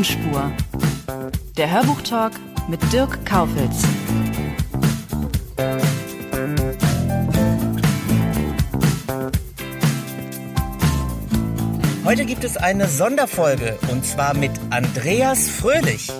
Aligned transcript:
Tonspur. 0.00 0.50
Der 1.58 1.70
Hörbuchtalk 1.70 2.32
mit 2.68 2.80
Dirk 2.90 3.26
Kaufitz. 3.26 3.84
Heute 12.06 12.24
gibt 12.24 12.44
es 12.44 12.56
eine 12.56 12.88
Sonderfolge 12.88 13.78
und 13.92 14.06
zwar 14.06 14.32
mit 14.32 14.52
Andreas 14.70 15.48
Fröhlich. 15.48 16.10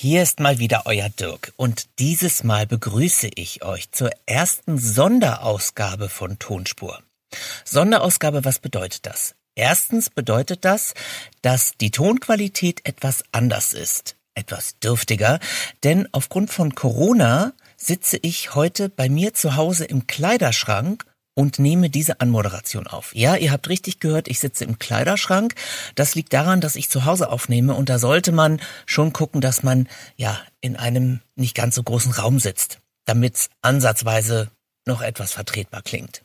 Hier 0.00 0.22
ist 0.22 0.38
mal 0.38 0.60
wieder 0.60 0.82
euer 0.84 1.08
Dirk 1.08 1.52
und 1.56 1.88
dieses 1.98 2.44
Mal 2.44 2.68
begrüße 2.68 3.30
ich 3.34 3.64
euch 3.64 3.90
zur 3.90 4.10
ersten 4.26 4.78
Sonderausgabe 4.78 6.08
von 6.08 6.38
Tonspur. 6.38 7.02
Sonderausgabe, 7.64 8.44
was 8.44 8.60
bedeutet 8.60 9.06
das? 9.06 9.34
Erstens 9.56 10.08
bedeutet 10.08 10.64
das, 10.64 10.94
dass 11.42 11.72
die 11.80 11.90
Tonqualität 11.90 12.82
etwas 12.84 13.24
anders 13.32 13.72
ist, 13.72 14.14
etwas 14.36 14.78
dürftiger, 14.78 15.40
denn 15.82 16.06
aufgrund 16.12 16.52
von 16.52 16.76
Corona 16.76 17.52
sitze 17.76 18.20
ich 18.22 18.54
heute 18.54 18.90
bei 18.90 19.08
mir 19.08 19.34
zu 19.34 19.56
Hause 19.56 19.84
im 19.84 20.06
Kleiderschrank 20.06 21.06
und 21.38 21.60
nehme 21.60 21.88
diese 21.88 22.20
Anmoderation 22.20 22.88
auf. 22.88 23.14
Ja, 23.14 23.36
ihr 23.36 23.52
habt 23.52 23.68
richtig 23.68 24.00
gehört, 24.00 24.26
ich 24.26 24.40
sitze 24.40 24.64
im 24.64 24.80
Kleiderschrank. 24.80 25.54
Das 25.94 26.16
liegt 26.16 26.32
daran, 26.32 26.60
dass 26.60 26.74
ich 26.74 26.90
zu 26.90 27.04
Hause 27.04 27.30
aufnehme 27.30 27.74
und 27.74 27.88
da 27.88 28.00
sollte 28.00 28.32
man 28.32 28.60
schon 28.86 29.12
gucken, 29.12 29.40
dass 29.40 29.62
man 29.62 29.88
ja 30.16 30.36
in 30.60 30.74
einem 30.74 31.20
nicht 31.36 31.54
ganz 31.54 31.76
so 31.76 31.84
großen 31.84 32.10
Raum 32.10 32.40
sitzt, 32.40 32.80
damit 33.04 33.36
es 33.36 33.50
ansatzweise 33.62 34.50
noch 34.84 35.00
etwas 35.00 35.32
vertretbar 35.32 35.82
klingt. 35.82 36.24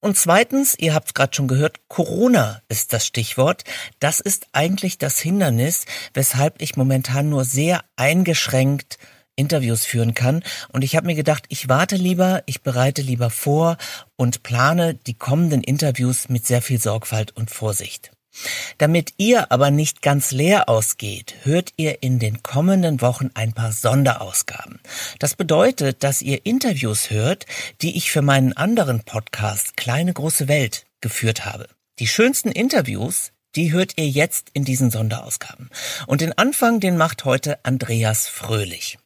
Und 0.00 0.16
zweitens, 0.16 0.74
ihr 0.78 0.94
habt 0.94 1.14
gerade 1.14 1.36
schon 1.36 1.48
gehört, 1.48 1.80
Corona 1.88 2.62
ist 2.70 2.94
das 2.94 3.06
Stichwort. 3.06 3.62
Das 3.98 4.20
ist 4.20 4.46
eigentlich 4.52 4.96
das 4.96 5.18
Hindernis, 5.18 5.84
weshalb 6.14 6.62
ich 6.62 6.76
momentan 6.76 7.28
nur 7.28 7.44
sehr 7.44 7.84
eingeschränkt 7.96 8.96
Interviews 9.36 9.84
führen 9.84 10.14
kann. 10.14 10.42
Und 10.72 10.82
ich 10.82 10.96
habe 10.96 11.06
mir 11.06 11.14
gedacht, 11.14 11.44
ich 11.48 11.68
warte 11.68 11.96
lieber, 11.96 12.42
ich 12.46 12.62
bereite 12.62 13.02
lieber 13.02 13.30
vor 13.30 13.76
und 14.16 14.42
plane 14.42 14.94
die 14.94 15.14
kommenden 15.14 15.62
Interviews 15.62 16.28
mit 16.28 16.46
sehr 16.46 16.62
viel 16.62 16.80
Sorgfalt 16.80 17.36
und 17.36 17.50
Vorsicht. 17.50 18.10
Damit 18.78 19.14
ihr 19.16 19.50
aber 19.50 19.70
nicht 19.70 20.02
ganz 20.02 20.30
leer 20.30 20.68
ausgeht, 20.68 21.34
hört 21.42 21.72
ihr 21.76 22.02
in 22.02 22.18
den 22.18 22.42
kommenden 22.42 23.00
Wochen 23.00 23.30
ein 23.34 23.52
paar 23.52 23.72
Sonderausgaben. 23.72 24.80
Das 25.18 25.34
bedeutet, 25.34 26.02
dass 26.02 26.22
ihr 26.22 26.44
Interviews 26.44 27.10
hört, 27.10 27.46
die 27.82 27.96
ich 27.96 28.10
für 28.10 28.22
meinen 28.22 28.52
anderen 28.52 29.00
Podcast 29.04 29.76
Kleine 29.76 30.12
große 30.12 30.48
Welt 30.48 30.84
geführt 31.00 31.44
habe. 31.44 31.68
Die 31.98 32.06
schönsten 32.06 32.50
Interviews, 32.50 33.32
die 33.54 33.72
hört 33.72 33.92
ihr 33.96 34.08
jetzt 34.08 34.50
in 34.52 34.64
diesen 34.64 34.90
Sonderausgaben. 34.90 35.70
Und 36.06 36.20
den 36.20 36.36
Anfang, 36.36 36.80
den 36.80 36.96
macht 36.96 37.24
heute 37.24 37.64
Andreas 37.64 38.28
Fröhlich. 38.28 38.98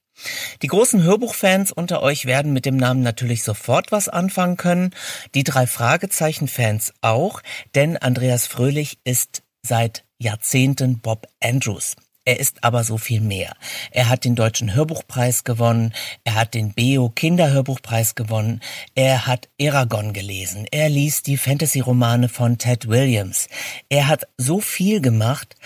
Die 0.63 0.67
großen 0.67 1.03
Hörbuchfans 1.03 1.73
unter 1.73 2.03
euch 2.03 2.27
werden 2.27 2.53
mit 2.53 2.67
dem 2.67 2.77
Namen 2.77 3.03
natürlich 3.03 3.43
sofort 3.43 3.93
was 3.93 4.09
anfangen 4.09 4.57
können, 4.57 4.95
die 5.35 5.45
drei 5.45 5.67
Fragezeichen-Fans 5.67 6.93
auch, 7.01 7.43
denn 7.75 7.97
Andreas 7.97 8.47
Fröhlich 8.47 8.99
ist 9.05 9.43
seit 9.63 10.05
Jahrzehnten 10.19 10.99
Bob 10.99 11.27
Andrews. 11.43 11.97
Er 12.27 12.39
ist 12.39 12.63
aber 12.63 12.85
so 12.85 12.99
viel 12.99 13.21
mehr. 13.21 13.55
Er 13.91 14.11
hat 14.11 14.25
den 14.25 14.37
Deutschen 14.37 14.75
Hörbuchpreis 14.75 15.43
gewonnen, 15.45 15.95
er 16.23 16.35
hat 16.35 16.53
den 16.53 16.75
Beo 16.75 17.09
Kinderhörbuchpreis 17.09 18.15
gewonnen, 18.15 18.61
er 18.95 19.27
hat 19.27 19.49
Eragon 19.59 20.13
gelesen, 20.13 20.67
er 20.71 20.91
liest 20.91 21.27
die 21.27 21.39
Fantasy-Romane 21.39 22.29
von 22.29 22.59
Ted 22.59 22.89
Williams. 22.89 23.49
Er 23.89 24.07
hat 24.07 24.29
so 24.37 24.61
viel 24.61 25.01
gemacht, 25.01 25.57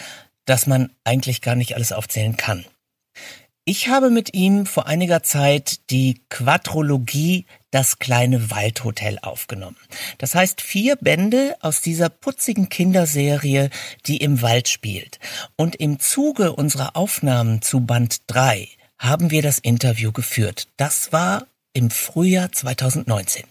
dass 0.45 0.67
man 0.67 0.91
eigentlich 1.03 1.41
gar 1.41 1.57
nicht 1.57 1.75
alles 1.75 1.93
aufzählen 1.93 2.37
kann. 2.37 2.65
Ich 3.67 3.89
habe 3.89 4.11
mit 4.11 4.35
ihm 4.35 4.67
vor 4.67 4.87
einiger 4.87 5.23
Zeit 5.23 5.91
die 5.91 6.21
Quadrologie 6.29 7.47
Das 7.71 7.99
kleine 7.99 8.51
Waldhotel 8.51 9.19
aufgenommen. 9.23 9.79
Das 10.19 10.35
heißt 10.35 10.61
vier 10.61 10.97
Bände 10.97 11.57
aus 11.61 11.81
dieser 11.81 12.11
putzigen 12.11 12.69
Kinderserie, 12.69 13.71
die 14.07 14.19
im 14.19 14.43
Wald 14.43 14.69
spielt. 14.69 15.19
Und 15.57 15.77
im 15.77 15.99
Zuge 15.99 16.53
unserer 16.53 16.95
Aufnahmen 16.95 17.63
zu 17.63 17.81
Band 17.81 18.19
3 18.27 18.69
haben 18.99 19.31
wir 19.31 19.41
das 19.41 19.61
Interview 19.61 20.13
geführt. 20.13 20.69
Das 20.77 21.11
war 21.13 21.47
im 21.73 21.91
Frühjahr 21.91 22.53
2019. 22.53 23.45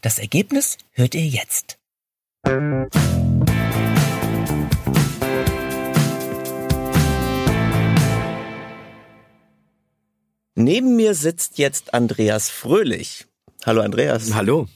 Das 0.00 0.18
Ergebnis 0.18 0.76
hört 0.90 1.14
ihr 1.14 1.24
jetzt. 1.24 1.78
Neben 10.54 10.96
mir 10.96 11.14
sitzt 11.14 11.56
jetzt 11.56 11.94
Andreas 11.94 12.50
Fröhlich. 12.50 13.26
Hallo 13.64 13.80
Andreas. 13.80 14.34
Hallo. 14.34 14.68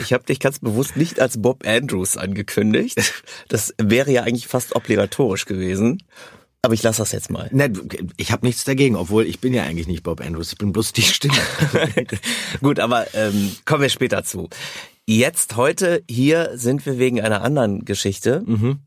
Ich 0.00 0.12
habe 0.12 0.24
dich 0.24 0.38
ganz 0.38 0.60
bewusst 0.60 0.96
nicht 0.96 1.20
als 1.20 1.42
Bob 1.42 1.66
Andrews 1.66 2.16
angekündigt. 2.16 2.96
Das 3.48 3.74
wäre 3.76 4.10
ja 4.12 4.22
eigentlich 4.22 4.46
fast 4.46 4.76
obligatorisch 4.76 5.44
gewesen. 5.44 6.02
Aber 6.62 6.74
ich 6.74 6.82
lasse 6.82 7.02
das 7.02 7.12
jetzt 7.12 7.30
mal. 7.30 7.48
Ne, 7.52 7.72
ich 8.16 8.30
habe 8.32 8.46
nichts 8.46 8.64
dagegen, 8.64 8.96
obwohl 8.96 9.26
ich 9.26 9.40
bin 9.40 9.52
ja 9.52 9.64
eigentlich 9.64 9.88
nicht 9.88 10.04
Bob 10.04 10.20
Andrews, 10.20 10.52
ich 10.52 10.58
bin 10.58 10.72
bloß 10.72 10.92
die 10.92 11.02
Stimme. 11.02 11.34
Gut, 12.62 12.78
aber 12.78 13.12
ähm, 13.14 13.54
kommen 13.64 13.82
wir 13.82 13.88
später 13.88 14.24
zu. 14.24 14.48
Jetzt 15.06 15.56
heute 15.56 16.02
hier 16.08 16.52
sind 16.54 16.86
wir 16.86 16.98
wegen 16.98 17.20
einer 17.20 17.42
anderen 17.42 17.84
Geschichte. 17.84 18.42
Mhm. 18.46 18.78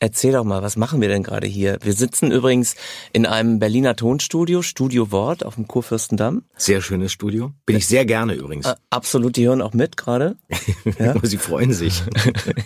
Erzähl 0.00 0.32
doch 0.32 0.44
mal, 0.44 0.62
was 0.62 0.76
machen 0.76 1.00
wir 1.00 1.08
denn 1.08 1.24
gerade 1.24 1.48
hier? 1.48 1.78
Wir 1.82 1.92
sitzen 1.92 2.30
übrigens 2.30 2.76
in 3.12 3.26
einem 3.26 3.58
Berliner 3.58 3.96
Tonstudio, 3.96 4.62
Studio 4.62 5.10
Wort 5.10 5.44
auf 5.44 5.56
dem 5.56 5.66
Kurfürstendamm. 5.66 6.44
Sehr 6.56 6.80
schönes 6.82 7.10
Studio. 7.10 7.52
Bin 7.66 7.76
ich 7.76 7.88
sehr 7.88 8.04
gerne 8.04 8.34
übrigens. 8.34 8.66
Äh, 8.66 8.76
absolut, 8.90 9.34
die 9.34 9.48
hören 9.48 9.60
auch 9.60 9.72
mit 9.72 9.96
gerade. 9.96 10.36
Ja? 10.98 11.14
Sie 11.22 11.36
freuen 11.36 11.72
sich. 11.72 12.02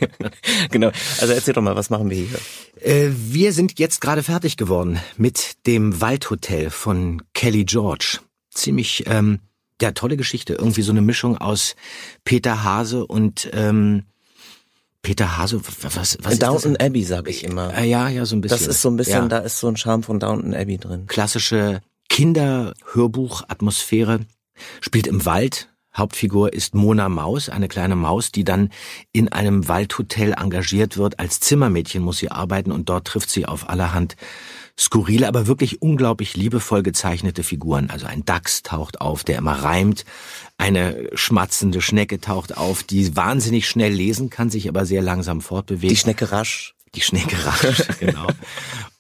genau. 0.70 0.90
Also 1.20 1.32
erzähl 1.32 1.54
doch 1.54 1.62
mal, 1.62 1.76
was 1.76 1.90
machen 1.90 2.08
wir 2.08 2.16
hier? 2.16 2.38
Äh, 2.80 3.10
wir 3.12 3.52
sind 3.52 3.78
jetzt 3.78 4.00
gerade 4.00 4.22
fertig 4.22 4.56
geworden 4.56 5.00
mit 5.16 5.66
dem 5.66 6.00
Waldhotel 6.00 6.70
von 6.70 7.22
Kelly 7.34 7.64
George. 7.64 8.20
Ziemlich, 8.50 9.04
ähm, 9.06 9.40
ja, 9.80 9.92
tolle 9.92 10.16
Geschichte. 10.16 10.54
Irgendwie 10.54 10.82
so 10.82 10.92
eine 10.92 11.02
Mischung 11.02 11.36
aus 11.38 11.74
Peter 12.24 12.62
Hase 12.62 13.06
und 13.06 13.50
ähm, 13.52 14.04
Peter 15.02 15.36
Hase, 15.36 15.60
was, 15.82 16.16
was 16.22 16.38
Downton 16.38 16.76
Abbey, 16.76 17.02
sage 17.02 17.30
ich 17.30 17.44
immer. 17.44 17.76
Äh, 17.76 17.88
ja, 17.88 18.08
ja, 18.08 18.24
so 18.24 18.36
ein 18.36 18.40
bisschen. 18.40 18.58
Das 18.58 18.68
ist 18.68 18.82
so 18.82 18.88
ein 18.88 18.96
bisschen, 18.96 19.22
ja. 19.22 19.28
da 19.28 19.38
ist 19.38 19.58
so 19.58 19.66
ein 19.66 19.76
Charme 19.76 20.04
von 20.04 20.20
Downton 20.20 20.54
Abbey 20.54 20.78
drin. 20.78 21.08
Klassische 21.08 21.80
Kinderhörbuch-Atmosphäre. 22.08 24.20
Spielt 24.80 25.08
im 25.08 25.26
Wald. 25.26 25.68
Hauptfigur 25.94 26.54
ist 26.54 26.74
Mona 26.74 27.10
Maus, 27.10 27.50
eine 27.50 27.68
kleine 27.68 27.96
Maus, 27.96 28.32
die 28.32 28.44
dann 28.44 28.70
in 29.12 29.30
einem 29.30 29.68
Waldhotel 29.68 30.32
engagiert 30.32 30.96
wird. 30.96 31.18
Als 31.18 31.38
Zimmermädchen 31.40 32.02
muss 32.02 32.16
sie 32.18 32.30
arbeiten 32.30 32.72
und 32.72 32.88
dort 32.88 33.06
trifft 33.06 33.28
sie 33.28 33.44
auf 33.44 33.68
allerhand 33.68 34.16
skurrile, 34.78 35.28
aber 35.28 35.46
wirklich 35.46 35.82
unglaublich 35.82 36.34
liebevoll 36.34 36.82
gezeichnete 36.82 37.42
Figuren. 37.42 37.90
Also 37.90 38.06
ein 38.06 38.24
Dachs 38.24 38.62
taucht 38.62 39.02
auf, 39.02 39.22
der 39.22 39.36
immer 39.36 39.52
reimt. 39.52 40.06
Eine 40.62 41.10
schmatzende 41.14 41.80
Schnecke 41.80 42.20
taucht 42.20 42.56
auf, 42.56 42.84
die 42.84 43.16
wahnsinnig 43.16 43.68
schnell 43.68 43.92
lesen 43.92 44.30
kann, 44.30 44.48
sich 44.48 44.68
aber 44.68 44.86
sehr 44.86 45.02
langsam 45.02 45.40
fortbewegt. 45.40 45.90
Die 45.90 45.96
Schnecke 45.96 46.30
rasch. 46.30 46.76
Die 46.94 47.00
Schnecke 47.00 47.34
rasch, 47.44 47.82
genau. 47.98 48.28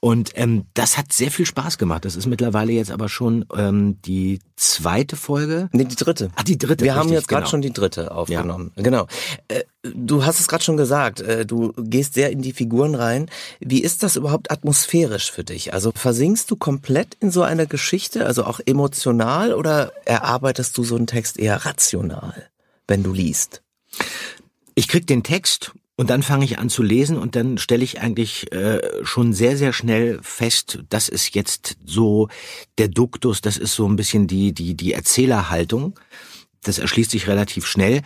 Und 0.04 0.32
ähm, 0.34 0.64
das 0.74 0.98
hat 0.98 1.12
sehr 1.12 1.30
viel 1.30 1.46
Spaß 1.46 1.78
gemacht. 1.78 2.04
Das 2.04 2.16
ist 2.16 2.26
mittlerweile 2.26 2.72
jetzt 2.72 2.90
aber 2.90 3.08
schon 3.08 3.46
ähm, 3.56 4.02
die 4.02 4.40
zweite 4.56 5.14
Folge. 5.14 5.68
Nee, 5.70 5.84
die 5.84 5.94
dritte. 5.94 6.32
Ah, 6.34 6.42
die 6.42 6.58
dritte. 6.58 6.84
Wir 6.84 6.96
haben 6.96 7.02
richtig, 7.02 7.18
jetzt 7.18 7.28
gerade 7.28 7.42
genau. 7.42 7.50
schon 7.50 7.62
die 7.62 7.72
dritte 7.72 8.10
aufgenommen. 8.10 8.72
Genau. 8.74 9.06
Äh, 9.46 9.62
du 9.84 10.24
hast 10.24 10.40
es 10.40 10.48
gerade 10.48 10.64
schon 10.64 10.76
gesagt, 10.76 11.20
äh, 11.20 11.46
du 11.46 11.72
gehst 11.76 12.14
sehr 12.14 12.32
in 12.32 12.42
die 12.42 12.52
Figuren 12.52 12.96
rein. 12.96 13.30
Wie 13.60 13.80
ist 13.80 14.02
das 14.02 14.16
überhaupt 14.16 14.50
atmosphärisch 14.50 15.30
für 15.30 15.44
dich? 15.44 15.72
Also 15.72 15.92
versinkst 15.94 16.50
du 16.50 16.56
komplett 16.56 17.16
in 17.20 17.30
so 17.30 17.42
einer 17.42 17.66
Geschichte, 17.66 18.26
also 18.26 18.42
auch 18.42 18.58
emotional, 18.66 19.54
oder 19.54 19.92
erarbeitest 20.04 20.76
du 20.76 20.82
so 20.82 20.96
einen 20.96 21.06
Text 21.06 21.38
eher 21.38 21.64
rational, 21.64 22.48
wenn 22.88 23.04
du 23.04 23.12
liest? 23.12 23.62
Ich 24.74 24.88
krieg 24.88 25.06
den 25.06 25.22
Text 25.22 25.70
und 26.02 26.10
dann 26.10 26.24
fange 26.24 26.44
ich 26.44 26.58
an 26.58 26.68
zu 26.68 26.82
lesen 26.82 27.16
und 27.16 27.36
dann 27.36 27.58
stelle 27.58 27.84
ich 27.84 28.00
eigentlich 28.00 28.52
äh, 28.52 28.80
schon 29.04 29.32
sehr, 29.32 29.56
sehr 29.56 29.72
schnell 29.72 30.18
fest, 30.20 30.80
das 30.88 31.08
ist 31.08 31.32
jetzt 31.36 31.76
so 31.86 32.26
der 32.76 32.88
Duktus, 32.88 33.40
das 33.40 33.56
ist 33.56 33.76
so 33.76 33.86
ein 33.86 33.94
bisschen 33.94 34.26
die, 34.26 34.52
die, 34.52 34.74
die 34.74 34.94
Erzählerhaltung. 34.94 35.96
Das 36.64 36.80
erschließt 36.80 37.12
sich 37.12 37.28
relativ 37.28 37.66
schnell. 37.66 38.02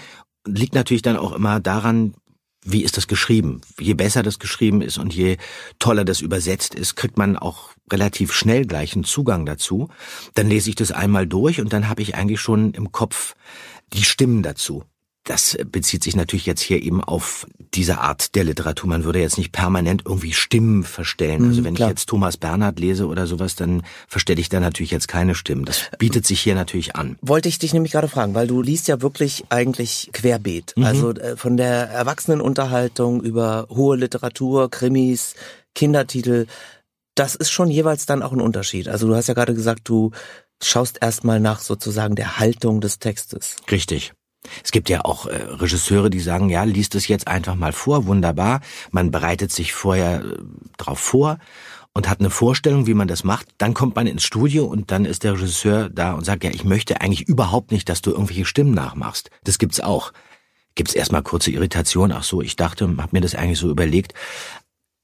Liegt 0.47 0.75
natürlich 0.75 1.01
dann 1.01 1.17
auch 1.17 1.33
immer 1.33 1.59
daran, 1.59 2.13
wie 2.63 2.83
ist 2.83 2.99
das 2.99 3.09
geschrieben? 3.09 3.63
Je 3.81 3.95
besser 3.95 4.23
das 4.23 4.39
geschrieben 4.39 4.83
ist 4.83 4.99
und 4.99 5.15
je 5.15 5.39
toller 5.79 6.05
das 6.05 6.21
übersetzt 6.21 6.75
ist, 6.75 6.97
kriegt 6.97 7.17
man 7.17 7.39
auch 7.39 7.71
relativ 7.91 8.35
schnell 8.35 8.67
gleich 8.67 8.93
einen 8.93 9.05
Zugang 9.05 9.47
dazu. 9.47 9.89
Dann 10.35 10.51
lese 10.51 10.69
ich 10.69 10.77
das 10.77 10.93
einmal 10.93 11.27
durch 11.27 11.63
und 11.63 11.73
dann 11.73 11.89
habe 11.89 12.03
ich 12.03 12.15
eigentlich 12.15 12.43
schon 12.43 12.75
im 12.75 12.93
Kopf 12.93 13.37
die 13.95 14.05
Stimmen 14.05 14.43
dazu. 14.43 14.85
Das 15.27 15.59
bezieht 15.71 16.05
sich 16.05 16.15
natürlich 16.15 16.47
jetzt 16.47 16.61
hier 16.63 16.81
eben 16.81 17.03
auf 17.03 17.47
diese 17.75 17.99
Art 17.99 18.37
der 18.37 18.45
Literatur. 18.45 18.89
Man 18.89 19.03
würde 19.03 19.19
jetzt 19.21 19.39
nicht 19.39 19.51
permanent 19.51 20.03
irgendwie 20.07 20.33
Stimmen 20.33 20.85
verstellen. 20.85 21.45
Also 21.45 21.61
Mhm, 21.61 21.65
wenn 21.65 21.75
klar. 21.75 21.89
ich 21.89 21.91
jetzt 21.91 22.09
Thomas 22.09 22.37
Bernhard 22.37 22.79
lese 22.79 23.07
oder 23.09 23.27
sowas, 23.27 23.57
dann 23.57 23.83
verstelle 24.07 24.41
ich 24.41 24.49
da 24.49 24.61
natürlich 24.61 24.93
jetzt 24.93 25.09
keine 25.09 25.35
Stimmen. 25.35 25.65
Das 25.65 25.91
bietet 25.99 26.27
sich 26.27 26.41
hier 26.41 26.55
natürlich 26.55 26.95
an. 26.95 27.19
Wollte 27.23 27.49
ich 27.49 27.59
dich 27.59 27.75
nämlich 27.75 27.91
gerade 27.93 28.07
fragen, 28.09 28.35
weil 28.35 28.47
du 28.47 28.63
liest 28.63 28.87
ja 28.87 29.03
wirklich 29.03 29.45
eigentlich 29.49 30.11
querbeet. 30.13 30.75
Mhm. 30.77 30.85
Also 30.85 31.11
äh, 31.11 31.37
von 31.37 31.57
der 31.57 31.91
Erwachsenenunterhaltung 31.91 33.21
über 33.23 33.67
hohe 33.69 33.97
Literatur, 33.97 34.71
Krimis, 34.71 35.35
Kindertitel. 35.75 36.47
Das 37.17 37.35
ist 37.35 37.51
schon 37.51 37.69
jeweils 37.71 38.07
dann 38.07 38.23
auch 38.23 38.33
ein 38.33 38.41
Unterschied. 38.41 38.89
Also 38.89 39.09
du 39.09 39.15
hast 39.17 39.27
ja 39.27 39.35
gerade 39.35 39.55
gesagt, 39.55 39.89
du 39.89 40.13
schaust 40.63 40.99
erstmal 41.01 41.41
nach 41.41 41.61
sozusagen 41.61 42.15
der 42.15 42.39
Haltung 42.39 42.81
des 42.81 42.99
Textes. 43.01 43.57
Richtig. 43.71 44.13
Es 44.65 44.73
gibt 44.73 44.89
ja 44.89 45.05
auch 45.05 45.27
äh, 45.27 45.35
Regisseure, 45.35 46.11
die 46.11 46.21
sagen, 46.21 46.49
ja, 46.49 46.65
liest 46.65 46.95
es 46.95 47.09
jetzt 47.09 47.29
einfach 47.29 47.55
mal 47.55 47.73
vor, 47.73 48.07
wunderbar. 48.07 48.61
Man 48.91 49.11
bereitet 49.11 49.53
sich 49.53 49.73
vorher 49.73 50.23
äh, 50.23 50.37
drauf 50.77 50.99
vor 50.99 51.39
und 51.97 52.11
hat 52.11 52.21
eine 52.21 52.31
Vorstellung, 52.31 52.87
wie 52.87 52.95
man 52.95 53.09
das 53.09 53.25
macht. 53.25 53.49
Dann 53.57 53.73
kommt 53.73 53.97
man 53.97 54.07
ins 54.07 54.23
Studio 54.23 54.67
und 54.67 54.91
dann 54.91 55.07
ist 55.07 55.25
der 55.25 55.33
Regisseur 55.33 55.89
da 55.89 56.13
und 56.13 56.25
sagt, 56.25 56.45
ja, 56.45 56.51
ich 56.51 56.65
möchte 56.65 57.01
eigentlich 57.01 57.27
überhaupt 57.27 57.73
nicht, 57.73 57.89
dass 57.89 58.03
du 58.03 58.11
irgendwelche 58.11 58.45
Stimmen 58.45 58.75
nachmachst. 58.75 59.31
Das 59.45 59.59
gibt's 59.59 59.81
auch. 59.81 60.13
Gibt's 60.75 60.95
erstmal 60.95 61.23
kurze 61.23 61.51
Irritation. 61.51 62.13
Ach 62.13 62.23
so, 62.23 62.43
ich 62.43 62.55
dachte, 62.55 62.95
hab 62.99 63.15
mir 63.15 63.23
das 63.23 63.35
eigentlich 63.35 63.59
so 63.59 63.71
überlegt. 63.71 64.13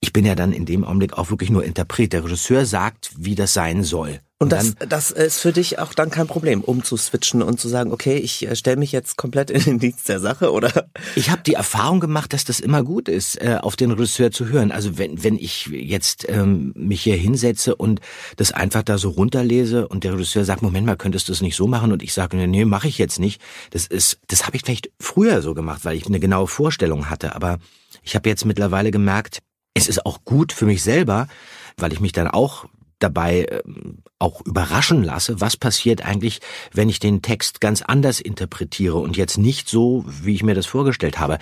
Ich 0.05 0.13
bin 0.13 0.27
ja 0.27 0.35
dann 0.35 0.53
in 0.53 0.67
dem 0.67 0.85
Augenblick 0.85 1.17
auch 1.17 1.31
wirklich 1.31 1.49
nur 1.49 1.65
Interpret. 1.65 2.13
Der 2.13 2.25
Regisseur 2.25 2.67
sagt, 2.67 3.13
wie 3.17 3.37
das 3.37 3.55
sein 3.55 3.85
soll. 3.85 4.19
Und 4.41 4.51
das, 4.51 4.75
dann, 4.75 4.89
das 4.89 5.13
ist 5.13 5.39
für 5.39 5.53
dich 5.53 5.79
auch 5.79 5.95
dann 5.95 6.11
kein 6.11 6.27
Problem, 6.27 6.63
umzuswitchen 6.63 7.43
und 7.43 7.61
zu 7.61 7.69
sagen, 7.69 7.93
okay, 7.93 8.17
ich 8.17 8.45
äh, 8.45 8.57
stelle 8.57 8.77
mich 8.77 8.91
jetzt 8.91 9.17
komplett 9.17 9.53
in 9.53 9.63
den 9.63 9.79
Dienst 9.79 10.09
der 10.09 10.19
Sache 10.19 10.51
oder 10.51 10.89
Ich 11.15 11.31
habe 11.31 11.43
die 11.47 11.55
Erfahrung 11.55 12.01
gemacht, 12.01 12.33
dass 12.33 12.45
das 12.45 12.59
immer 12.59 12.83
gut 12.83 13.09
ist, 13.09 13.41
äh, 13.41 13.59
auf 13.61 13.77
den 13.77 13.93
Regisseur 13.93 14.33
zu 14.33 14.49
hören. 14.49 14.73
Also 14.73 14.99
wenn, 14.99 15.23
wenn 15.23 15.37
ich 15.37 15.67
jetzt 15.67 16.29
ähm, 16.29 16.73
mich 16.75 17.03
hier 17.03 17.15
hinsetze 17.15 17.77
und 17.77 18.01
das 18.37 18.51
einfach 18.51 18.83
da 18.83 18.99
so 18.99 19.11
runterlese 19.11 19.87
und 19.87 20.03
der 20.03 20.15
Regisseur 20.15 20.45
sagt, 20.45 20.63
Moment 20.63 20.89
mal, 20.89 20.97
könntest 20.97 21.29
du 21.29 21.33
das 21.33 21.41
nicht 21.41 21.55
so 21.55 21.69
machen? 21.69 21.93
Und 21.93 22.03
ich 22.03 22.13
sage, 22.13 22.37
nee, 22.37 22.49
nee 22.49 22.65
mache 22.65 22.89
ich 22.89 22.99
jetzt 22.99 23.21
nicht. 23.21 23.41
Das 23.71 23.87
ist, 23.87 24.19
das 24.27 24.45
habe 24.47 24.57
ich 24.57 24.65
vielleicht 24.65 24.91
früher 24.99 25.41
so 25.43 25.55
gemacht, 25.55 25.85
weil 25.85 25.97
ich 25.97 26.07
eine 26.07 26.19
genaue 26.19 26.49
Vorstellung 26.49 27.09
hatte. 27.11 27.37
Aber 27.37 27.59
ich 28.03 28.17
habe 28.17 28.29
jetzt 28.29 28.45
mittlerweile 28.45 28.91
gemerkt, 28.91 29.39
es 29.75 29.89
ist 29.89 30.05
auch 30.07 30.25
gut 30.25 30.53
für 30.53 30.67
mich 30.67 30.83
selber, 30.83 31.29
weil 31.77 31.93
ich 31.93 32.01
mich 32.01 32.13
dann 32.13 32.29
auch 32.29 32.67
dabei 32.99 33.47
ähm, 33.51 33.99
auch 34.19 34.41
überraschen 34.43 35.03
lasse, 35.03 35.41
was 35.41 35.57
passiert 35.57 36.05
eigentlich, 36.05 36.41
wenn 36.73 36.89
ich 36.89 37.01
den 37.01 37.23
Text 37.23 37.61
ganz 37.61 37.83
anders 37.83 38.21
interpretiere 38.21 38.99
und 38.99 39.17
jetzt 39.17 39.39
nicht 39.39 39.69
so, 39.69 40.05
wie 40.07 40.35
ich 40.35 40.43
mir 40.43 40.55
das 40.55 40.67
vorgestellt 40.67 41.19
habe. 41.19 41.39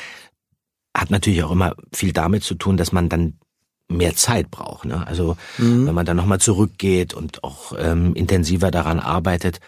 Hat 0.97 1.11
natürlich 1.11 1.45
auch 1.45 1.53
immer 1.53 1.77
viel 1.95 2.13
damit 2.13 2.43
zu 2.43 2.55
tun, 2.55 2.77
dass 2.77 2.93
man 2.93 3.09
dann 3.09 3.39
mehr 3.89 4.15
Zeit 4.15 4.51
braucht. 4.51 4.85
Ne? 4.85 5.07
Also 5.07 5.37
wenn 5.87 5.95
man 5.95 6.07
dann 6.07 6.17
nochmal 6.17 6.41
zurückgeht 6.41 7.13
und 7.13 7.45
auch 7.45 7.73
ähm, 7.79 8.15
intensiver 8.15 8.71
daran 8.71 9.01
arbeitet, 9.01 9.61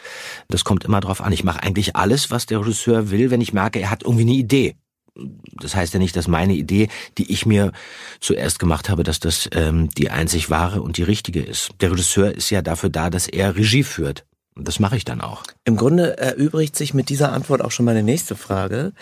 das 0.48 0.64
kommt 0.64 0.84
immer 0.84 1.00
drauf 1.00 1.20
an. 1.20 1.32
Ich 1.32 1.44
mache 1.44 1.62
eigentlich 1.62 1.96
alles, 1.96 2.30
was 2.30 2.46
der 2.46 2.60
Regisseur 2.60 3.10
will, 3.10 3.30
wenn 3.30 3.40
ich 3.40 3.52
merke, 3.52 3.80
er 3.80 3.90
hat 3.90 4.02
irgendwie 4.02 4.22
eine 4.22 4.32
Idee. 4.32 4.76
Das 5.14 5.74
heißt 5.74 5.92
ja 5.92 5.98
nicht, 5.98 6.16
dass 6.16 6.26
meine 6.26 6.54
Idee, 6.54 6.88
die 7.18 7.30
ich 7.30 7.44
mir 7.44 7.72
zuerst 8.20 8.58
gemacht 8.58 8.88
habe, 8.88 9.02
dass 9.02 9.20
das 9.20 9.48
ähm, 9.52 9.90
die 9.90 10.10
einzig 10.10 10.48
wahre 10.48 10.82
und 10.82 10.96
die 10.96 11.02
richtige 11.02 11.42
ist. 11.42 11.70
Der 11.80 11.90
Regisseur 11.92 12.34
ist 12.34 12.50
ja 12.50 12.62
dafür 12.62 12.88
da, 12.88 13.10
dass 13.10 13.28
er 13.28 13.56
Regie 13.56 13.82
führt. 13.82 14.24
Und 14.54 14.68
das 14.68 14.78
mache 14.78 14.96
ich 14.96 15.04
dann 15.04 15.20
auch. 15.20 15.44
Im 15.64 15.76
Grunde 15.76 16.18
erübrigt 16.18 16.76
sich 16.76 16.94
mit 16.94 17.08
dieser 17.08 17.32
Antwort 17.32 17.62
auch 17.62 17.70
schon 17.70 17.86
meine 17.86 18.02
nächste 18.02 18.36
Frage, 18.36 18.92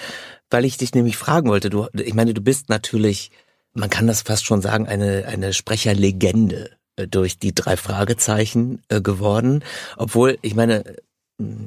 weil 0.48 0.64
ich 0.64 0.76
dich 0.76 0.94
nämlich 0.94 1.16
fragen 1.16 1.48
wollte. 1.48 1.70
Du, 1.70 1.86
ich 1.92 2.14
meine, 2.14 2.34
du 2.34 2.40
bist 2.40 2.68
natürlich, 2.68 3.30
man 3.72 3.90
kann 3.90 4.06
das 4.06 4.22
fast 4.22 4.46
schon 4.46 4.62
sagen, 4.62 4.86
eine, 4.86 5.26
eine 5.26 5.52
Sprecherlegende 5.52 6.70
äh, 6.96 7.08
durch 7.08 7.38
die 7.38 7.54
drei 7.54 7.76
Fragezeichen 7.76 8.82
äh, 8.88 9.00
geworden. 9.00 9.64
Obwohl, 9.96 10.38
ich 10.42 10.54
meine, 10.54 10.84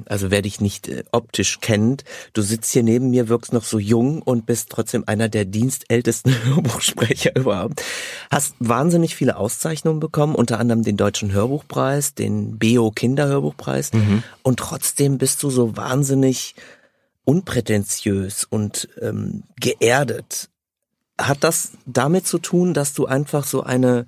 also 0.06 0.30
wer 0.30 0.42
dich 0.42 0.60
nicht 0.60 0.88
äh, 0.88 1.04
optisch 1.12 1.60
kennt, 1.60 2.04
du 2.32 2.42
sitzt 2.42 2.72
hier 2.72 2.82
neben 2.82 3.10
mir, 3.10 3.28
wirkst 3.28 3.52
noch 3.52 3.64
so 3.64 3.78
jung 3.78 4.22
und 4.22 4.46
bist 4.46 4.70
trotzdem 4.70 5.04
einer 5.06 5.28
der 5.28 5.44
dienstältesten 5.44 6.34
Hörbuchsprecher 6.44 7.36
überhaupt. 7.36 7.82
Hast 8.30 8.54
wahnsinnig 8.58 9.14
viele 9.14 9.36
Auszeichnungen 9.36 10.00
bekommen, 10.00 10.34
unter 10.34 10.58
anderem 10.58 10.82
den 10.82 10.96
Deutschen 10.96 11.32
Hörbuchpreis, 11.32 12.14
den 12.14 12.58
BO 12.58 12.90
Kinderhörbuchpreis. 12.90 13.90
Und 14.42 14.58
trotzdem 14.58 15.18
bist 15.18 15.42
du 15.42 15.50
so 15.50 15.76
wahnsinnig 15.76 16.54
unprätentiös 17.24 18.44
und 18.44 18.88
ähm, 19.00 19.44
geerdet. 19.60 20.50
Hat 21.18 21.44
das 21.44 21.72
damit 21.86 22.26
zu 22.26 22.38
tun, 22.38 22.74
dass 22.74 22.92
du 22.92 23.06
einfach 23.06 23.44
so 23.44 23.62
eine 23.62 24.06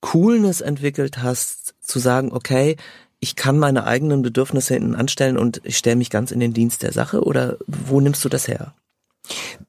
Coolness 0.00 0.60
entwickelt 0.60 1.18
hast, 1.18 1.74
zu 1.80 1.98
sagen, 1.98 2.32
okay, 2.32 2.76
ich 3.20 3.36
kann 3.36 3.58
meine 3.58 3.84
eigenen 3.84 4.22
Bedürfnisse 4.22 4.74
hinten 4.74 4.94
anstellen 4.94 5.36
und 5.36 5.60
ich 5.64 5.76
stelle 5.76 5.96
mich 5.96 6.10
ganz 6.10 6.30
in 6.30 6.40
den 6.40 6.52
Dienst 6.52 6.82
der 6.82 6.92
Sache 6.92 7.22
oder 7.22 7.56
wo 7.66 8.00
nimmst 8.00 8.24
du 8.24 8.28
das 8.28 8.48
her? 8.48 8.74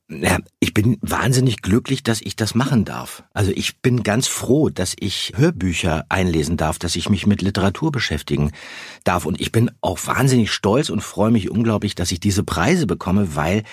Ja, 0.09 0.39
ich 0.59 0.73
bin 0.73 0.97
wahnsinnig 1.01 1.61
glücklich, 1.61 2.01
dass 2.01 2.21
ich 2.21 2.35
das 2.35 2.55
machen 2.55 2.85
darf. 2.85 3.23
Also 3.33 3.51
ich 3.53 3.81
bin 3.81 4.03
ganz 4.03 4.27
froh, 4.27 4.69
dass 4.69 4.95
ich 4.99 5.33
Hörbücher 5.35 6.05
einlesen 6.09 6.57
darf, 6.57 6.79
dass 6.79 6.95
ich 6.95 7.09
mich 7.09 7.27
mit 7.27 7.41
Literatur 7.41 7.91
beschäftigen 7.91 8.51
darf. 9.03 9.25
Und 9.25 9.39
ich 9.39 9.51
bin 9.51 9.69
auch 9.81 9.99
wahnsinnig 10.07 10.51
stolz 10.51 10.89
und 10.89 11.01
freue 11.01 11.31
mich 11.31 11.51
unglaublich, 11.51 11.93
dass 11.93 12.11
ich 12.11 12.19
diese 12.19 12.43
Preise 12.43 12.87
bekomme, 12.87 13.35
weil 13.35 13.63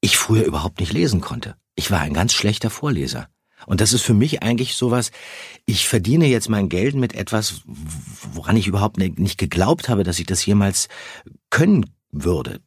ich 0.00 0.16
früher 0.16 0.44
überhaupt 0.44 0.80
nicht 0.80 0.92
lesen 0.92 1.20
konnte. 1.20 1.54
Ich 1.76 1.90
war 1.90 2.00
ein 2.00 2.14
ganz 2.14 2.32
schlechter 2.32 2.70
Vorleser. 2.70 3.28
Und 3.66 3.80
das 3.80 3.92
ist 3.92 4.02
für 4.02 4.14
mich 4.14 4.42
eigentlich 4.42 4.74
sowas, 4.74 5.10
ich 5.66 5.88
verdiene 5.88 6.26
jetzt 6.26 6.48
mein 6.48 6.68
Geld 6.68 6.94
mit 6.94 7.14
etwas, 7.14 7.62
woran 8.32 8.56
ich 8.56 8.66
überhaupt 8.66 8.98
nicht 8.98 9.38
geglaubt 9.38 9.88
habe, 9.88 10.02
dass 10.02 10.18
ich 10.18 10.26
das 10.26 10.44
jemals 10.44 10.88
können 11.50 11.86
würde. 12.10 12.60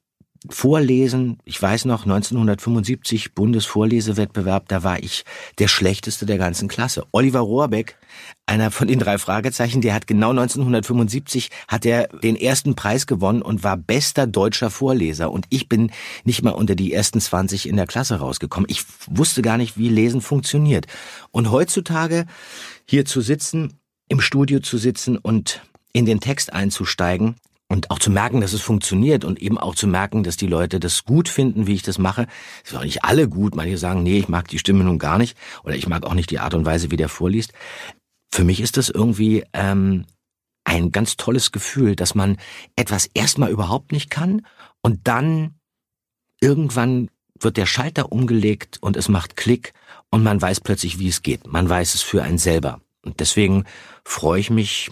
Vorlesen, 0.49 1.37
ich 1.45 1.61
weiß 1.61 1.85
noch, 1.85 2.03
1975 2.03 3.33
Bundesvorlesewettbewerb, 3.33 4.67
da 4.67 4.83
war 4.83 5.01
ich 5.01 5.23
der 5.59 5.67
schlechteste 5.67 6.25
der 6.25 6.37
ganzen 6.37 6.67
Klasse. 6.67 7.05
Oliver 7.11 7.39
Rohrbeck, 7.39 7.97
einer 8.45 8.71
von 8.71 8.87
den 8.87 8.99
drei 8.99 9.17
Fragezeichen, 9.17 9.81
der 9.81 9.93
hat 9.93 10.07
genau 10.07 10.31
1975 10.31 11.49
hat 11.67 11.85
er 11.85 12.07
den 12.07 12.35
ersten 12.35 12.75
Preis 12.75 13.07
gewonnen 13.07 13.41
und 13.41 13.63
war 13.63 13.77
bester 13.77 14.27
deutscher 14.27 14.69
Vorleser 14.69 15.31
und 15.31 15.45
ich 15.49 15.69
bin 15.69 15.91
nicht 16.25 16.43
mal 16.43 16.51
unter 16.51 16.75
die 16.75 16.93
ersten 16.93 17.21
20 17.21 17.69
in 17.69 17.77
der 17.77 17.87
Klasse 17.87 18.15
rausgekommen. 18.15 18.69
Ich 18.69 18.83
wusste 19.07 19.41
gar 19.41 19.57
nicht, 19.57 19.77
wie 19.77 19.89
Lesen 19.89 20.21
funktioniert. 20.21 20.87
Und 21.31 21.51
heutzutage 21.51 22.25
hier 22.85 23.05
zu 23.05 23.21
sitzen, 23.21 23.79
im 24.09 24.19
Studio 24.19 24.59
zu 24.59 24.77
sitzen 24.77 25.17
und 25.17 25.61
in 25.93 26.05
den 26.05 26.19
Text 26.19 26.51
einzusteigen, 26.51 27.35
und 27.73 27.89
auch 27.89 27.97
zu 27.97 28.11
merken, 28.11 28.39
dass 28.39 28.53
es 28.53 28.61
funktioniert 28.61 29.25
und 29.25 29.41
eben 29.41 29.57
auch 29.57 29.73
zu 29.73 29.87
merken, 29.87 30.21
dass 30.21 30.37
die 30.37 30.45
Leute 30.45 30.79
das 30.79 31.05
gut 31.05 31.27
finden, 31.27 31.65
wie 31.65 31.73
ich 31.73 31.81
das 31.81 31.97
mache. 31.97 32.27
Es 32.63 32.69
sind 32.69 32.77
auch 32.77 32.83
nicht 32.83 33.03
alle 33.03 33.27
gut. 33.27 33.55
Manche 33.55 33.79
sagen, 33.79 34.03
nee, 34.03 34.19
ich 34.19 34.29
mag 34.29 34.47
die 34.47 34.59
Stimme 34.59 34.83
nun 34.83 34.99
gar 34.99 35.17
nicht 35.17 35.35
oder 35.63 35.75
ich 35.75 35.87
mag 35.87 36.05
auch 36.05 36.13
nicht 36.13 36.29
die 36.29 36.37
Art 36.37 36.53
und 36.53 36.67
Weise, 36.67 36.91
wie 36.91 36.97
der 36.97 37.09
vorliest. 37.09 37.51
Für 38.31 38.43
mich 38.43 38.61
ist 38.61 38.77
das 38.77 38.89
irgendwie 38.89 39.43
ähm, 39.53 40.05
ein 40.65 40.91
ganz 40.91 41.17
tolles 41.17 41.51
Gefühl, 41.51 41.95
dass 41.95 42.13
man 42.13 42.37
etwas 42.75 43.09
erstmal 43.15 43.49
überhaupt 43.49 43.91
nicht 43.91 44.11
kann 44.11 44.45
und 44.83 45.07
dann 45.07 45.55
irgendwann 46.41 47.09
wird 47.39 47.57
der 47.57 47.65
Schalter 47.65 48.11
umgelegt 48.11 48.77
und 48.81 48.97
es 48.97 49.09
macht 49.09 49.35
Klick 49.35 49.73
und 50.11 50.21
man 50.21 50.39
weiß 50.39 50.59
plötzlich, 50.61 50.99
wie 50.99 51.07
es 51.07 51.23
geht. 51.23 51.47
Man 51.47 51.67
weiß 51.67 51.95
es 51.95 52.03
für 52.03 52.21
einen 52.21 52.37
selber. 52.37 52.81
Und 53.03 53.19
deswegen 53.19 53.65
freue 54.05 54.39
ich 54.39 54.51
mich, 54.51 54.91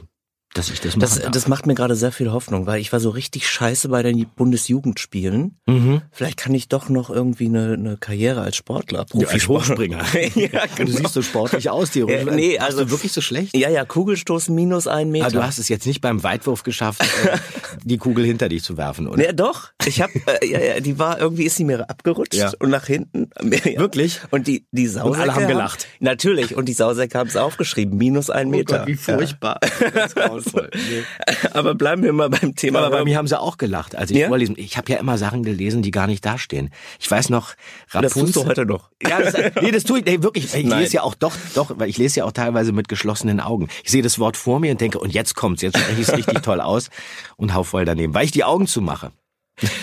dass 0.54 0.70
ich 0.70 0.82
das 0.82 0.96
mache. 0.98 1.20
Das, 1.22 1.32
das 1.32 1.48
macht 1.48 1.66
mir 1.66 1.76
gerade 1.76 1.96
sehr 1.96 2.12
viel 2.12 2.32
Hoffnung, 2.32 2.66
weil 2.66 2.82
ich 2.82 2.92
war 2.92 3.00
so 3.00 3.10
richtig 3.10 3.48
scheiße 3.50 3.88
bei 3.90 4.04
den 4.04 4.26
Bundesjugendspielen. 4.36 5.58
Mhm. 5.68 6.02
Vielleicht 6.12 6.38
kann 6.38 6.54
ich 6.54 6.68
doch 6.68 6.90
noch 6.90 7.10
irgendwie 7.10 7.46
eine, 7.46 7.74
eine 7.74 7.98
Karriere 7.98 8.42
als 8.42 8.56
Sportler, 8.58 9.06
Profisportspringer. 9.06 10.04
ja, 10.36 10.66
Du 10.76 10.86
genau. 10.86 10.98
siehst 10.98 11.14
so 11.14 11.22
sportlich 11.22 11.70
aus, 11.70 11.92
die 11.92 12.00
Ja, 12.00 12.24
nee, 12.26 12.58
also 12.60 12.84
du 12.84 12.92
wirklich 12.92 13.12
so 13.12 13.22
schlecht? 13.22 13.56
Ja, 13.56 13.70
ja, 13.70 13.86
Kugelstoß 13.86 14.50
minus 14.50 14.88
ein 14.88 15.10
Meter. 15.12 15.28
Ah, 15.28 15.30
du 15.30 15.44
hast 15.44 15.58
es 15.58 15.70
jetzt 15.70 15.86
nicht 15.86 16.02
beim 16.02 16.24
Weitwurf 16.24 16.64
geschafft, 16.64 17.02
äh, 17.02 17.38
die 17.84 17.98
Kugel 17.98 18.26
hinter 18.26 18.50
dich 18.50 18.64
zu 18.64 18.78
werfen, 18.78 19.08
oder? 19.08 19.24
Ja, 19.24 19.32
doch. 19.34 19.70
Ich 19.86 20.02
habe, 20.02 20.14
äh, 20.42 20.46
ja, 20.48 20.60
ja, 20.60 20.80
die 20.80 20.98
war 21.00 21.20
irgendwie 21.20 21.44
ist 21.44 21.56
sie 21.56 21.64
mir 21.66 21.90
abgerutscht 21.90 22.34
Ja. 22.36 22.52
und 22.60 22.70
nach 22.70 22.86
hinten. 22.88 23.30
Ja. 23.42 23.80
Wirklich? 23.80 24.20
Und 24.32 24.48
die 24.48 24.66
die 24.72 24.88
Sausäcke 24.88 25.14
Und 25.16 25.20
alle 25.22 25.36
haben 25.36 25.48
gelacht. 25.48 25.88
natürlich. 26.00 26.56
Und 26.56 26.66
die 26.66 26.74
Sausäcke 26.74 27.18
haben 27.18 27.28
es 27.28 27.38
aufgeschrieben. 27.38 27.98
Minus 27.98 28.30
ein 28.30 28.50
Meter. 28.50 28.86
furchtbar. 28.98 29.60
Das 29.94 30.08
ist 30.08 30.16
grauenvoll. 30.16 30.41
Ja. 30.46 31.52
Aber 31.54 31.76
bleiben 31.76 32.04
wir 32.04 32.14
mal 32.14 32.30
beim 32.30 32.56
Thema. 32.56 32.80
Aber 32.80 32.98
bei 32.98 33.04
mir 33.04 33.18
haben 33.18 33.28
sie 33.28 33.40
auch 33.40 33.58
gelacht, 33.58 33.96
als 33.96 34.12
ich 34.12 34.18
Ja? 34.18 34.28
vorlesen. 34.28 34.56
Ich 34.58 34.78
habe 34.78 34.92
ja 34.92 35.00
immer 35.00 35.18
Sachen 35.18 35.44
gelesen, 35.44 35.82
die 35.82 35.92
gar 35.92 36.08
nicht 36.08 36.26
dastehen. 36.26 36.70
Ich 37.00 37.10
weiß 37.10 37.30
noch, 37.30 37.54
das 37.92 38.14
tust 38.14 38.36
du 38.36 38.46
heute 38.46 38.66
noch. 38.66 38.90
Ja, 39.02 39.20
das, 39.22 39.34
nee, 39.62 39.72
das 39.72 39.84
tue 39.84 40.00
ich 40.00 40.06
nee, 40.06 40.22
wirklich. 40.22 40.54
Ich 40.54 40.66
Nein. 40.66 40.80
lese 40.80 40.96
ja 40.96 41.04
auch 41.04 41.16
doch, 41.16 41.36
doch, 41.54 41.72
weil 41.78 41.90
ich 41.90 41.98
lese 41.98 42.20
ja 42.20 42.26
auch 42.26 42.32
teilweise 42.32 42.72
mit 42.72 42.88
geschlossenen 42.88 43.40
Augen. 43.40 43.68
Ich 43.84 43.92
sehe 43.92 44.02
das 44.02 44.20
Wort 44.20 44.38
vor 44.38 44.60
mir 44.60 44.72
und 44.72 44.82
denke, 44.82 45.00
und 45.00 45.14
jetzt 45.14 45.36
kommt's, 45.36 45.62
jetzt 45.62 45.78
spreche 45.78 46.02
ich 46.02 46.08
es 46.08 46.14
richtig 46.16 46.42
toll 46.44 46.62
aus 46.62 46.90
und 47.38 47.54
hau 47.54 47.64
voll 47.64 47.86
daneben, 47.86 48.14
weil 48.14 48.26
ich 48.26 48.32
die 48.32 48.44
Augen 48.44 48.68
zumache. 48.68 49.12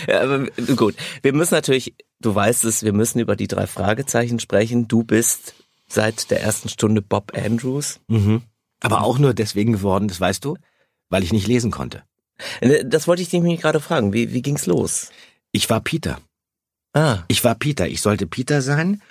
Ja, 0.08 0.22
aber 0.22 0.46
gut. 0.76 0.94
Wir 1.22 1.32
müssen 1.32 1.54
natürlich, 1.54 1.94
du 2.20 2.34
weißt 2.34 2.64
es, 2.64 2.82
wir 2.82 2.92
müssen 2.92 3.20
über 3.20 3.36
die 3.36 3.46
drei 3.46 3.66
Fragezeichen 3.66 4.40
sprechen. 4.40 4.88
Du 4.88 5.04
bist 5.04 5.54
seit 5.86 6.30
der 6.30 6.42
ersten 6.42 6.68
Stunde 6.68 7.00
Bob 7.00 7.32
Andrews. 7.36 8.00
Mhm. 8.08 8.42
Aber 8.80 9.02
auch 9.02 9.18
nur 9.18 9.34
deswegen 9.34 9.72
geworden, 9.72 10.08
das 10.08 10.20
weißt 10.20 10.44
du, 10.44 10.56
weil 11.10 11.22
ich 11.22 11.32
nicht 11.32 11.46
lesen 11.46 11.70
konnte. 11.70 12.02
Äh, 12.60 12.84
Das 12.84 13.06
wollte 13.08 13.22
ich 13.22 13.28
dich 13.30 13.40
nämlich 13.40 13.60
gerade 13.60 13.80
fragen. 13.80 14.12
Wie, 14.12 14.32
wie 14.32 14.42
ging's 14.42 14.66
los? 14.66 15.10
Ich 15.52 15.68
war 15.70 15.80
Peter. 15.80 16.20
Ah, 16.92 17.18
Ich 17.28 17.42
war 17.44 17.54
Peter. 17.54 17.88
Ich 17.88 18.00
sollte 18.02 18.26
Peter 18.26 18.62
sein. 18.62 19.02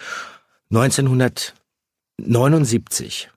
1979. 2.19 3.29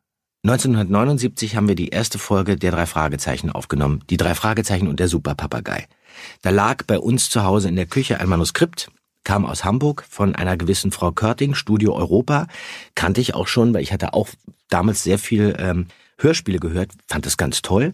1979 0.42 1.54
haben 1.56 1.68
wir 1.68 1.74
die 1.74 1.88
erste 1.90 2.18
Folge 2.18 2.56
der 2.56 2.70
drei 2.72 2.86
Fragezeichen 2.86 3.50
aufgenommen. 3.50 4.02
Die 4.08 4.16
drei 4.16 4.34
Fragezeichen 4.34 4.88
und 4.88 4.98
der 4.98 5.08
Superpapagei. 5.08 5.86
Da 6.42 6.50
lag 6.50 6.84
bei 6.86 6.98
uns 6.98 7.28
zu 7.28 7.44
Hause 7.44 7.68
in 7.68 7.76
der 7.76 7.84
Küche 7.86 8.18
ein 8.20 8.28
Manuskript, 8.28 8.90
kam 9.22 9.44
aus 9.44 9.64
Hamburg 9.64 10.04
von 10.08 10.34
einer 10.34 10.56
gewissen 10.56 10.92
Frau 10.92 11.12
Körting, 11.12 11.54
Studio 11.54 11.94
Europa. 11.94 12.46
Kannte 12.94 13.20
ich 13.20 13.34
auch 13.34 13.46
schon, 13.48 13.74
weil 13.74 13.82
ich 13.82 13.92
hatte 13.92 14.14
auch 14.14 14.28
damals 14.68 15.02
sehr 15.02 15.18
viel 15.18 15.54
ähm, 15.58 15.88
Hörspiele 16.20 16.58
gehört, 16.58 16.92
fand 17.08 17.26
das 17.26 17.36
ganz 17.36 17.62
toll. 17.62 17.92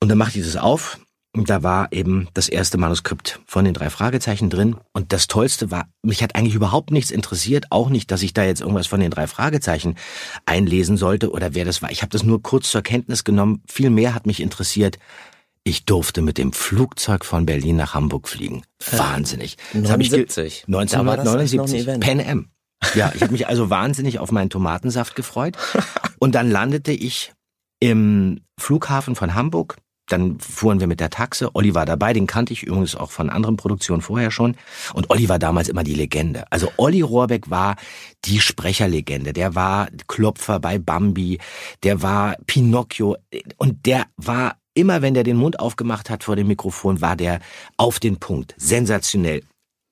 Und 0.00 0.08
dann 0.08 0.18
machte 0.18 0.38
ich 0.38 0.44
das 0.44 0.56
auf 0.56 0.98
und 1.36 1.50
da 1.50 1.62
war 1.62 1.90
eben 1.92 2.28
das 2.34 2.48
erste 2.48 2.78
Manuskript 2.78 3.40
von 3.46 3.64
den 3.64 3.74
drei 3.74 3.90
Fragezeichen 3.90 4.50
drin. 4.50 4.76
Und 4.92 5.12
das 5.12 5.26
Tollste 5.26 5.70
war, 5.70 5.86
mich 6.02 6.22
hat 6.22 6.36
eigentlich 6.36 6.54
überhaupt 6.54 6.90
nichts 6.90 7.10
interessiert, 7.10 7.66
auch 7.70 7.88
nicht, 7.88 8.10
dass 8.10 8.22
ich 8.22 8.34
da 8.34 8.44
jetzt 8.44 8.60
irgendwas 8.60 8.86
von 8.86 9.00
den 9.00 9.10
drei 9.10 9.26
Fragezeichen 9.26 9.96
einlesen 10.46 10.96
sollte 10.96 11.30
oder 11.30 11.54
wer 11.54 11.64
das 11.64 11.82
war. 11.82 11.90
Ich 11.90 12.02
habe 12.02 12.10
das 12.10 12.22
nur 12.22 12.42
kurz 12.42 12.70
zur 12.70 12.82
Kenntnis 12.82 13.24
genommen. 13.24 13.62
Viel 13.66 13.90
mehr 13.90 14.14
hat 14.14 14.26
mich 14.26 14.40
interessiert. 14.40 14.98
Ich 15.66 15.86
durfte 15.86 16.20
mit 16.20 16.36
dem 16.36 16.52
Flugzeug 16.52 17.24
von 17.24 17.46
Berlin 17.46 17.76
nach 17.76 17.94
Hamburg 17.94 18.28
fliegen. 18.28 18.62
Wahnsinnig. 18.92 19.56
Ich 19.72 19.72
ge- 19.72 19.82
79. 19.82 20.64
Da 20.68 21.06
war 21.06 21.16
das 21.16 21.26
eigentlich 21.28 21.54
noch 21.54 21.64
ein 21.64 21.72
1979. 21.72 21.80
Event. 21.80 22.04
Pan 22.04 22.20
Am. 22.20 22.48
Ja, 22.94 23.12
ich 23.14 23.22
habe 23.22 23.32
mich 23.32 23.48
also 23.48 23.70
wahnsinnig 23.70 24.18
auf 24.18 24.30
meinen 24.30 24.50
Tomatensaft 24.50 25.16
gefreut. 25.16 25.56
Und 26.24 26.34
dann 26.34 26.50
landete 26.50 26.92
ich 26.92 27.34
im 27.80 28.40
Flughafen 28.58 29.14
von 29.14 29.34
Hamburg. 29.34 29.76
Dann 30.08 30.40
fuhren 30.40 30.80
wir 30.80 30.86
mit 30.86 30.98
der 30.98 31.10
Taxe. 31.10 31.54
Olli 31.54 31.74
war 31.74 31.84
dabei, 31.84 32.14
den 32.14 32.26
kannte 32.26 32.54
ich 32.54 32.62
übrigens 32.62 32.96
auch 32.96 33.10
von 33.10 33.28
anderen 33.28 33.58
Produktionen 33.58 34.00
vorher 34.00 34.30
schon. 34.30 34.56
Und 34.94 35.10
Olli 35.10 35.28
war 35.28 35.38
damals 35.38 35.68
immer 35.68 35.84
die 35.84 35.92
Legende. 35.92 36.50
Also 36.50 36.72
Olli 36.78 37.02
Rohrbeck 37.02 37.50
war 37.50 37.76
die 38.24 38.40
Sprecherlegende. 38.40 39.34
Der 39.34 39.54
war 39.54 39.88
Klopfer 40.08 40.60
bei 40.60 40.78
Bambi, 40.78 41.40
der 41.82 42.00
war 42.00 42.36
Pinocchio 42.46 43.18
und 43.58 43.84
der 43.84 44.06
war 44.16 44.56
immer, 44.72 45.02
wenn 45.02 45.12
der 45.12 45.24
den 45.24 45.36
Mund 45.36 45.60
aufgemacht 45.60 46.08
hat 46.08 46.24
vor 46.24 46.36
dem 46.36 46.46
Mikrofon, 46.46 47.02
war 47.02 47.16
der 47.16 47.40
auf 47.76 48.00
den 48.00 48.16
Punkt. 48.18 48.54
Sensationell. 48.56 49.42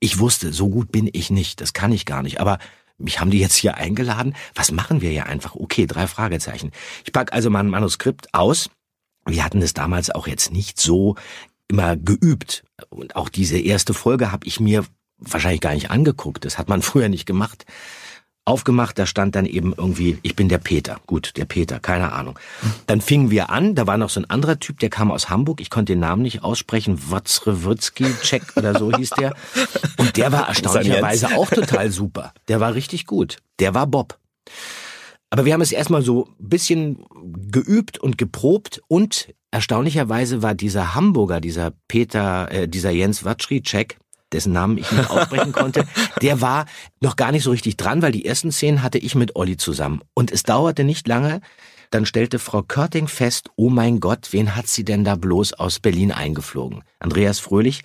Ich 0.01 0.19
wusste, 0.19 0.55
so 0.55 0.71
gut 0.71 0.93
bin 0.93 1.11
ich 1.13 1.29
nicht, 1.29 1.61
das 1.61 1.75
kann 1.75 1.93
ich 1.93 2.07
gar 2.07 2.23
nicht. 2.23 2.41
Aber 2.41 2.59
mich 2.99 3.21
haben 3.21 3.31
die 3.31 3.39
jetzt 3.39 3.57
hier 3.57 3.77
eingeladen. 3.77 4.35
Was 4.55 4.71
machen 4.73 5.01
wir 5.01 5.11
hier 5.11 5.27
einfach? 5.27 5.55
Okay, 5.55 5.87
drei 5.87 6.07
Fragezeichen. 6.07 6.73
Ich 7.05 7.13
pack 7.13 7.33
also 7.33 7.51
mein 7.51 7.69
Manuskript 7.69 8.33
aus. 8.35 8.71
Wir 9.27 9.45
hatten 9.45 9.63
es 9.63 9.75
damals 9.75 10.11
auch 10.11 10.27
jetzt 10.27 10.53
nicht 10.53 10.81
so 10.81 11.17
immer 11.69 11.97
geübt. 11.97 12.65
Und 12.91 13.17
auch 13.17 13.29
diese 13.29 13.59
erste 13.59 13.95
Folge 13.95 14.33
habe 14.33 14.47
ich 14.47 14.61
mir 14.61 14.85
wahrscheinlich 15.19 15.61
gar 15.61 15.75
nicht 15.75 15.91
angeguckt. 15.91 16.45
Das 16.45 16.59
hat 16.59 16.69
man 16.69 16.83
früher 16.83 17.09
nicht 17.09 17.27
gemacht. 17.27 17.65
Aufgemacht, 18.45 18.99
da 18.99 19.07
stand 19.07 19.37
dann 19.37 19.47
eben 19.47 19.73
irgendwie, 19.77 20.19
ich 20.23 20.35
bin 20.35 20.49
der 20.49 20.59
Peter. 20.59 21.01
Gut, 21.07 21.37
der 21.37 21.45
Peter, 21.45 21.79
keine 21.79 22.13
Ahnung. 22.13 22.37
Dann 22.87 23.01
fingen 23.01 23.31
wir 23.31 23.51
an, 23.51 23.77
da 23.77 23.87
war 23.87 23.99
noch 23.99 24.11
so 24.11 24.21
ein 24.21 24.29
anderer 24.29 24.59
Typ, 24.59 24.81
der 24.81 24.91
kam 24.91 25.13
aus 25.13 25.31
Hamburg, 25.31 25.61
ich 25.61 25.71
konnte 25.71 25.93
den 25.93 26.01
Namen 26.01 26.23
nicht 26.23 26.43
aussprechen, 26.43 26.99
Watzrewutzki, 27.11 28.07
Check 28.23 28.43
oder 28.57 28.77
so 28.77 28.91
hieß 28.97 29.11
der. 29.11 29.35
Und 29.97 30.17
der 30.17 30.33
war 30.33 30.49
erstaunlicherweise 30.49 31.37
auch 31.37 31.51
total 31.51 31.91
super. 31.93 32.33
Der 32.49 32.59
war 32.59 32.75
richtig 32.75 33.07
gut. 33.07 33.37
Der 33.61 33.75
war 33.75 33.87
Bob. 33.87 34.19
Aber 35.31 35.45
wir 35.45 35.55
haben 35.55 35.63
es 35.63 35.73
erstmal 35.73 36.03
so 36.03 36.27
ein 36.41 36.49
bisschen 36.49 37.05
geübt 37.51 37.99
und 37.99 38.19
geprobt 38.19 38.83
und 38.89 39.33
erstaunlicherweise 39.53 40.43
war 40.43 40.55
dieser 40.55 40.95
Hamburger, 40.95 41.41
dieser 41.41 41.73
Peter, 41.87 42.51
äh, 42.51 42.69
dieser 42.69 42.91
Jens 42.91 43.25
Watschricek, 43.25 43.99
dessen 44.33 44.53
Namen 44.53 44.79
ich 44.79 44.91
nicht 44.93 45.11
aussprechen 45.11 45.53
konnte, 45.53 45.87
der 46.23 46.41
war 46.41 46.67
noch 47.01 47.17
gar 47.17 47.33
nicht 47.33 47.45
so 47.45 47.51
richtig 47.51 47.77
dran, 47.77 48.03
weil 48.03 48.13
die 48.13 48.25
ersten 48.25 48.53
Szenen 48.53 48.83
hatte 48.83 48.99
ich 48.99 49.15
mit 49.15 49.37
Olli 49.37 49.57
zusammen. 49.57 50.01
Und 50.15 50.31
es 50.31 50.43
dauerte 50.43 50.85
nicht 50.85 51.07
lange, 51.09 51.41
dann 51.91 52.07
stellte 52.07 52.39
Frau 52.39 52.63
Körting 52.63 53.07
fest, 53.07 53.51
oh 53.57 53.69
mein 53.69 54.01
Gott, 54.01 54.33
wen 54.33 54.57
hat 54.57 54.67
sie 54.67 54.85
denn 54.85 55.05
da 55.05 55.15
bloß 55.15 55.53
aus 55.55 55.79
Berlin 55.79 56.11
eingeflogen? 56.11 56.83
Andreas 56.99 57.39
Fröhlich, 57.39 57.83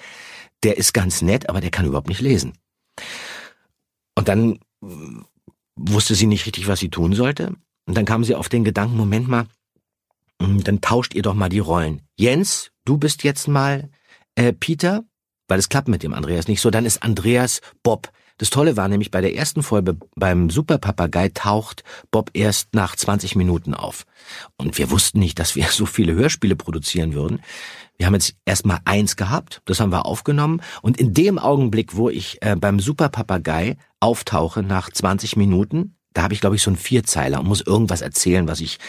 der 0.63 0.77
ist 0.77 0.93
ganz 0.93 1.21
nett, 1.21 1.49
aber 1.49 1.61
der 1.61 1.71
kann 1.71 1.85
überhaupt 1.85 2.07
nicht 2.07 2.21
lesen. 2.21 2.53
Und 4.15 4.29
dann 4.29 4.59
wusste 5.75 6.15
sie 6.15 6.25
nicht 6.25 6.45
richtig, 6.45 6.67
was 6.67 6.79
sie 6.79 6.89
tun 6.89 7.13
sollte. 7.13 7.53
Und 7.85 7.95
dann 7.95 8.05
kam 8.05 8.23
sie 8.23 8.35
auf 8.35 8.49
den 8.49 8.63
Gedanken, 8.63 8.97
Moment 8.97 9.27
mal, 9.27 9.45
mm, 10.41 10.59
dann 10.59 10.81
tauscht 10.81 11.13
ihr 11.13 11.21
doch 11.21 11.33
mal 11.33 11.49
die 11.49 11.59
Rollen. 11.59 12.01
Jens, 12.17 12.71
du 12.85 12.97
bist 12.97 13.23
jetzt 13.23 13.47
mal 13.47 13.89
äh, 14.35 14.53
Peter, 14.53 15.03
weil 15.47 15.59
es 15.59 15.69
klappt 15.69 15.87
mit 15.87 16.03
dem 16.03 16.13
Andreas 16.13 16.47
nicht 16.47 16.61
so, 16.61 16.69
dann 16.69 16.85
ist 16.85 17.03
Andreas 17.03 17.61
Bob. 17.83 18.11
Das 18.37 18.51
Tolle 18.51 18.77
war 18.77 18.87
nämlich 18.87 19.09
bei 19.09 19.19
der 19.19 19.35
ersten 19.35 19.63
Folge 19.63 19.97
beim 20.15 20.51
Superpapagei 20.51 21.29
taucht 21.29 21.83
Bob 22.11 22.29
erst 22.33 22.75
nach 22.75 22.95
20 22.95 23.35
Minuten 23.35 23.73
auf. 23.73 24.05
Und 24.57 24.77
wir 24.77 24.91
wussten 24.91 25.19
nicht, 25.19 25.39
dass 25.39 25.55
wir 25.55 25.65
so 25.71 25.85
viele 25.85 26.13
Hörspiele 26.13 26.55
produzieren 26.55 27.13
würden. 27.13 27.41
Wir 27.97 28.05
haben 28.05 28.13
jetzt 28.13 28.35
erstmal 28.45 28.79
eins 28.85 29.15
gehabt, 29.15 29.61
das 29.65 29.79
haben 29.79 29.91
wir 29.91 30.05
aufgenommen. 30.05 30.61
Und 30.83 30.99
in 30.99 31.15
dem 31.15 31.39
Augenblick, 31.39 31.95
wo 31.95 32.09
ich 32.09 32.37
äh, 32.41 32.55
beim 32.55 32.79
Superpapagei 32.79 33.77
auftauche 33.99 34.61
nach 34.61 34.91
20 34.91 35.35
Minuten, 35.35 35.96
da 36.17 36.23
habe 36.23 36.33
ich, 36.33 36.41
glaube 36.41 36.55
ich, 36.55 36.63
so 36.63 36.71
einen 36.71 36.77
Vierzeiler 36.77 37.39
und 37.39 37.47
muss 37.47 37.61
irgendwas 37.61 38.01
erzählen, 38.01 38.47
was 38.47 38.59
ich 38.59 38.79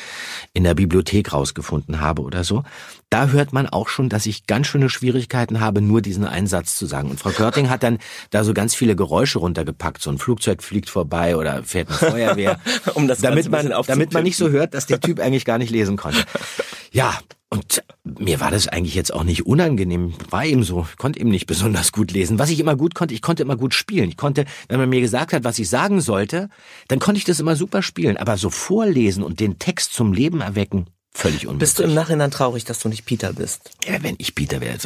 in 0.54 0.64
der 0.64 0.72
Bibliothek 0.72 1.34
rausgefunden 1.34 2.00
habe 2.00 2.22
oder 2.22 2.42
so. 2.42 2.62
Da 3.10 3.28
hört 3.28 3.52
man 3.52 3.68
auch 3.68 3.88
schon, 3.88 4.08
dass 4.08 4.24
ich 4.24 4.46
ganz 4.46 4.66
schöne 4.66 4.88
Schwierigkeiten 4.88 5.60
habe, 5.60 5.82
nur 5.82 6.00
diesen 6.00 6.24
einen 6.24 6.46
Satz 6.46 6.76
zu 6.76 6.86
sagen. 6.86 7.10
Und 7.10 7.20
Frau 7.20 7.30
Körting 7.30 7.68
hat 7.68 7.82
dann 7.82 7.98
da 8.30 8.44
so 8.44 8.54
ganz 8.54 8.74
viele 8.74 8.96
Geräusche 8.96 9.40
runtergepackt. 9.40 10.00
So 10.00 10.10
ein 10.10 10.16
Flugzeug 10.16 10.62
fliegt 10.62 10.88
vorbei 10.88 11.36
oder 11.36 11.62
fährt 11.64 11.88
eine 11.88 11.98
Feuerwehr. 11.98 12.60
Um 12.94 13.06
das 13.06 13.18
damit 13.18 13.50
man, 13.50 13.72
damit 13.86 14.14
man 14.14 14.22
nicht 14.22 14.36
so 14.36 14.48
hört, 14.48 14.72
dass 14.72 14.86
der 14.86 15.00
Typ 15.00 15.20
eigentlich 15.20 15.44
gar 15.44 15.58
nicht 15.58 15.70
lesen 15.70 15.96
konnte. 15.96 16.20
Ja, 16.92 17.18
und 17.50 17.82
mir 18.04 18.40
war 18.40 18.50
das 18.50 18.68
eigentlich 18.68 18.94
jetzt 18.94 19.12
auch 19.12 19.24
nicht 19.24 19.46
unangenehm. 19.46 20.14
War 20.28 20.44
eben 20.44 20.64
so. 20.64 20.86
Ich 20.90 20.98
konnte 20.98 21.18
eben 21.18 21.30
nicht 21.30 21.46
besonders 21.46 21.92
gut 21.92 22.12
lesen. 22.12 22.38
Was 22.38 22.50
ich 22.50 22.60
immer 22.60 22.76
gut 22.76 22.94
konnte, 22.94 23.14
ich 23.14 23.22
konnte 23.22 23.42
immer 23.42 23.56
gut 23.56 23.72
spielen. 23.72 24.10
Ich 24.10 24.18
konnte, 24.18 24.44
wenn 24.68 24.78
man 24.78 24.88
mir 24.88 25.00
gesagt 25.00 25.32
hat, 25.32 25.44
was 25.44 25.58
ich 25.58 25.68
sagen 25.68 26.00
sollte, 26.00 26.50
dann 26.88 26.98
konnte 26.98 27.18
ich 27.18 27.24
das 27.24 27.40
immer 27.40 27.56
super 27.56 27.82
spielen. 27.82 28.18
Aber 28.18 28.36
so 28.36 28.50
vorlesen 28.50 29.22
und 29.22 29.40
den 29.40 29.58
Text 29.58 29.94
zum 29.94 30.12
Leben 30.12 30.42
erwecken, 30.42 30.88
völlig 31.14 31.46
unmöglich. 31.46 31.60
Bist 31.60 31.78
du 31.78 31.84
im 31.84 31.94
Nachhinein 31.94 32.30
traurig, 32.30 32.64
dass 32.64 32.80
du 32.80 32.90
nicht 32.90 33.06
Peter 33.06 33.32
bist? 33.32 33.70
Ja, 33.86 34.02
wenn 34.02 34.16
ich 34.18 34.34
Peter 34.34 34.60
wäre, 34.60 34.76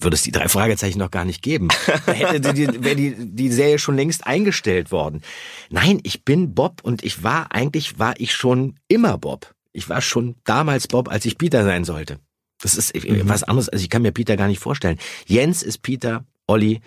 würde 0.00 0.14
es 0.14 0.22
die 0.22 0.32
drei 0.32 0.48
Fragezeichen 0.48 0.98
noch 0.98 1.12
gar 1.12 1.24
nicht 1.24 1.40
geben. 1.40 1.68
Da 2.06 2.12
hätte 2.12 2.52
die, 2.52 2.82
wäre 2.82 2.96
die, 2.96 3.14
die 3.16 3.52
Serie 3.52 3.78
schon 3.78 3.94
längst 3.94 4.26
eingestellt 4.26 4.90
worden. 4.90 5.22
Nein, 5.70 6.00
ich 6.02 6.24
bin 6.24 6.52
Bob 6.54 6.80
und 6.82 7.04
ich 7.04 7.22
war, 7.22 7.52
eigentlich 7.52 8.00
war 8.00 8.14
ich 8.18 8.34
schon 8.34 8.74
immer 8.88 9.18
Bob. 9.18 9.54
Ich 9.72 9.88
war 9.88 10.00
schon 10.00 10.36
damals 10.44 10.88
Bob, 10.88 11.08
als 11.08 11.24
ich 11.24 11.38
Peter 11.38 11.64
sein 11.64 11.84
sollte. 11.84 12.18
Das 12.62 12.74
ist 12.74 12.94
Mhm. 12.94 13.28
was 13.28 13.42
anderes, 13.44 13.68
also 13.68 13.82
ich 13.82 13.88
kann 13.90 14.02
mir 14.02 14.12
Peter 14.12 14.36
gar 14.36 14.48
nicht 14.48 14.58
vorstellen. 14.60 14.98
Jens 15.26 15.62
ist 15.62 15.82
Peter, 15.82 16.24
Olli 16.46 16.80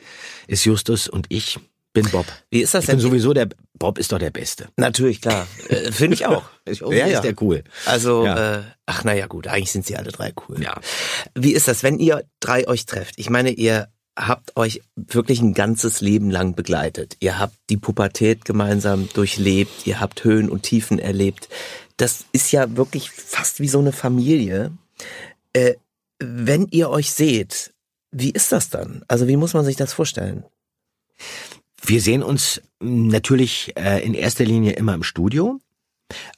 ist 0.47 0.65
Justus 0.65 1.07
und 1.07 1.25
ich 1.29 1.59
bin 1.93 2.09
Bob. 2.09 2.25
Wie 2.49 2.61
ist 2.61 2.73
das 2.73 2.83
ich 2.83 2.87
denn? 2.87 2.97
bin 2.97 3.01
sowieso 3.03 3.33
der, 3.33 3.47
Bob 3.77 3.97
ist 3.99 4.11
doch 4.11 4.19
der 4.19 4.31
Beste. 4.31 4.67
Natürlich, 4.77 5.21
klar. 5.21 5.47
Äh, 5.69 5.91
Finde 5.91 6.15
ich 6.15 6.25
auch. 6.25 6.43
ja, 6.67 7.05
ist 7.07 7.23
der 7.23 7.39
cool. 7.41 7.63
Also, 7.85 8.25
Ja. 8.25 8.57
äh, 8.59 8.63
ach 8.85 9.03
naja 9.03 9.27
gut, 9.27 9.47
eigentlich 9.47 9.71
sind 9.71 9.85
sie 9.85 9.95
alle 9.95 10.11
drei 10.11 10.33
cool. 10.47 10.61
Ja. 10.61 10.79
Wie 11.35 11.53
ist 11.53 11.67
das, 11.67 11.83
wenn 11.83 11.99
ihr 11.99 12.23
drei 12.39 12.67
euch 12.67 12.85
trefft? 12.85 13.15
Ich 13.17 13.29
meine, 13.29 13.51
ihr 13.51 13.87
habt 14.17 14.55
euch 14.57 14.81
wirklich 14.95 15.41
ein 15.41 15.53
ganzes 15.55 16.01
Leben 16.01 16.29
lang 16.29 16.55
begleitet. 16.55 17.17
Ihr 17.19 17.39
habt 17.39 17.55
die 17.69 17.77
Pubertät 17.77 18.45
gemeinsam 18.45 19.09
durchlebt, 19.13 19.87
ihr 19.87 19.99
habt 19.99 20.23
Höhen 20.23 20.49
und 20.49 20.63
Tiefen 20.63 20.99
erlebt. 20.99 21.49
Das 21.97 22.25
ist 22.31 22.51
ja 22.51 22.75
wirklich 22.75 23.11
fast 23.11 23.59
wie 23.59 23.67
so 23.67 23.79
eine 23.79 23.91
Familie. 23.91 24.71
Äh, 25.53 25.75
wenn 26.19 26.67
ihr 26.71 26.89
euch 26.89 27.11
seht, 27.11 27.73
wie 28.11 28.31
ist 28.31 28.51
das 28.51 28.69
dann? 28.69 29.03
Also 29.07 29.27
wie 29.27 29.37
muss 29.37 29.53
man 29.53 29.65
sich 29.65 29.75
das 29.75 29.93
vorstellen? 29.93 30.43
Wir 31.85 32.01
sehen 32.01 32.23
uns 32.23 32.61
natürlich 32.79 33.73
äh, 33.75 34.03
in 34.03 34.13
erster 34.13 34.45
Linie 34.45 34.73
immer 34.73 34.93
im 34.93 35.03
Studio. 35.03 35.59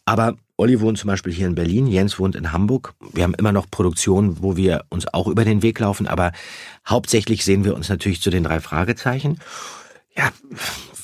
Aber 0.05 0.35
Olli 0.57 0.79
wohnt 0.79 0.97
zum 0.97 1.09
Beispiel 1.09 1.33
hier 1.33 1.47
in 1.47 1.55
Berlin, 1.55 1.88
Jens 1.88 2.17
wohnt 2.17 2.35
in 2.35 2.51
Hamburg. 2.51 2.93
Wir 3.13 3.24
haben 3.24 3.33
immer 3.33 3.51
noch 3.51 3.69
Produktionen, 3.69 4.41
wo 4.41 4.55
wir 4.55 4.85
uns 4.89 5.05
auch 5.13 5.27
über 5.27 5.43
den 5.43 5.62
Weg 5.62 5.79
laufen, 5.79 6.07
aber 6.07 6.31
hauptsächlich 6.88 7.43
sehen 7.43 7.65
wir 7.65 7.75
uns 7.75 7.89
natürlich 7.89 8.21
zu 8.21 8.29
den 8.29 8.43
drei 8.43 8.62
Fragezeichen. 8.62 9.39
Ja, 10.15 10.31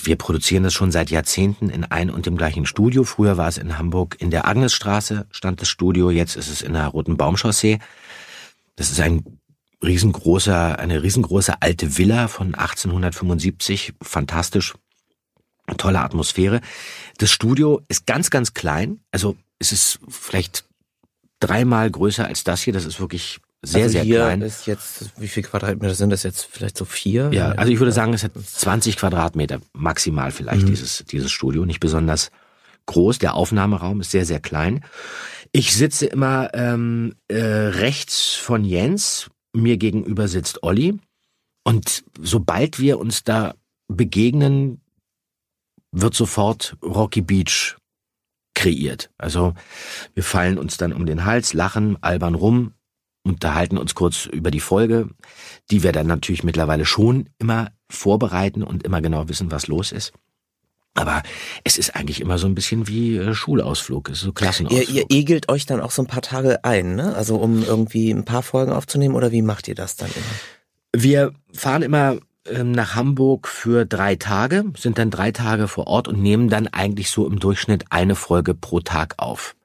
wir 0.06 0.16
produzieren 0.16 0.64
das 0.64 0.74
schon 0.74 0.92
seit 0.92 1.10
Jahrzehnten 1.12 1.70
in 1.70 1.86
ein 1.86 2.10
und 2.10 2.26
dem 2.26 2.38
gleichen 2.38 2.66
Studio. 2.66 3.04
Früher 3.04 3.38
war 3.38 3.48
es 3.48 3.58
in 3.58 3.78
Hamburg 3.78 4.18
in 4.20 4.32
der 4.32 4.48
Agnesstraße 4.48 5.28
stand 5.32 5.62
das 5.62 5.70
Studio, 5.70 6.10
jetzt 6.10 6.36
ist 6.36 6.50
es 6.50 6.62
in 6.62 6.74
der 6.74 6.88
Roten 6.88 7.18
Baumchaussee. 7.18 7.80
Das 8.76 8.92
ist 8.92 9.00
ein 9.00 9.40
riesengroßer, 9.84 10.80
eine 10.80 11.04
riesengroße 11.04 11.62
alte 11.62 11.98
Villa 11.98 12.28
von 12.28 12.56
1875, 12.56 13.94
fantastisch, 14.02 14.74
tolle 15.78 16.00
Atmosphäre. 16.00 16.62
Das 17.18 17.32
Studio 17.32 17.82
ist 17.88 18.06
ganz, 18.06 18.30
ganz 18.30 18.54
klein, 18.54 19.02
also 19.12 19.38
es 19.60 19.72
ist 19.72 20.00
vielleicht 20.10 20.66
dreimal 21.40 21.90
größer 21.90 22.26
als 22.26 22.44
das 22.44 22.62
hier, 22.62 22.74
das 22.74 22.86
ist 22.86 23.00
wirklich 23.00 23.40
sehr, 23.64 23.84
also 23.84 23.94
sehr 23.94 24.06
klein. 24.06 24.42
ist 24.42 24.66
jetzt, 24.68 25.12
wie 25.20 25.28
viel 25.28 25.44
Quadratmeter 25.44 25.94
sind 25.94 26.10
das 26.10 26.24
jetzt? 26.24 26.48
Vielleicht 26.50 26.78
so 26.78 26.86
vier? 26.86 27.30
Ja, 27.32 27.52
also 27.52 27.72
ich 27.72 27.80
würde 27.80 27.92
sagen, 27.92 28.14
es 28.14 28.24
hat 28.24 28.32
20 28.36 28.98
Quadratmeter 28.98 29.60
maximal 29.74 30.32
vielleicht 30.32 30.64
Mhm. 30.64 30.68
dieses 30.68 31.04
dieses 31.06 31.32
Studio, 31.32 31.66
nicht 31.66 31.80
besonders 31.80 32.32
groß. 32.88 33.20
Der 33.20 33.36
Aufnahmeraum 33.36 34.02
ist 34.02 34.12
sehr 34.12 34.26
sehr 34.26 34.40
klein. 34.40 34.84
Ich 35.52 35.76
sitze 35.76 36.06
immer 36.08 36.50
ähm, 36.54 37.16
äh, 37.28 37.36
rechts 37.38 38.36
von 38.36 38.64
Jens, 38.66 39.30
mir 39.54 39.78
gegenüber 39.78 40.28
sitzt 40.28 40.64
Olli 40.64 41.00
und 41.64 42.04
sobald 42.20 42.80
wir 42.80 42.98
uns 43.00 43.24
da 43.24 43.54
begegnen, 43.88 44.82
wird 45.92 46.16
sofort 46.16 46.78
Rocky 46.82 47.22
Beach 47.22 47.76
kreiert. 48.56 49.10
Also 49.18 49.54
wir 50.14 50.24
fallen 50.24 50.58
uns 50.58 50.78
dann 50.78 50.94
um 50.94 51.06
den 51.06 51.26
Hals, 51.26 51.54
lachen, 51.54 52.02
albern 52.02 52.36
rum, 52.36 52.74
unterhalten 53.24 53.78
uns 53.78 53.96
kurz 53.96 54.26
über 54.26 54.52
die 54.52 54.60
Folge, 54.60 55.10
die 55.70 55.84
wir 55.84 55.92
dann 55.92 56.08
natürlich 56.08 56.44
mittlerweile 56.44 56.86
schon 56.86 57.30
immer 57.40 57.72
vorbereiten 57.90 58.64
und 58.64 58.84
immer 58.84 59.02
genau 59.02 59.30
wissen, 59.30 59.52
was 59.52 59.68
los 59.68 59.92
ist. 59.92 60.12
Aber 60.94 61.24
es 61.64 61.78
ist 61.78 61.96
eigentlich 61.96 62.20
immer 62.20 62.38
so 62.38 62.48
ein 62.48 62.56
bisschen 62.56 62.88
wie 62.88 63.16
äh, 63.16 63.34
Schulausflug, 63.34 64.10
es 64.10 64.18
ist 64.18 64.22
so 64.24 64.30
Ihr, 64.30 64.34
Klassenausflug. 64.34 64.90
ihr 64.90 65.06
egelt 65.10 65.50
euch 65.50 65.66
dann 65.66 65.80
auch 65.80 65.92
so 65.92 66.02
ein 66.02 66.08
paar 66.08 66.22
Tage 66.22 66.66
ein, 66.66 66.96
ne? 66.96 67.16
Also 67.16 67.38
um 67.38 67.64
irgendwie 67.64 68.12
ein 68.12 68.26
paar 68.26 68.44
Folgen 68.44 68.74
aufzunehmen 68.74 69.16
oder 69.16 69.32
wie 69.32 69.42
macht 69.42 69.68
ihr 69.70 69.76
das 69.76 69.96
dann 69.96 70.10
immer? 70.10 71.02
Wir 71.04 71.34
fahren 71.54 71.84
immer 71.84 72.18
ähm, 72.46 72.74
nach 72.74 72.96
Hamburg 72.96 73.48
für 73.48 73.86
drei 73.86 74.16
Tage, 74.16 74.66
sind 74.78 74.98
dann 74.98 75.12
drei 75.12 75.32
Tage 75.32 75.70
vor 75.70 75.88
Ort 75.88 76.10
und 76.10 76.22
nehmen 76.22 76.50
dann 76.50 76.68
eigentlich 76.68 77.10
so 77.10 77.26
im 77.26 77.40
Durchschnitt 77.40 77.86
eine 77.90 78.16
Folge 78.16 78.54
pro 78.54 78.82
Tag 78.82 79.14
auf. 79.18 79.56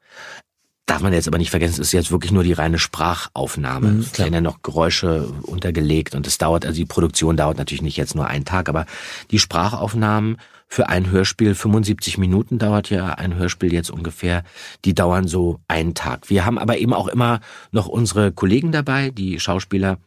Darf 0.87 1.03
man 1.03 1.13
jetzt 1.13 1.27
aber 1.27 1.39
nicht 1.39 1.51
vergessen, 1.51 1.81
es 1.81 1.89
ist 1.89 1.93
jetzt 1.93 2.13
wirklich 2.13 2.31
nur 2.31 2.45
die 2.45 2.53
reine 2.53 2.79
Sprachaufnahme. 2.79 3.89
Mhm, 3.89 4.01
es 4.01 4.19
werden 4.21 4.35
ja 4.35 4.41
noch 4.41 4.63
Geräusche 4.63 5.27
untergelegt 5.43 6.15
und 6.15 6.29
es 6.29 6.39
dauert, 6.39 6.65
also 6.65 6.77
die 6.77 6.87
Produktion 6.87 7.37
dauert 7.37 7.59
natürlich 7.59 7.83
nicht 7.83 7.97
jetzt 7.97 8.15
nur 8.15 8.29
einen 8.29 8.45
Tag, 8.45 8.69
aber 8.69 8.87
die 9.33 9.41
Sprachaufnahmen 9.41 10.39
für 10.69 10.89
ein 10.89 11.11
Hörspiel, 11.11 11.57
75 11.57 12.19
Minuten 12.19 12.59
dauert 12.59 12.91
ja 12.91 13.15
ein 13.15 13.35
Hörspiel 13.35 13.73
jetzt 13.73 13.91
ungefähr, 13.91 14.45
die 14.85 14.95
dauern 14.95 15.27
so 15.27 15.61
einen 15.67 15.95
Tag. 15.95 16.31
Wir 16.31 16.45
haben 16.45 16.59
aber 16.59 16.79
eben 16.79 16.93
auch 16.93 17.09
immer 17.09 17.41
noch 17.73 17.87
unsere 17.87 18.31
Kollegen 18.31 18.71
dabei, 18.71 19.11
die 19.11 19.41
Schauspieler, 19.41 19.99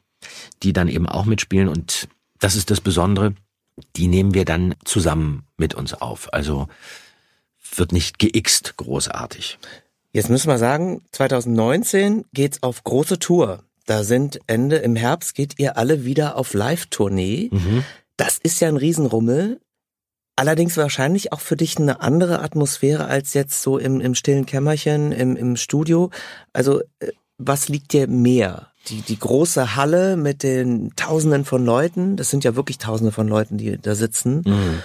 die 0.64 0.72
dann 0.72 0.88
eben 0.88 1.08
auch 1.08 1.26
mitspielen 1.26 1.68
und 1.68 2.08
das 2.40 2.56
ist 2.56 2.72
das 2.72 2.80
Besondere, 2.80 3.34
die 3.98 4.08
nehmen 4.08 4.34
wir 4.34 4.46
dann 4.46 4.76
zusammen 4.86 5.44
mit 5.58 5.74
uns 5.74 5.94
auf. 5.94 6.34
Also 6.34 6.68
wird 7.76 7.92
nicht 7.92 8.18
geixt 8.20 8.76
großartig. 8.78 9.60
Jetzt 10.12 10.30
müssen 10.30 10.48
wir 10.48 10.58
sagen, 10.58 11.02
2019 11.12 12.26
geht's 12.34 12.64
auf 12.64 12.84
große 12.84 13.20
Tour. 13.20 13.64
Da 13.86 14.04
sind 14.04 14.40
Ende 14.48 14.78
im 14.78 14.96
Herbst 14.96 15.36
geht 15.36 15.60
ihr 15.60 15.78
alle 15.78 16.06
wieder 16.06 16.36
auf 16.36 16.54
Live-Tournee. 16.54 17.50
Mhm. 17.52 17.84
Das 18.18 18.38
ist 18.38 18.60
ja 18.60 18.68
ein 18.68 18.78
Riesenrummel. 18.78 19.60
Allerdings 20.36 20.78
wahrscheinlich 20.78 21.34
auch 21.34 21.42
für 21.42 21.56
dich 21.56 21.78
eine 21.78 22.02
andere 22.02 22.42
Atmosphäre 22.42 23.06
als 23.06 23.34
jetzt 23.34 23.62
so 23.62 23.78
im, 23.78 24.00
im 24.00 24.16
stillen 24.16 24.46
Kämmerchen, 24.46 25.12
im, 25.12 25.36
im 25.36 25.56
Studio. 25.58 26.12
Also, 26.54 26.82
äh, 27.00 27.12
was 27.38 27.68
liegt 27.68 27.94
dir 27.94 28.08
mehr? 28.08 28.72
Die, 28.88 29.02
die 29.02 29.20
große 29.20 29.76
Halle 29.76 30.18
mit 30.18 30.44
den 30.44 30.96
Tausenden 30.96 31.46
von 31.46 31.66
Leuten, 31.66 32.16
das 32.16 32.30
sind 32.30 32.44
ja 32.44 32.56
wirklich 32.56 32.78
Tausende 32.78 33.12
von 33.12 33.28
Leuten, 33.28 33.58
die 33.58 33.78
da 33.78 33.96
sitzen. 33.96 34.44
Mhm. 34.46 34.84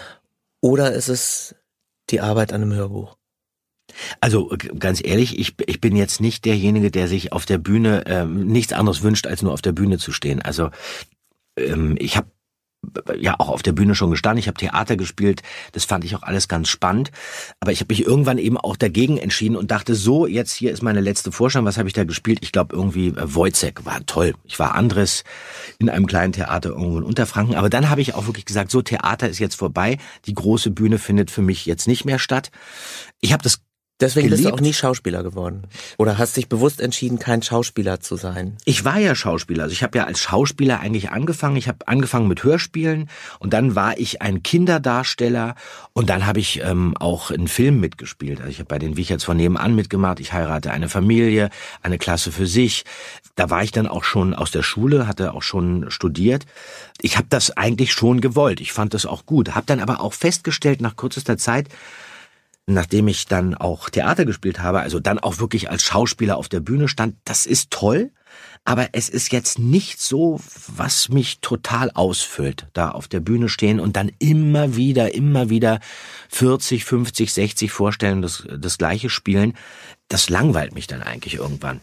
Oder 0.60 0.92
ist 0.92 1.08
es 1.08 1.54
die 2.10 2.20
Arbeit 2.20 2.52
an 2.52 2.62
einem 2.62 2.72
Hörbuch? 2.72 3.16
Also 4.20 4.48
g- 4.48 4.70
ganz 4.78 5.00
ehrlich, 5.04 5.38
ich, 5.38 5.54
ich 5.66 5.80
bin 5.80 5.96
jetzt 5.96 6.20
nicht 6.20 6.44
derjenige, 6.44 6.90
der 6.90 7.08
sich 7.08 7.32
auf 7.32 7.46
der 7.46 7.58
Bühne 7.58 8.04
ähm, 8.06 8.46
nichts 8.46 8.72
anderes 8.72 9.02
wünscht, 9.02 9.26
als 9.26 9.42
nur 9.42 9.52
auf 9.52 9.62
der 9.62 9.72
Bühne 9.72 9.98
zu 9.98 10.12
stehen. 10.12 10.42
Also 10.42 10.70
ähm, 11.58 11.96
ich 11.98 12.16
habe 12.16 12.28
ja 13.18 13.36
auch 13.38 13.48
auf 13.48 13.62
der 13.62 13.72
Bühne 13.72 13.94
schon 13.94 14.10
gestanden, 14.10 14.38
ich 14.38 14.46
habe 14.46 14.58
Theater 14.58 14.98
gespielt, 14.98 15.42
das 15.72 15.86
fand 15.86 16.04
ich 16.04 16.14
auch 16.16 16.22
alles 16.22 16.48
ganz 16.48 16.68
spannend, 16.68 17.12
aber 17.58 17.72
ich 17.72 17.80
habe 17.80 17.90
mich 17.90 18.04
irgendwann 18.04 18.36
eben 18.36 18.58
auch 18.58 18.76
dagegen 18.76 19.16
entschieden 19.16 19.56
und 19.56 19.70
dachte, 19.70 19.94
so, 19.94 20.26
jetzt 20.26 20.52
hier 20.52 20.70
ist 20.70 20.82
meine 20.82 21.00
letzte 21.00 21.32
Vorstellung, 21.32 21.64
was 21.64 21.78
habe 21.78 21.88
ich 21.88 21.94
da 21.94 22.04
gespielt? 22.04 22.40
Ich 22.42 22.52
glaube 22.52 22.76
irgendwie 22.76 23.08
äh, 23.08 23.34
Wojcek 23.34 23.86
war 23.86 24.04
toll. 24.04 24.34
Ich 24.44 24.58
war 24.58 24.74
Andres 24.74 25.24
in 25.78 25.88
einem 25.88 26.06
kleinen 26.06 26.34
Theater 26.34 26.70
irgendwo 26.70 26.98
in 26.98 27.04
Unterfranken, 27.04 27.54
aber 27.54 27.70
dann 27.70 27.88
habe 27.88 28.02
ich 28.02 28.14
auch 28.14 28.26
wirklich 28.26 28.44
gesagt, 28.44 28.70
so 28.70 28.82
Theater 28.82 29.30
ist 29.30 29.38
jetzt 29.38 29.54
vorbei, 29.54 29.96
die 30.26 30.34
große 30.34 30.70
Bühne 30.70 30.98
findet 30.98 31.30
für 31.30 31.40
mich 31.40 31.64
jetzt 31.64 31.88
nicht 31.88 32.04
mehr 32.04 32.18
statt. 32.18 32.50
Ich 33.22 33.32
habe 33.32 33.42
das 33.42 33.62
Deswegen 34.04 34.28
bist 34.28 34.40
du 34.40 34.44
geliebt. 34.44 34.60
auch 34.60 34.62
nie 34.62 34.74
Schauspieler 34.74 35.22
geworden. 35.22 35.62
Oder 35.96 36.18
hast 36.18 36.36
dich 36.36 36.48
bewusst 36.48 36.80
entschieden, 36.80 37.18
kein 37.18 37.40
Schauspieler 37.40 38.00
zu 38.00 38.16
sein? 38.16 38.56
Ich 38.66 38.84
war 38.84 38.98
ja 38.98 39.14
Schauspieler. 39.14 39.64
Also 39.64 39.72
ich 39.72 39.82
habe 39.82 39.96
ja 39.96 40.04
als 40.04 40.20
Schauspieler 40.20 40.80
eigentlich 40.80 41.10
angefangen. 41.10 41.56
Ich 41.56 41.68
habe 41.68 41.88
angefangen 41.88 42.28
mit 42.28 42.44
Hörspielen 42.44 43.08
und 43.38 43.54
dann 43.54 43.74
war 43.74 43.98
ich 43.98 44.20
ein 44.20 44.42
Kinderdarsteller 44.42 45.54
und 45.94 46.10
dann 46.10 46.26
habe 46.26 46.38
ich 46.38 46.60
ähm, 46.62 46.94
auch 46.98 47.30
in 47.30 47.48
Filmen 47.48 47.80
mitgespielt. 47.80 48.40
Also 48.40 48.50
ich 48.50 48.58
habe 48.58 48.68
bei 48.68 48.78
den 48.78 48.98
Wicherts 48.98 49.24
von 49.24 49.38
nebenan 49.38 49.74
mitgemacht. 49.74 50.20
Ich 50.20 50.32
heirate 50.34 50.70
eine 50.70 50.90
Familie, 50.90 51.48
eine 51.82 51.96
Klasse 51.96 52.30
für 52.30 52.46
sich. 52.46 52.84
Da 53.36 53.48
war 53.48 53.62
ich 53.62 53.72
dann 53.72 53.86
auch 53.86 54.04
schon 54.04 54.34
aus 54.34 54.50
der 54.50 54.62
Schule, 54.62 55.06
hatte 55.06 55.32
auch 55.32 55.42
schon 55.42 55.90
studiert. 55.90 56.44
Ich 57.00 57.16
habe 57.16 57.26
das 57.30 57.56
eigentlich 57.56 57.92
schon 57.92 58.20
gewollt. 58.20 58.60
Ich 58.60 58.72
fand 58.72 58.92
das 58.92 59.06
auch 59.06 59.24
gut. 59.24 59.54
Habe 59.54 59.66
dann 59.66 59.80
aber 59.80 60.00
auch 60.00 60.12
festgestellt 60.12 60.80
nach 60.80 60.96
kürzester 60.96 61.38
Zeit, 61.38 61.68
nachdem 62.66 63.08
ich 63.08 63.26
dann 63.26 63.54
auch 63.54 63.90
Theater 63.90 64.24
gespielt 64.24 64.60
habe, 64.60 64.80
also 64.80 65.00
dann 65.00 65.18
auch 65.18 65.38
wirklich 65.38 65.70
als 65.70 65.82
Schauspieler 65.82 66.36
auf 66.36 66.48
der 66.48 66.60
Bühne 66.60 66.88
stand, 66.88 67.16
das 67.24 67.46
ist 67.46 67.70
toll, 67.70 68.10
aber 68.64 68.88
es 68.92 69.10
ist 69.10 69.30
jetzt 69.30 69.58
nicht 69.58 70.00
so, 70.00 70.40
was 70.68 71.10
mich 71.10 71.40
total 71.40 71.90
ausfüllt, 71.90 72.66
da 72.72 72.90
auf 72.90 73.08
der 73.08 73.20
Bühne 73.20 73.50
stehen 73.50 73.78
und 73.78 73.96
dann 73.96 74.10
immer 74.18 74.74
wieder, 74.74 75.14
immer 75.14 75.50
wieder 75.50 75.80
40, 76.30 76.84
50, 76.84 77.32
60 77.32 77.70
Vorstellungen 77.70 78.22
das, 78.22 78.44
das 78.58 78.78
gleiche 78.78 79.10
spielen. 79.10 79.54
Das 80.08 80.30
langweilt 80.30 80.74
mich 80.74 80.86
dann 80.86 81.02
eigentlich 81.02 81.34
irgendwann. 81.34 81.80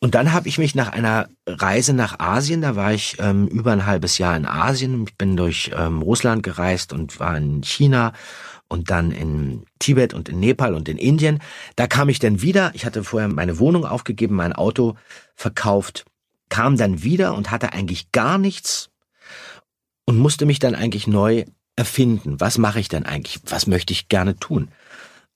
Und 0.00 0.14
dann 0.14 0.32
habe 0.32 0.48
ich 0.48 0.58
mich 0.58 0.74
nach 0.74 0.88
einer 0.88 1.28
Reise 1.46 1.92
nach 1.92 2.18
Asien, 2.18 2.62
da 2.62 2.74
war 2.76 2.92
ich 2.92 3.16
ähm, 3.20 3.46
über 3.46 3.72
ein 3.72 3.86
halbes 3.86 4.18
Jahr 4.18 4.36
in 4.36 4.46
Asien, 4.46 5.04
ich 5.04 5.16
bin 5.16 5.36
durch 5.36 5.70
ähm, 5.76 6.02
Russland 6.02 6.42
gereist 6.42 6.92
und 6.92 7.18
war 7.18 7.36
in 7.36 7.62
China 7.62 8.12
und 8.68 8.90
dann 8.90 9.10
in 9.10 9.64
Tibet 9.78 10.14
und 10.14 10.28
in 10.28 10.40
Nepal 10.40 10.74
und 10.74 10.88
in 10.88 10.98
Indien. 10.98 11.40
Da 11.76 11.86
kam 11.86 12.08
ich 12.08 12.18
dann 12.18 12.42
wieder, 12.42 12.70
ich 12.74 12.84
hatte 12.84 13.02
vorher 13.04 13.28
meine 13.28 13.58
Wohnung 13.58 13.84
aufgegeben, 13.84 14.36
mein 14.36 14.52
Auto 14.52 14.96
verkauft, 15.34 16.04
kam 16.48 16.76
dann 16.76 17.02
wieder 17.02 17.34
und 17.34 17.50
hatte 17.50 17.72
eigentlich 17.72 18.12
gar 18.12 18.38
nichts 18.38 18.90
und 20.04 20.18
musste 20.18 20.46
mich 20.46 20.58
dann 20.58 20.74
eigentlich 20.74 21.06
neu 21.06 21.44
erfinden. 21.76 22.40
Was 22.40 22.58
mache 22.58 22.80
ich 22.80 22.88
denn 22.88 23.04
eigentlich? 23.04 23.40
Was 23.46 23.66
möchte 23.66 23.92
ich 23.92 24.08
gerne 24.08 24.36
tun? 24.36 24.70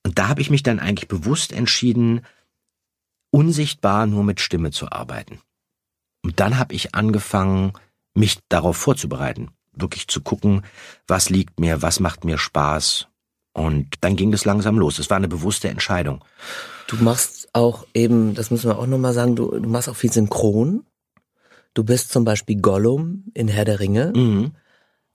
Und 0.05 0.19
da 0.19 0.29
habe 0.29 0.41
ich 0.41 0.51
mich 0.51 0.63
dann 0.63 0.81
eigentlich 0.81 1.09
bewusst 1.09 1.53
entschieden, 1.53 2.23
unsichtbar 3.31 4.07
nur 4.07 4.25
mit 4.25 4.41
Stimme 4.41 4.71
zu 4.73 4.91
arbeiten. 4.91 5.41
Und 6.23 6.41
dann 6.41 6.59
habe 6.59 6.75
ich 6.75 6.95
angefangen, 6.95 7.73
mich 8.15 8.39
darauf 8.49 8.77
vorzubereiten. 8.77 9.51
wirklich 9.75 10.07
zu 10.09 10.21
gucken, 10.21 10.63
was 11.07 11.31
liegt 11.31 11.59
mir, 11.59 11.81
was 11.81 11.99
macht 11.99 12.25
mir 12.25 12.37
Spaß. 12.37 13.09
Und 13.55 13.89
dann 14.01 14.17
ging 14.17 14.33
das 14.33 14.45
langsam 14.45 14.79
los. 14.79 14.99
Es 14.99 15.11
war 15.11 15.19
eine 15.19 15.29
bewusste 15.29 15.69
Entscheidung. 15.69 16.25
Du 16.87 16.97
machst 16.97 17.49
auch 17.53 17.87
eben, 17.95 18.35
das 18.35 18.51
müssen 18.51 18.71
wir 18.71 18.79
auch 18.79 18.87
nochmal 18.87 19.13
sagen, 19.13 19.37
du, 19.37 19.51
du 19.51 19.69
machst 19.69 19.89
auch 19.89 19.97
viel 19.97 20.13
Synchron. 20.13 20.85
Du 21.75 21.85
bist 21.85 22.11
zum 22.13 22.25
Beispiel 22.25 22.61
Gollum 22.61 23.25
in 23.35 23.49
Herr 23.49 23.65
der 23.65 23.81
Ringe. 23.81 24.13
Mhm. 24.15 24.53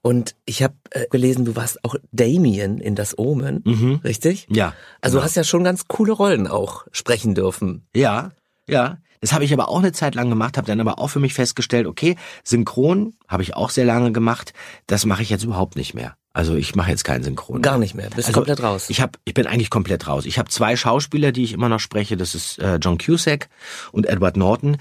Und 0.02 0.36
ich 0.44 0.62
habe 0.62 0.74
äh, 0.90 1.06
gelesen, 1.08 1.44
du 1.44 1.56
warst 1.56 1.84
auch 1.84 1.96
Damien 2.12 2.78
in 2.78 2.94
Das 2.94 3.18
Omen, 3.18 3.62
Mhm. 3.64 4.00
richtig? 4.04 4.46
Ja. 4.50 4.74
Also 5.00 5.14
genau. 5.14 5.20
du 5.20 5.24
hast 5.24 5.34
ja 5.36 5.44
schon 5.44 5.64
ganz 5.64 5.88
coole 5.88 6.12
Rollen 6.12 6.46
auch 6.46 6.86
sprechen 6.92 7.34
dürfen. 7.34 7.86
Ja, 7.94 8.30
ja. 8.68 8.98
Das 9.20 9.32
habe 9.32 9.44
ich 9.44 9.52
aber 9.52 9.68
auch 9.68 9.78
eine 9.80 9.90
Zeit 9.90 10.14
lang 10.14 10.28
gemacht, 10.30 10.56
habe 10.56 10.68
dann 10.68 10.80
aber 10.80 11.00
auch 11.00 11.08
für 11.08 11.18
mich 11.18 11.34
festgestellt, 11.34 11.88
okay, 11.88 12.14
Synchron 12.44 13.14
habe 13.26 13.42
ich 13.42 13.56
auch 13.56 13.70
sehr 13.70 13.84
lange 13.84 14.12
gemacht, 14.12 14.52
das 14.86 15.04
mache 15.06 15.22
ich 15.22 15.30
jetzt 15.30 15.42
überhaupt 15.42 15.74
nicht 15.74 15.92
mehr. 15.94 16.16
Also 16.32 16.54
ich 16.54 16.74
mache 16.74 16.90
jetzt 16.90 17.04
keinen 17.04 17.24
Synchron. 17.24 17.62
Gar 17.62 17.78
nicht 17.78 17.94
mehr, 17.94 18.10
bist 18.10 18.28
Also, 18.28 18.40
komplett 18.40 18.62
raus. 18.62 18.90
Ich 18.90 19.00
habe, 19.00 19.18
ich 19.24 19.34
bin 19.34 19.46
eigentlich 19.46 19.70
komplett 19.70 20.06
raus. 20.06 20.24
Ich 20.24 20.38
habe 20.38 20.48
zwei 20.50 20.76
Schauspieler, 20.76 21.32
die 21.32 21.44
ich 21.44 21.52
immer 21.52 21.68
noch 21.68 21.80
spreche. 21.80 22.16
Das 22.16 22.34
ist 22.34 22.58
äh, 22.58 22.76
John 22.76 22.98
Cusack 22.98 23.48
und 23.92 24.06
Edward 24.06 24.36
Norton, 24.36 24.76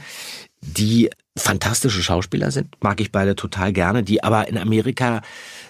die 0.62 1.10
fantastische 1.36 2.04
Schauspieler 2.04 2.52
sind. 2.52 2.76
Mag 2.82 3.00
ich 3.00 3.12
beide 3.12 3.36
total 3.36 3.74
gerne. 3.74 4.04
Die 4.04 4.24
aber 4.24 4.48
in 4.48 4.58
Amerika 4.58 5.22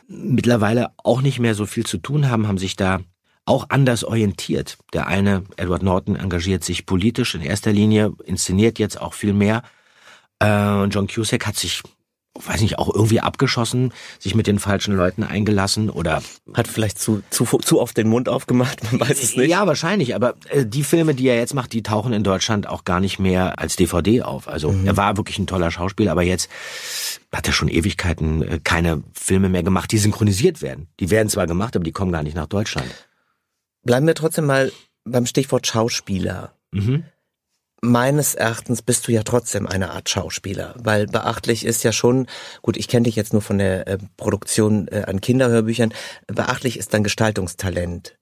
mittlerweile 0.07 0.91
auch 0.97 1.21
nicht 1.21 1.39
mehr 1.39 1.55
so 1.55 1.65
viel 1.65 1.85
zu 1.85 1.97
tun 1.97 2.29
haben, 2.29 2.47
haben 2.47 2.57
sich 2.57 2.75
da 2.75 2.99
auch 3.45 3.67
anders 3.69 4.03
orientiert. 4.03 4.77
Der 4.93 5.07
eine, 5.07 5.43
Edward 5.55 5.83
Norton, 5.83 6.15
engagiert 6.15 6.63
sich 6.63 6.85
politisch 6.85 7.33
in 7.35 7.41
erster 7.41 7.71
Linie, 7.71 8.11
inszeniert 8.25 8.77
jetzt 8.79 8.99
auch 8.99 9.13
viel 9.13 9.33
mehr. 9.33 9.63
Äh, 10.39 10.71
und 10.71 10.93
John 10.93 11.07
Cusack 11.07 11.47
hat 11.47 11.55
sich, 11.55 11.81
weiß 12.45 12.61
nicht, 12.61 12.77
auch 12.79 12.93
irgendwie 12.93 13.19
abgeschossen, 13.21 13.93
sich 14.19 14.35
mit 14.35 14.47
den 14.47 14.59
falschen 14.59 14.95
Leuten 14.95 15.23
eingelassen 15.23 15.89
oder 15.89 16.21
Hat 16.53 16.67
vielleicht 16.67 16.99
zu, 16.99 17.23
zu, 17.29 17.45
zu 17.45 17.79
oft 17.79 17.95
den 17.97 18.07
Mund 18.09 18.29
aufgemacht, 18.29 18.81
man 18.91 18.99
weiß 19.01 19.23
es 19.23 19.35
nicht. 19.35 19.49
ja, 19.49 19.65
wahrscheinlich, 19.67 20.15
aber 20.15 20.35
äh, 20.49 20.65
die 20.65 20.83
Filme, 20.83 21.15
die 21.15 21.27
er 21.27 21.37
jetzt 21.37 21.53
macht, 21.53 21.73
die 21.73 21.83
tauchen 21.83 22.13
in 22.13 22.23
Deutschland 22.23 22.67
auch 22.67 22.83
gar 22.83 22.99
nicht 22.99 23.19
mehr 23.19 23.57
als 23.59 23.75
DVD 23.75 24.23
auf. 24.23 24.47
Also 24.47 24.71
Mhm. 24.71 24.85
er 24.87 24.97
war 24.97 25.17
wirklich 25.17 25.39
ein 25.39 25.47
toller 25.47 25.71
Schauspieler, 25.71 26.11
aber 26.11 26.23
jetzt 26.23 26.49
hat 27.33 27.47
er 27.47 27.53
schon 27.53 27.67
Ewigkeiten 27.69 28.41
äh, 28.41 28.59
keine 28.63 29.03
Filme 29.13 29.49
mehr 29.49 29.63
gemacht, 29.63 29.91
die 29.91 29.97
synchronisiert 29.97 30.61
werden. 30.61 30.87
Die 30.99 31.09
werden 31.09 31.29
zwar 31.29 31.47
gemacht, 31.47 31.75
aber 31.75 31.83
die 31.85 31.91
kommen 31.91 32.11
gar 32.11 32.23
nicht 32.23 32.35
nach 32.35 32.47
Deutschland. 32.47 32.87
Bleiben 33.83 34.05
wir 34.07 34.15
trotzdem 34.15 34.45
mal 34.45 34.71
beim 35.05 35.25
Stichwort 35.25 35.65
Schauspieler. 35.67 36.53
Mhm. 36.71 37.03
Meines 37.81 38.33
Erachtens 38.33 38.81
bist 38.81 39.07
du 39.07 39.11
ja 39.11 39.21
trotzdem 39.21 39.67
eine 39.67 39.91
Art 39.91 40.09
Schauspieler, 40.09 40.73
weil 40.79 41.05
beachtlich 41.05 41.63
ist 41.63 41.83
ja 41.83 41.91
schon, 41.91 42.25
gut, 42.63 42.75
ich 42.75 42.87
kenne 42.87 43.03
dich 43.03 43.15
jetzt 43.15 43.33
nur 43.33 43.43
von 43.43 43.59
der 43.59 43.87
äh, 43.87 43.97
Produktion 44.17 44.87
äh, 44.87 45.03
an 45.05 45.21
Kinderhörbüchern, 45.21 45.93
beachtlich 46.25 46.77
ist 46.77 46.93
dein 46.95 47.03
Gestaltungstalent. 47.03 48.17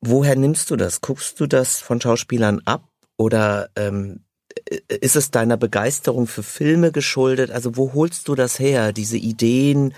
Woher 0.00 0.36
nimmst 0.36 0.70
du 0.70 0.76
das? 0.76 1.00
Guckst 1.00 1.40
du 1.40 1.46
das 1.48 1.80
von 1.80 2.00
Schauspielern 2.00 2.60
ab 2.64 2.88
oder 3.16 3.70
ähm, 3.74 4.24
äh, 4.66 4.78
ist 5.00 5.16
es 5.16 5.32
deiner 5.32 5.56
Begeisterung 5.56 6.28
für 6.28 6.44
Filme 6.44 6.92
geschuldet? 6.92 7.50
Also 7.50 7.76
wo 7.76 7.92
holst 7.92 8.28
du 8.28 8.36
das 8.36 8.60
her, 8.60 8.92
diese 8.92 9.16
Ideen 9.16 9.94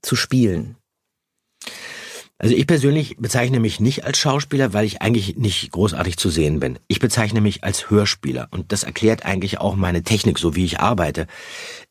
zu 0.00 0.16
spielen? 0.16 0.76
Also 2.42 2.56
ich 2.56 2.66
persönlich 2.66 3.18
bezeichne 3.18 3.60
mich 3.60 3.78
nicht 3.78 4.04
als 4.04 4.18
Schauspieler, 4.18 4.72
weil 4.72 4.84
ich 4.84 5.00
eigentlich 5.00 5.36
nicht 5.36 5.70
großartig 5.70 6.16
zu 6.16 6.28
sehen 6.28 6.58
bin. 6.58 6.80
Ich 6.88 6.98
bezeichne 6.98 7.40
mich 7.40 7.62
als 7.62 7.88
Hörspieler 7.88 8.48
und 8.50 8.72
das 8.72 8.82
erklärt 8.82 9.24
eigentlich 9.24 9.60
auch 9.60 9.76
meine 9.76 10.02
Technik, 10.02 10.40
so 10.40 10.56
wie 10.56 10.64
ich 10.64 10.80
arbeite. 10.80 11.28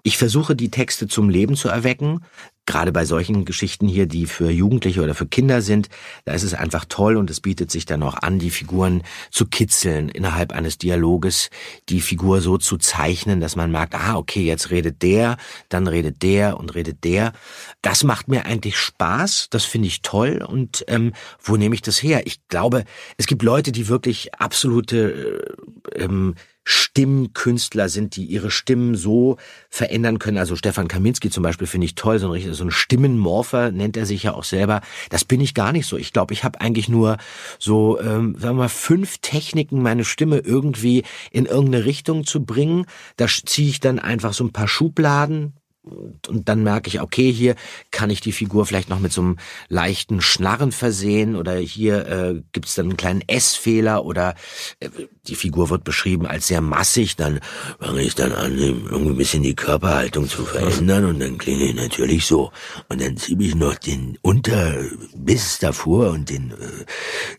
Ich 0.03 0.17
versuche 0.17 0.55
die 0.55 0.71
Texte 0.71 1.07
zum 1.07 1.29
Leben 1.29 1.55
zu 1.55 1.69
erwecken. 1.69 2.21
Gerade 2.67 2.91
bei 2.91 3.05
solchen 3.05 3.43
Geschichten 3.43 3.87
hier, 3.87 4.05
die 4.05 4.27
für 4.27 4.51
Jugendliche 4.51 5.01
oder 5.01 5.15
für 5.15 5.25
Kinder 5.25 5.61
sind, 5.61 5.89
da 6.25 6.33
ist 6.33 6.43
es 6.43 6.53
einfach 6.53 6.85
toll 6.85 7.17
und 7.17 7.29
es 7.29 7.41
bietet 7.41 7.71
sich 7.71 7.85
dann 7.85 8.03
auch 8.03 8.13
an, 8.13 8.37
die 8.37 8.51
Figuren 8.51 9.01
zu 9.31 9.47
kitzeln 9.47 10.09
innerhalb 10.09 10.53
eines 10.53 10.77
Dialoges, 10.77 11.49
die 11.89 12.01
Figur 12.01 12.39
so 12.39 12.57
zu 12.57 12.77
zeichnen, 12.77 13.41
dass 13.41 13.55
man 13.55 13.71
merkt, 13.71 13.95
ah, 13.95 14.15
okay, 14.15 14.43
jetzt 14.43 14.69
redet 14.69 15.01
der, 15.01 15.37
dann 15.69 15.87
redet 15.87 16.21
der 16.21 16.57
und 16.57 16.75
redet 16.75 17.03
der. 17.03 17.33
Das 17.81 18.03
macht 18.03 18.27
mir 18.27 18.45
eigentlich 18.45 18.77
Spaß, 18.77 19.47
das 19.49 19.65
finde 19.65 19.87
ich 19.87 20.03
toll 20.03 20.45
und 20.47 20.85
ähm, 20.87 21.13
wo 21.41 21.57
nehme 21.57 21.73
ich 21.73 21.81
das 21.81 22.01
her? 22.01 22.27
Ich 22.27 22.47
glaube, 22.47 22.85
es 23.17 23.25
gibt 23.25 23.41
Leute, 23.41 23.71
die 23.71 23.87
wirklich 23.87 24.35
absolute 24.35 25.55
äh, 25.95 26.03
ähm, 26.03 26.35
Stimmkünstler 26.63 27.89
sind, 27.89 28.15
die 28.15 28.25
ihre 28.25 28.51
Stimmen 28.51 28.95
so 28.95 29.37
verändern 29.69 30.19
können. 30.19 30.37
Also 30.37 30.55
Stefan 30.55 30.87
Kaminski 30.87 31.29
zum 31.29 31.43
Beispiel 31.43 31.67
finde 31.67 31.85
ich 31.85 31.95
toll, 31.95 32.19
so 32.19 32.31
ein, 32.31 32.53
so 32.53 32.63
ein 32.63 32.71
Stimmenmorpher 32.71 33.71
nennt 33.71 33.97
er 33.97 34.05
sich 34.05 34.23
ja 34.23 34.33
auch 34.33 34.43
selber. 34.43 34.81
Das 35.09 35.25
bin 35.25 35.41
ich 35.41 35.53
gar 35.53 35.71
nicht 35.71 35.87
so. 35.87 35.97
Ich 35.97 36.13
glaube, 36.13 36.33
ich 36.33 36.43
habe 36.43 36.61
eigentlich 36.61 36.89
nur 36.89 37.17
so, 37.59 37.99
ähm, 37.99 38.35
sagen 38.37 38.57
wir 38.57 38.63
mal, 38.63 38.69
fünf 38.69 39.19
Techniken, 39.19 39.81
meine 39.81 40.05
Stimme 40.05 40.39
irgendwie 40.39 41.03
in 41.31 41.45
irgendeine 41.45 41.85
Richtung 41.85 42.25
zu 42.25 42.43
bringen. 42.45 42.85
Da 43.17 43.27
ziehe 43.27 43.69
ich 43.69 43.79
dann 43.79 43.99
einfach 43.99 44.33
so 44.33 44.43
ein 44.43 44.53
paar 44.53 44.67
Schubladen, 44.67 45.53
und, 45.83 46.27
und 46.27 46.47
dann 46.47 46.61
merke 46.61 46.89
ich, 46.89 47.01
okay, 47.01 47.31
hier 47.31 47.55
kann 47.89 48.11
ich 48.11 48.21
die 48.21 48.31
Figur 48.31 48.67
vielleicht 48.67 48.89
noch 48.89 48.99
mit 48.99 49.11
so 49.11 49.21
einem 49.21 49.37
leichten 49.67 50.21
Schnarren 50.21 50.71
versehen 50.71 51.35
oder 51.35 51.55
hier 51.55 52.07
äh, 52.07 52.41
gibt 52.51 52.67
es 52.67 52.75
dann 52.75 52.85
einen 52.85 52.97
kleinen 52.97 53.23
S-Fehler 53.27 54.05
oder 54.05 54.35
äh, 54.79 54.89
die 55.27 55.35
Figur 55.35 55.71
wird 55.71 55.83
beschrieben 55.83 56.27
als 56.27 56.47
sehr 56.47 56.61
massig, 56.61 57.15
dann 57.15 57.39
fange 57.79 58.01
ich 58.01 58.13
dann 58.13 58.31
an, 58.31 58.57
irgendwie 58.57 59.09
ein 59.09 59.17
bisschen 59.17 59.43
die 59.43 59.55
Körperhaltung 59.55 60.27
zu 60.27 60.45
verändern 60.45 61.05
und 61.05 61.19
dann 61.19 61.37
klinge 61.39 61.63
ich 61.63 61.75
natürlich 61.75 62.25
so. 62.25 62.51
Und 62.89 63.01
dann 63.01 63.17
ziehe 63.17 63.39
ich 63.39 63.55
noch 63.55 63.75
den 63.75 64.17
Unterbiss 64.21 65.59
davor 65.59 66.11
und 66.11 66.29
den 66.29 66.53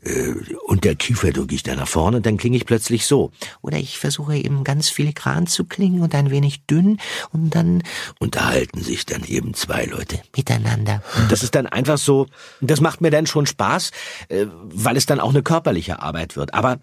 äh, 0.05 0.09
äh, 0.09 0.35
Unterkiefer 0.67 1.31
drücke 1.31 1.55
ich 1.55 1.63
da 1.63 1.77
nach 1.77 1.89
vorne 1.89 2.19
und 2.19 2.27
dann 2.27 2.39
klinge 2.39 2.57
ich 2.57 2.67
plötzlich 2.67 3.07
so. 3.07 3.31
Oder 3.61 3.79
ich 3.79 3.99
versuche 3.99 4.37
eben 4.37 4.65
ganz 4.65 4.89
filigran 4.89 5.47
zu 5.47 5.65
klingen 5.65 6.03
und 6.03 6.15
ein 6.15 6.31
wenig 6.31 6.67
dünn 6.67 6.99
und 7.33 7.55
dann 7.55 7.83
unterhalten 8.33 8.83
sich 8.83 9.05
dann 9.05 9.25
eben 9.25 9.53
zwei 9.53 9.85
Leute 9.85 10.23
miteinander. 10.35 11.03
Das 11.29 11.43
ist 11.43 11.55
dann 11.55 11.67
einfach 11.67 11.99
so, 11.99 12.27
das 12.63 12.81
macht 12.81 13.03
mir 13.03 13.11
dann 13.11 13.27
schon 13.27 13.45
Spaß, 13.45 13.91
äh, 14.29 14.47
weil 14.49 14.97
es 14.97 15.05
dann 15.05 15.21
auch 15.21 15.31
eine 15.31 15.43
körperliche 15.43 16.01
Arbeit 16.01 16.35
wird. 16.37 16.55
Aber 16.55 16.81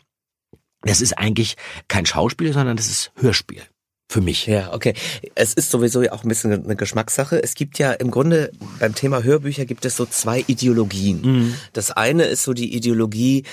das 0.83 1.01
ist 1.01 1.17
eigentlich 1.17 1.57
kein 1.87 2.05
Schauspiel, 2.05 2.53
sondern 2.53 2.77
das 2.77 2.87
ist 2.87 3.11
Hörspiel. 3.15 3.63
Für 4.11 4.21
mich. 4.21 4.47
Ja, 4.47 4.73
okay. 4.73 4.93
Es 5.35 5.53
ist 5.53 5.69
sowieso 5.69 6.01
auch 6.11 6.23
ein 6.23 6.29
bisschen 6.29 6.51
eine 6.51 6.75
Geschmackssache. 6.75 7.41
Es 7.43 7.53
gibt 7.53 7.77
ja 7.77 7.91
im 7.93 8.09
Grunde 8.09 8.51
beim 8.79 8.95
Thema 8.95 9.21
Hörbücher 9.23 9.65
gibt 9.65 9.85
es 9.85 9.95
so 9.97 10.05
zwei 10.05 10.43
Ideologien. 10.47 11.21
Mhm. 11.21 11.55
Das 11.73 11.91
eine 11.91 12.23
ist 12.23 12.43
so 12.43 12.53
die 12.53 12.75
Ideologie, 12.75 13.43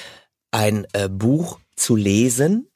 ein 0.50 0.87
äh, 0.92 1.09
Buch 1.09 1.61
zu 1.76 1.96
lesen, 1.96 2.68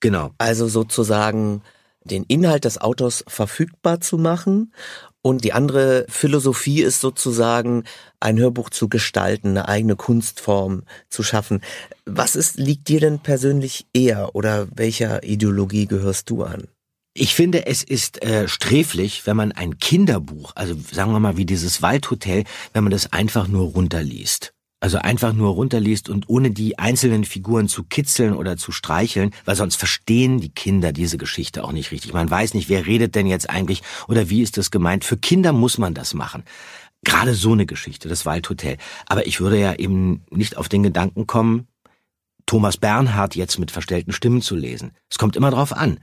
Genau. 0.00 0.32
also 0.38 0.68
sozusagen 0.68 1.62
den 2.04 2.24
Inhalt 2.24 2.64
des 2.64 2.78
Autors 2.80 3.24
verfügbar 3.26 4.00
zu 4.00 4.18
machen. 4.18 4.72
Und 5.22 5.42
die 5.42 5.54
andere 5.54 6.04
Philosophie 6.08 6.82
ist 6.82 7.00
sozusagen, 7.00 7.84
ein 8.20 8.38
Hörbuch 8.38 8.70
zu 8.70 8.88
gestalten, 8.88 9.50
eine 9.50 9.68
eigene 9.68 9.96
Kunstform 9.96 10.82
zu 11.08 11.22
schaffen. 11.22 11.62
Was 12.04 12.36
ist, 12.36 12.58
liegt 12.58 12.88
dir 12.88 13.00
denn 13.00 13.20
persönlich 13.20 13.86
eher 13.94 14.34
oder 14.34 14.68
welcher 14.74 15.22
Ideologie 15.22 15.86
gehörst 15.86 16.28
du 16.30 16.42
an? 16.42 16.68
Ich 17.16 17.34
finde, 17.34 17.66
es 17.66 17.82
ist 17.82 18.22
äh, 18.24 18.48
sträflich, 18.48 19.26
wenn 19.26 19.36
man 19.36 19.52
ein 19.52 19.78
Kinderbuch, 19.78 20.52
also 20.56 20.74
sagen 20.92 21.12
wir 21.12 21.20
mal 21.20 21.36
wie 21.36 21.46
dieses 21.46 21.80
Waldhotel, 21.80 22.44
wenn 22.72 22.84
man 22.84 22.90
das 22.90 23.12
einfach 23.12 23.46
nur 23.46 23.68
runterliest. 23.68 24.53
Also 24.84 24.98
einfach 24.98 25.32
nur 25.32 25.54
runterliest 25.54 26.10
und 26.10 26.28
ohne 26.28 26.50
die 26.50 26.78
einzelnen 26.78 27.24
Figuren 27.24 27.68
zu 27.68 27.84
kitzeln 27.84 28.34
oder 28.34 28.58
zu 28.58 28.70
streicheln, 28.70 29.30
weil 29.46 29.56
sonst 29.56 29.76
verstehen 29.76 30.40
die 30.40 30.50
Kinder 30.50 30.92
diese 30.92 31.16
Geschichte 31.16 31.64
auch 31.64 31.72
nicht 31.72 31.90
richtig. 31.90 32.12
Man 32.12 32.30
weiß 32.30 32.52
nicht, 32.52 32.68
wer 32.68 32.84
redet 32.84 33.14
denn 33.14 33.26
jetzt 33.26 33.48
eigentlich 33.48 33.82
oder 34.08 34.28
wie 34.28 34.42
ist 34.42 34.58
das 34.58 34.70
gemeint. 34.70 35.06
Für 35.06 35.16
Kinder 35.16 35.54
muss 35.54 35.78
man 35.78 35.94
das 35.94 36.12
machen. 36.12 36.42
Gerade 37.02 37.32
so 37.32 37.52
eine 37.52 37.64
Geschichte, 37.64 38.10
das 38.10 38.26
Waldhotel. 38.26 38.76
Aber 39.06 39.26
ich 39.26 39.40
würde 39.40 39.58
ja 39.58 39.74
eben 39.74 40.26
nicht 40.28 40.58
auf 40.58 40.68
den 40.68 40.82
Gedanken 40.82 41.26
kommen, 41.26 41.66
Thomas 42.44 42.76
Bernhard 42.76 43.36
jetzt 43.36 43.58
mit 43.58 43.70
verstellten 43.70 44.12
Stimmen 44.12 44.42
zu 44.42 44.54
lesen. 44.54 44.92
Es 45.08 45.16
kommt 45.16 45.34
immer 45.34 45.50
drauf 45.50 45.72
an. 45.72 46.00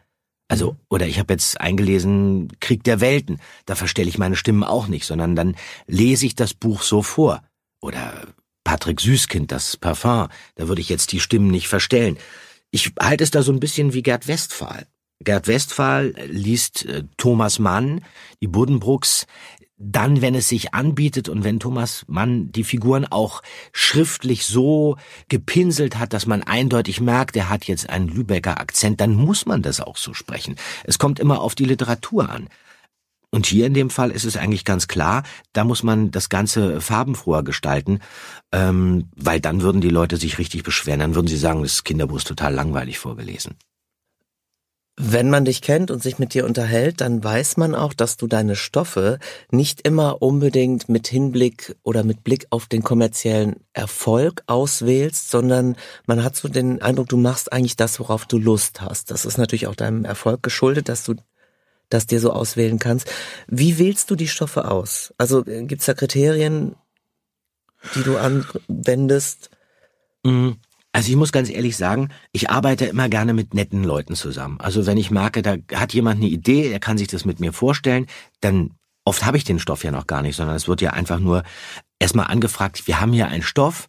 Also, 0.48 0.76
oder 0.90 1.06
ich 1.06 1.20
habe 1.20 1.34
jetzt 1.34 1.62
eingelesen 1.62 2.48
Krieg 2.60 2.84
der 2.84 3.00
Welten. 3.00 3.40
Da 3.68 3.76
verstelle 3.76 4.10
ich 4.10 4.18
meine 4.18 4.36
Stimmen 4.36 4.64
auch 4.64 4.88
nicht, 4.88 5.06
sondern 5.06 5.36
dann 5.36 5.56
lese 5.86 6.26
ich 6.26 6.34
das 6.34 6.56
Buch 6.56 6.82
so 6.82 7.04
vor. 7.04 7.44
Oder 7.80 8.34
Patrick 8.64 9.02
Süßkind, 9.02 9.52
das 9.52 9.78
Parfum. 9.78 10.28
Da 10.56 10.68
würde 10.68 10.82
ich 10.82 10.90
jetzt 10.90 11.12
die 11.12 11.20
Stimmen 11.20 11.52
nicht 11.52 11.68
verstellen. 11.68 12.18
Ich 12.72 12.94
halte 13.00 13.24
es 13.24 13.32
da 13.32 13.44
so 13.44 13.52
ein 13.52 13.60
bisschen 13.60 13.94
wie 13.94 14.04
Gerd 14.04 14.28
Westphal. 14.28 14.88
Gerd 15.24 15.48
Westphal 15.48 16.14
liest 16.28 16.86
äh, 16.86 17.04
Thomas 17.18 17.60
Mann, 17.60 18.02
die 18.42 18.48
Buddenbrooks, 18.48 19.28
dann, 19.84 20.22
wenn 20.22 20.36
es 20.36 20.48
sich 20.48 20.74
anbietet 20.74 21.28
und 21.28 21.44
wenn 21.44 21.60
Thomas 21.60 22.06
Mann 22.08 22.52
die 22.52 22.64
Figuren 22.64 23.06
auch 23.06 23.42
schriftlich 23.74 24.46
so 24.46 24.98
gepinselt 25.28 25.98
hat, 25.98 26.14
dass 26.14 26.28
man 26.28 26.44
eindeutig 26.44 27.02
merkt, 27.02 27.36
er 27.36 27.50
hat 27.50 27.66
jetzt 27.66 27.90
einen 27.90 28.08
Lübecker 28.08 28.60
Akzent, 28.60 29.02
dann 29.02 29.16
muss 29.16 29.46
man 29.48 29.64
das 29.64 29.80
auch 29.82 29.98
so 29.98 30.14
sprechen. 30.14 30.56
Es 30.84 31.00
kommt 31.00 31.20
immer 31.20 31.42
auf 31.42 31.56
die 31.56 31.66
Literatur 31.66 32.30
an. 32.30 32.48
Und 33.32 33.46
hier 33.46 33.66
in 33.66 33.74
dem 33.74 33.90
Fall 33.90 34.12
ist 34.12 34.26
es 34.26 34.36
eigentlich 34.36 34.66
ganz 34.66 34.88
klar, 34.88 35.24
da 35.54 35.64
muss 35.64 35.84
man 35.84 36.12
das 36.12 36.28
Ganze 36.28 36.82
farbenfroher 36.82 37.44
gestalten, 37.44 38.00
ähm, 38.52 39.10
weil 39.16 39.40
dann 39.40 39.62
würden 39.62 39.80
die 39.80 39.90
Leute 39.90 40.18
sich 40.18 40.38
richtig 40.38 40.64
beschweren, 40.64 41.00
dann 41.00 41.16
würden 41.16 41.28
sie 41.28 41.38
sagen, 41.38 41.64
das 41.64 41.86
Kinderbuch 41.86 42.18
ist 42.18 42.28
total 42.28 42.54
langweilig 42.54 43.00
vorgelesen. 43.00 43.56
Wenn 44.98 45.30
man 45.30 45.46
dich 45.46 45.62
kennt 45.62 45.90
und 45.90 46.04
sich 46.04 46.20
mit 46.20 46.34
dir 46.34 46.46
unterhält, 46.46 47.00
dann 47.00 47.24
weiß 47.24 47.56
man 47.56 47.74
auch, 47.74 47.94
dass 47.94 48.18
du 48.18 48.28
deine 48.28 48.58
Stoffe 48.58 49.20
nicht 49.50 49.88
immer 49.88 50.22
unbedingt 50.22 50.90
mit 50.90 51.08
Hinblick 51.08 51.76
oder 51.82 52.04
mit 52.04 52.26
Blick 52.26 52.46
auf 52.50 52.68
den 52.68 52.84
kommerziellen 52.84 53.56
Erfolg 53.72 54.44
auswählst, 54.48 55.32
sondern 55.32 55.78
man 56.06 56.24
hat 56.24 56.36
so 56.36 56.50
den 56.50 56.82
Eindruck, 56.82 57.08
du 57.08 57.18
machst 57.18 57.54
eigentlich 57.54 57.78
das, 57.78 58.00
worauf 58.02 58.26
du 58.26 58.38
Lust 58.38 58.82
hast. 58.82 59.10
Das 59.10 59.26
ist 59.26 59.38
natürlich 59.38 59.68
auch 59.68 59.76
deinem 59.76 60.04
Erfolg 60.04 60.44
geschuldet, 60.44 60.90
dass 60.90 61.06
du 61.06 61.16
das 61.94 62.08
dir 62.08 62.20
so 62.20 62.32
auswählen 62.32 62.80
kannst. 62.80 63.12
Wie 63.48 63.78
wählst 63.78 64.10
du 64.10 64.16
die 64.16 64.28
Stoffe 64.28 64.70
aus? 64.70 65.14
Also 65.18 65.46
äh, 65.46 65.64
gibt's 65.66 65.86
da 65.86 65.94
Kriterien, 65.94 66.76
die 67.96 68.04
du 68.04 68.18
anwendest? 68.18 69.50
Mhm. 70.24 70.58
Also 70.94 71.10
ich 71.10 71.16
muss 71.16 71.32
ganz 71.32 71.50
ehrlich 71.50 71.78
sagen, 71.78 72.10
ich 72.34 72.50
arbeite 72.50 72.86
immer 72.86 73.08
gerne 73.08 73.34
mit 73.34 73.54
netten 73.54 73.84
Leuten 73.84 74.16
zusammen. 74.16 74.60
Also 74.60 74.86
wenn 74.86 74.98
ich 74.98 75.10
merke, 75.10 75.42
da 75.42 75.56
hat 75.74 75.94
jemand 75.94 76.18
eine 76.18 76.30
Idee, 76.30 76.70
er 76.70 76.80
kann 76.80 76.98
sich 76.98 77.08
das 77.08 77.24
mit 77.24 77.40
mir 77.40 77.54
vorstellen, 77.54 78.08
dann 78.42 78.72
oft 79.06 79.26
habe 79.26 79.38
ich 79.38 79.46
den 79.46 79.60
Stoff 79.60 79.84
ja 79.84 79.92
noch 79.92 80.08
gar 80.08 80.22
nicht, 80.22 80.36
sondern 80.36 80.56
es 80.56 80.68
wird 80.68 80.82
ja 80.82 80.92
einfach 80.92 81.20
nur 81.20 81.44
erstmal 82.00 82.28
angefragt, 82.28 82.88
wir 82.88 83.00
haben 83.00 83.14
hier 83.14 83.28
einen 83.28 83.44
Stoff 83.44 83.88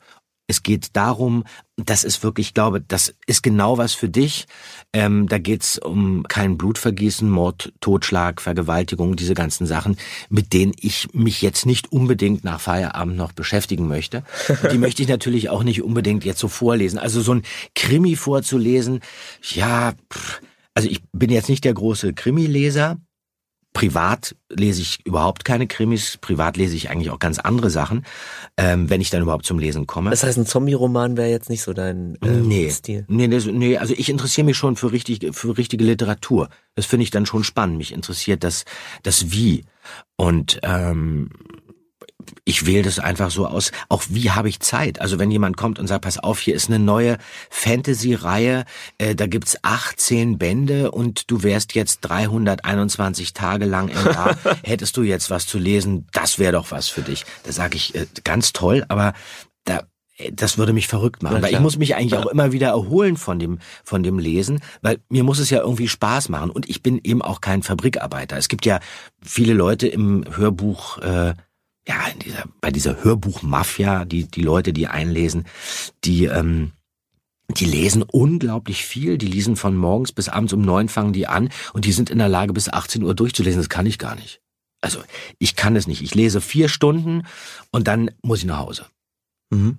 es 0.53 0.63
geht 0.63 0.95
darum, 0.97 1.45
das 1.77 2.05
ist 2.05 2.23
wirklich, 2.23 2.49
ich 2.49 2.55
glaube, 2.55 2.83
das 2.83 3.15
ist 3.27 3.43
genau 3.43 3.79
was 3.79 3.95
für 3.95 4.11
dich. 4.11 4.47
Ähm, 4.93 5.27
da 5.27 5.39
geht's 5.39 5.79
um 5.79 6.25
kein 6.29 6.59
Blutvergießen, 6.59 7.29
Mord, 7.29 7.73
Totschlag, 7.81 8.43
Vergewaltigung, 8.43 9.17
diese 9.17 9.33
ganzen 9.33 9.67
Sachen, 9.67 9.97
mit 10.29 10.53
denen 10.53 10.75
ich 10.79 11.09
mich 11.15 11.41
jetzt 11.41 11.65
nicht 11.65 11.91
unbedingt 11.91 12.45
nach 12.45 12.61
Feierabend 12.61 13.17
noch 13.17 13.33
beschäftigen 13.33 13.89
möchte. 13.89 14.25
die 14.71 14.79
möchte 14.79 15.03
ich 15.03 15.09
natürlich 15.09 15.49
auch 15.49 15.65
nicht 15.65 15.83
unbedingt 15.83 16.27
jetzt 16.27 16.41
so 16.41 16.49
vorlesen. 16.49 16.99
Also 16.99 17.23
so 17.23 17.33
ein 17.33 17.43
Krimi 17.75 18.15
vorzulesen, 18.15 19.01
ja, 19.55 19.95
pff, 20.13 20.43
also 20.75 20.87
ich 20.87 21.01
bin 21.13 21.31
jetzt 21.31 21.49
nicht 21.49 21.65
der 21.65 21.75
große 21.75 22.13
Krimileser, 22.13 22.99
Privat 23.73 24.37
lese 24.51 24.83
ich 24.83 25.05
überhaupt 25.07 25.45
keine 25.47 25.67
Krimis, 25.67 26.19
privat 26.19 26.59
lese 26.59 26.77
ich 26.77 26.91
eigentlich 26.91 27.11
auch 27.11 27.19
ganz 27.19 27.39
andere 27.39 27.71
Sachen, 27.71 28.05
ähm, 28.59 28.91
wenn 28.91 29.01
ich 29.01 29.09
dann 29.09 29.23
überhaupt 29.23 29.47
zum 29.47 29.59
Lesen 29.59 29.87
komme. 29.87 30.11
Das 30.11 30.23
heißt, 30.23 30.37
ein 30.37 30.47
Zombie-Roman 30.47 31.17
wäre 31.17 31.31
jetzt 31.31 31.49
nicht 31.49 31.63
so 31.63 31.73
dein 31.73 32.17
äh, 32.23 32.29
nee, 32.29 32.69
Stil? 32.71 33.07
Nee, 33.09 33.29
nee, 33.29 33.39
nee, 33.51 33.79
also 33.79 33.95
ich 33.97 34.11
interessiere 34.11 34.45
mich 34.45 34.59
schon 34.59 34.77
für, 34.77 34.93
richtig, 34.93 35.35
für 35.35 35.57
richtige 35.57 35.85
Literatur. 35.85 36.51
Das 36.75 36.85
finde 36.85 37.05
ich 37.05 37.11
dann 37.11 37.25
schon 37.25 37.45
spannend. 37.45 37.79
Mich 37.79 37.93
interessiert 37.93 38.45
das, 38.45 38.65
das 39.03 39.31
Wie. 39.33 39.65
Und 40.17 40.61
ähm, 40.63 41.31
ich 42.45 42.67
wähle 42.67 42.83
das 42.83 42.99
einfach 42.99 43.31
so 43.31 43.47
aus. 43.47 43.73
Auch 43.89 44.03
wie 44.09 44.31
habe 44.31 44.49
ich 44.49 44.61
Zeit? 44.61 45.01
Also 45.01 45.19
wenn 45.19 45.31
jemand 45.31 45.57
kommt 45.57 45.79
und 45.79 45.87
sagt, 45.87 46.05
pass 46.05 46.19
auf, 46.19 46.39
hier 46.39 46.55
ist 46.55 46.69
eine 46.69 46.79
neue 46.79 47.19
Fantasy-Reihe, 47.51 48.65
äh, 48.99 49.15
da 49.15 49.27
gibt's 49.27 49.57
18 49.63 50.39
Bände 50.39 50.91
und 50.91 51.31
du 51.31 51.43
wärst 51.43 51.75
jetzt 51.75 52.01
321 52.03 53.33
Tage 53.33 53.67
lang 53.67 53.89
im 53.89 54.05
Jahr, 54.05 54.37
hättest 54.65 54.97
du 54.97 55.03
jetzt 55.03 55.31
was 55.31 55.47
zu 55.47 55.59
lesen, 55.59 56.07
das 56.13 56.39
wäre 56.39 56.53
doch 56.53 56.71
was 56.71 56.89
für 56.89 57.03
dich. 57.03 57.25
Da 57.45 57.53
sage 57.53 57.77
ich, 57.77 57.95
äh, 57.95 58.07
ganz 58.25 58.53
toll, 58.53 58.85
aber 58.89 59.13
da 59.65 59.83
äh, 60.17 60.33
das 60.33 60.59
würde 60.59 60.73
mich 60.73 60.89
verrückt 60.89 61.23
machen, 61.23 61.43
weil 61.43 61.53
ich 61.53 61.61
muss 61.61 61.79
mich 61.79 61.97
eigentlich 61.97 62.17
auch 62.17 62.27
immer 62.27 62.53
wieder 62.53 62.69
erholen 62.69 63.17
von 63.17 63.39
dem 63.39 63.59
von 63.85 64.03
dem 64.03 64.19
Lesen, 64.19 64.61
weil 64.83 64.99
mir 65.09 65.25
muss 65.25 65.39
es 65.39 65.51
ja 65.51 65.61
irgendwie 65.61 65.89
Spaß 65.89 66.29
machen 66.29 66.51
und 66.51 66.69
ich 66.69 66.83
bin 66.83 67.01
eben 67.03 67.23
auch 67.23 67.41
kein 67.41 67.63
Fabrikarbeiter. 67.63 68.37
Es 68.37 68.49
gibt 68.49 68.67
ja 68.67 68.81
viele 69.23 69.55
Leute 69.55 69.89
im 69.89 70.25
Hörbuch 70.37 70.99
äh, 70.99 71.35
ja, 71.87 72.07
in 72.09 72.19
dieser, 72.21 72.45
bei 72.61 72.71
dieser 72.71 73.03
Hörbuchmafia, 73.03 74.05
die, 74.05 74.25
die 74.25 74.43
Leute, 74.43 74.73
die 74.73 74.87
einlesen, 74.87 75.47
die, 76.05 76.27
ähm, 76.27 76.73
die 77.49 77.65
lesen 77.65 78.03
unglaublich 78.03 78.85
viel. 78.85 79.19
Die 79.19 79.27
lesen 79.27 79.57
von 79.57 79.77
morgens 79.77 80.13
bis 80.13 80.29
abends 80.29 80.53
um 80.53 80.63
neun 80.63 80.89
fangen 80.89 81.13
die 81.13 81.27
an 81.27 81.51
und 81.73 81.85
die 81.85 81.93
sind 81.93 82.11
in 82.11 82.19
der 82.19 82.29
Lage, 82.29 82.53
bis 82.53 82.69
18 82.69 83.03
Uhr 83.03 83.15
durchzulesen. 83.15 83.61
Das 83.61 83.69
kann 83.69 83.87
ich 83.87 83.99
gar 83.99 84.15
nicht. 84.15 84.41
Also, 84.81 85.03
ich 85.39 85.55
kann 85.55 85.77
es 85.77 85.87
nicht. 85.87 86.03
Ich 86.03 86.15
lese 86.15 86.41
vier 86.41 86.69
Stunden 86.69 87.27
und 87.71 87.89
dann 87.89 88.11
muss 88.23 88.41
ich 88.41 88.47
nach 88.47 88.59
Hause. 88.59 88.87
Mhm. 89.51 89.79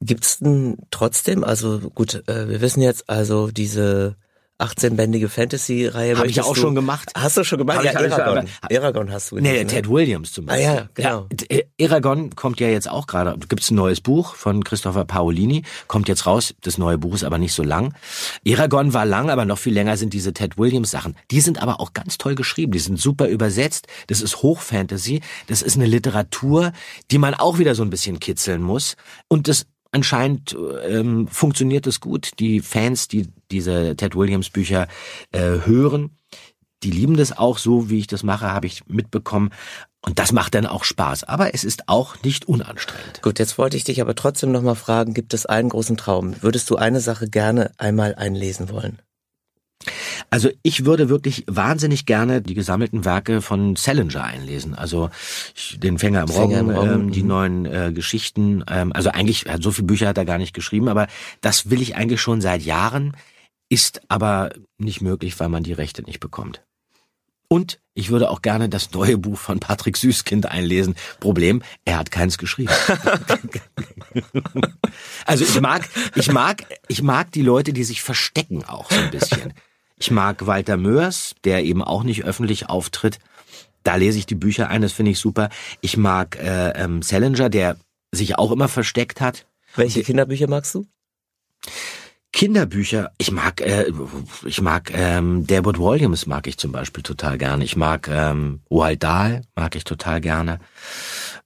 Gibt's 0.00 0.38
denn 0.38 0.78
trotzdem, 0.90 1.44
also 1.44 1.78
gut, 1.90 2.28
äh, 2.28 2.48
wir 2.48 2.60
wissen 2.60 2.80
jetzt 2.80 3.10
also 3.10 3.50
diese 3.50 4.16
18-bändige 4.58 5.28
Fantasy-Reihe. 5.28 6.16
Habe 6.18 6.26
ich 6.26 6.36
ja 6.36 6.42
auch 6.42 6.54
du, 6.54 6.60
schon 6.60 6.74
gemacht. 6.74 7.10
Hast 7.16 7.36
du 7.36 7.44
schon 7.44 7.58
gemacht? 7.58 7.78
Hab 7.78 7.84
ja, 7.84 7.92
Eragon. 7.92 8.46
Ich, 8.68 8.76
Eragon 8.76 9.12
hast 9.12 9.30
du 9.30 9.36
Nee, 9.36 9.50
gelesen, 9.50 9.68
Ted 9.68 9.84
ne? 9.84 9.90
Williams 9.90 10.32
zum 10.32 10.46
Beispiel. 10.46 10.66
Ah 10.66 10.74
ja, 10.74 10.88
genau. 10.94 11.26
Ja, 11.50 11.58
Eragon 11.78 12.34
kommt 12.34 12.58
ja 12.58 12.68
jetzt 12.68 12.90
auch 12.90 13.06
gerade. 13.06 13.36
Gibt's 13.48 13.70
ein 13.70 13.76
neues 13.76 14.00
Buch 14.00 14.34
von 14.34 14.64
Christopher 14.64 15.04
Paolini. 15.04 15.62
Kommt 15.86 16.08
jetzt 16.08 16.26
raus. 16.26 16.54
Das 16.62 16.76
neue 16.76 16.98
Buch 16.98 17.14
ist 17.14 17.24
aber 17.24 17.38
nicht 17.38 17.52
so 17.52 17.62
lang. 17.62 17.94
Eragon 18.44 18.92
war 18.94 19.06
lang, 19.06 19.30
aber 19.30 19.44
noch 19.44 19.58
viel 19.58 19.74
länger 19.74 19.96
sind 19.96 20.12
diese 20.12 20.32
Ted 20.32 20.58
Williams 20.58 20.90
Sachen. 20.90 21.14
Die 21.30 21.40
sind 21.40 21.62
aber 21.62 21.80
auch 21.80 21.92
ganz 21.92 22.18
toll 22.18 22.34
geschrieben. 22.34 22.72
Die 22.72 22.80
sind 22.80 23.00
super 23.00 23.28
übersetzt. 23.28 23.86
Das 24.08 24.20
ist 24.20 24.42
Hochfantasy. 24.42 25.20
Das 25.46 25.62
ist 25.62 25.76
eine 25.76 25.86
Literatur, 25.86 26.72
die 27.12 27.18
man 27.18 27.34
auch 27.34 27.58
wieder 27.58 27.76
so 27.76 27.84
ein 27.84 27.90
bisschen 27.90 28.18
kitzeln 28.18 28.62
muss. 28.62 28.96
Und 29.28 29.46
das 29.46 29.66
anscheinend 29.90 30.56
ähm, 30.86 31.28
funktioniert 31.28 31.86
es 31.86 32.00
gut. 32.00 32.32
Die 32.38 32.60
Fans, 32.60 33.08
die 33.08 33.28
diese 33.50 33.96
Ted 33.96 34.14
Williams 34.14 34.50
Bücher 34.50 34.88
äh, 35.32 35.58
hören, 35.64 36.16
die 36.82 36.90
lieben 36.90 37.16
das 37.16 37.36
auch 37.36 37.58
so, 37.58 37.90
wie 37.90 37.98
ich 37.98 38.06
das 38.06 38.22
mache, 38.22 38.52
habe 38.52 38.66
ich 38.66 38.86
mitbekommen. 38.86 39.50
Und 40.00 40.18
das 40.18 40.30
macht 40.30 40.54
dann 40.54 40.66
auch 40.66 40.84
Spaß. 40.84 41.24
Aber 41.24 41.54
es 41.54 41.64
ist 41.64 41.88
auch 41.88 42.22
nicht 42.22 42.46
unanstrengend. 42.46 43.20
Gut, 43.20 43.40
jetzt 43.40 43.58
wollte 43.58 43.76
ich 43.76 43.84
dich 43.84 44.00
aber 44.00 44.14
trotzdem 44.14 44.52
nochmal 44.52 44.76
fragen, 44.76 45.12
gibt 45.12 45.34
es 45.34 45.44
einen 45.44 45.70
großen 45.70 45.96
Traum? 45.96 46.40
Würdest 46.40 46.70
du 46.70 46.76
eine 46.76 47.00
Sache 47.00 47.28
gerne 47.28 47.72
einmal 47.78 48.14
einlesen 48.14 48.70
wollen? 48.70 49.00
Also 50.30 50.50
ich 50.62 50.84
würde 50.84 51.08
wirklich 51.08 51.44
wahnsinnig 51.46 52.04
gerne 52.04 52.42
die 52.42 52.54
gesammelten 52.54 53.04
Werke 53.04 53.40
von 53.40 53.76
Salinger 53.76 54.24
einlesen. 54.24 54.74
Also 54.74 55.10
ich, 55.54 55.78
den 55.80 55.98
Fänger 55.98 56.22
im 56.22 56.28
Fänger 56.28 56.58
Roggen, 56.58 56.70
im 56.70 56.76
Roggen, 56.76 56.92
ähm, 56.92 57.12
die 57.12 57.22
mhm. 57.22 57.28
neuen 57.28 57.66
äh, 57.66 57.92
Geschichten. 57.94 58.64
Ähm, 58.68 58.92
also 58.92 59.10
eigentlich, 59.10 59.46
hat 59.46 59.62
so 59.62 59.70
viele 59.70 59.86
Bücher 59.86 60.08
hat 60.08 60.18
er 60.18 60.24
gar 60.24 60.38
nicht 60.38 60.54
geschrieben, 60.54 60.88
aber 60.88 61.06
das 61.40 61.70
will 61.70 61.80
ich 61.80 61.96
eigentlich 61.96 62.20
schon 62.20 62.40
seit 62.40 62.62
Jahren, 62.62 63.16
ist 63.70 64.02
aber 64.08 64.50
nicht 64.76 65.00
möglich, 65.00 65.38
weil 65.40 65.48
man 65.48 65.62
die 65.62 65.72
Rechte 65.72 66.02
nicht 66.02 66.20
bekommt. 66.20 66.62
Und 67.50 67.80
ich 67.94 68.10
würde 68.10 68.30
auch 68.30 68.42
gerne 68.42 68.68
das 68.68 68.92
neue 68.92 69.16
Buch 69.16 69.38
von 69.38 69.58
Patrick 69.58 69.96
Süßkind 69.96 70.46
einlesen. 70.46 70.94
Problem, 71.18 71.62
er 71.86 71.98
hat 71.98 72.10
keins 72.10 72.36
geschrieben. 72.36 72.72
also 75.24 75.44
ich 75.44 75.60
mag, 75.60 75.88
ich 76.14 76.30
mag, 76.30 76.66
ich 76.88 77.02
mag 77.02 77.32
die 77.32 77.42
Leute, 77.42 77.72
die 77.72 77.84
sich 77.84 78.02
verstecken 78.02 78.64
auch 78.64 78.90
so 78.90 78.98
ein 78.98 79.10
bisschen. 79.10 79.54
Ich 79.98 80.10
mag 80.10 80.46
Walter 80.46 80.76
Mörs, 80.76 81.34
der 81.44 81.64
eben 81.64 81.82
auch 81.82 82.02
nicht 82.02 82.24
öffentlich 82.24 82.68
auftritt. 82.68 83.18
Da 83.82 83.96
lese 83.96 84.18
ich 84.18 84.26
die 84.26 84.34
Bücher 84.34 84.68
ein, 84.68 84.82
das 84.82 84.92
finde 84.92 85.12
ich 85.12 85.18
super. 85.18 85.48
Ich 85.80 85.96
mag 85.96 86.36
äh, 86.36 86.70
ähm, 86.70 87.02
Salinger, 87.02 87.48
der 87.48 87.76
sich 88.12 88.38
auch 88.38 88.52
immer 88.52 88.68
versteckt 88.68 89.20
hat. 89.20 89.46
Welche 89.76 90.02
Kinderbücher 90.02 90.48
magst 90.48 90.74
du? 90.74 90.86
Kinderbücher, 92.32 93.10
ich 93.18 93.30
mag, 93.30 93.60
äh, 93.60 93.90
ich 94.44 94.60
mag 94.60 94.92
ähm, 94.94 95.46
Derbot 95.46 95.78
Williams 95.78 96.26
mag 96.26 96.46
ich 96.46 96.58
zum 96.58 96.72
Beispiel 96.72 97.02
total 97.02 97.38
gerne. 97.38 97.64
Ich 97.64 97.76
mag 97.76 98.08
ähm, 98.08 98.60
Roald 98.70 99.02
Dahl 99.02 99.42
mag 99.56 99.74
ich 99.74 99.84
total 99.84 100.20
gerne. 100.20 100.60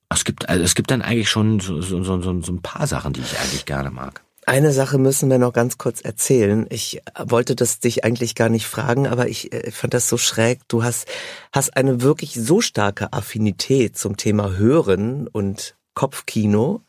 Es 0.09 0.25
gibt, 0.25 0.49
also 0.49 0.63
es 0.63 0.75
gibt 0.75 0.91
dann 0.91 1.01
eigentlich 1.01 1.31
schon 1.31 1.61
so, 1.61 1.81
so, 1.81 2.03
so 2.03 2.21
so 2.21 2.53
ein 2.53 2.63
paar 2.63 2.87
Sachen, 2.87 3.13
die 3.13 3.21
ich 3.21 3.39
eigentlich 3.39 3.65
gerne 3.65 3.91
mag. 3.91 4.23
Eine 4.45 4.73
Sache 4.73 4.99
müssen 4.99 5.31
wir 5.31 5.39
noch 5.39 5.53
ganz 5.53 5.79
kurz 5.79 6.01
erzählen. 6.01 6.67
Ich 6.69 7.01
wollte 7.17 7.55
das 7.55 7.79
dich 7.79 8.05
eigentlich 8.05 8.35
gar 8.35 8.49
nicht 8.49 8.67
fragen, 8.67 9.07
aber 9.07 9.29
ich 9.29 9.53
äh, 9.53 9.71
fand 9.71 9.95
das 9.95 10.09
so 10.09 10.19
schräg. 10.19 10.61
Du 10.67 10.83
hast, 10.83 11.07
hast 11.53 11.77
eine 11.77 12.03
wirklich 12.03 12.35
so 12.35 12.61
starke 12.61 13.13
Affinität 13.13 13.97
zum 13.97 14.17
Thema 14.17 14.57
Hören 14.57 15.29
und 15.29 15.77
Kopfkino, 15.95 16.83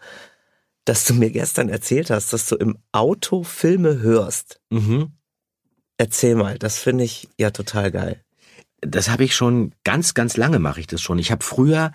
dass 0.86 1.06
du 1.06 1.14
mir 1.14 1.30
gestern 1.30 1.70
erzählt 1.70 2.10
hast, 2.10 2.34
dass 2.34 2.48
du 2.48 2.56
im 2.56 2.78
Auto 2.92 3.44
Filme 3.44 4.00
hörst. 4.00 4.60
Mhm. 4.72 5.12
Erzähl 5.98 6.36
mal, 6.36 6.58
das 6.58 6.80
finde 6.80 7.04
ich 7.04 7.30
ja 7.38 7.52
total 7.52 7.92
geil. 7.92 8.24
Das 8.86 9.10
habe 9.10 9.24
ich 9.24 9.36
schon 9.36 9.74
ganz, 9.84 10.14
ganz 10.14 10.38
lange 10.38 10.60
mache 10.60 10.80
ich 10.80 10.88
das 10.88 11.02
schon. 11.02 11.20
Ich 11.20 11.32
habe 11.32 11.44
früher 11.44 11.92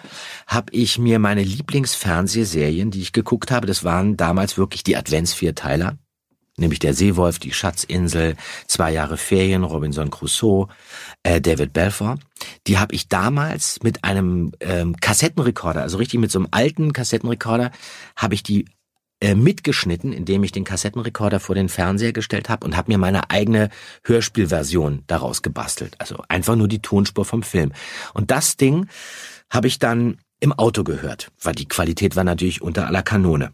habe 0.47 0.73
ich 0.73 0.99
mir 0.99 1.19
meine 1.19 1.43
Lieblingsfernsehserien, 1.43 2.91
die 2.91 3.01
ich 3.01 3.13
geguckt 3.13 3.51
habe, 3.51 3.67
das 3.67 3.85
waren 3.85 4.17
damals 4.17 4.59
wirklich 4.59 4.83
die 4.83 4.97
Adventsvierteiler, 4.97 5.99
nämlich 6.57 6.79
der 6.79 6.95
Seewolf, 6.95 7.39
die 7.39 7.53
Schatzinsel, 7.53 8.37
zwei 8.67 8.93
Jahre 8.93 9.17
Ferien, 9.17 9.65
Robinson 9.65 10.11
Crusoe, 10.11 10.69
äh, 11.23 11.41
David 11.41 11.73
Balfour. 11.73 12.19
Die 12.67 12.79
habe 12.79 12.95
ich 12.95 13.09
damals 13.09 13.83
mit 13.83 14.05
einem 14.05 14.53
ähm, 14.61 14.97
Kassettenrekorder, 14.97 15.83
also 15.83 15.99
richtig 15.99 16.21
mit 16.21 16.31
so 16.31 16.39
einem 16.39 16.49
alten 16.51 16.93
Kassettenrekorder, 16.93 17.71
habe 18.17 18.35
ich 18.35 18.43
die 18.43 18.67
äh, 19.21 19.35
mitgeschnitten, 19.35 20.13
indem 20.13 20.45
ich 20.45 20.53
den 20.53 20.65
Kassettenrekorder 20.65 21.41
vor 21.41 21.55
den 21.55 21.69
Fernseher 21.69 22.13
gestellt 22.13 22.49
habe 22.49 22.65
und 22.65 22.77
habe 22.77 22.93
mir 22.93 22.99
meine 22.99 23.31
eigene 23.31 23.69
Hörspielversion 24.05 25.03
daraus 25.07 25.43
gebastelt. 25.43 25.97
Also 25.99 26.23
einfach 26.29 26.55
nur 26.55 26.69
die 26.69 26.83
Tonspur 26.83 27.25
vom 27.25 27.43
Film. 27.43 27.73
Und 28.15 28.31
das 28.31 28.57
Ding 28.57 28.87
habe 29.51 29.67
ich 29.67 29.79
dann 29.79 30.19
im 30.41 30.53
Auto 30.53 30.85
gehört, 30.85 31.33
weil 31.43 31.55
die 31.55 31.67
Qualität 31.67 32.15
war 32.15 32.25
natürlich 32.25 32.63
unter 32.63 32.87
aller 32.87 33.03
Kanone. 33.03 33.53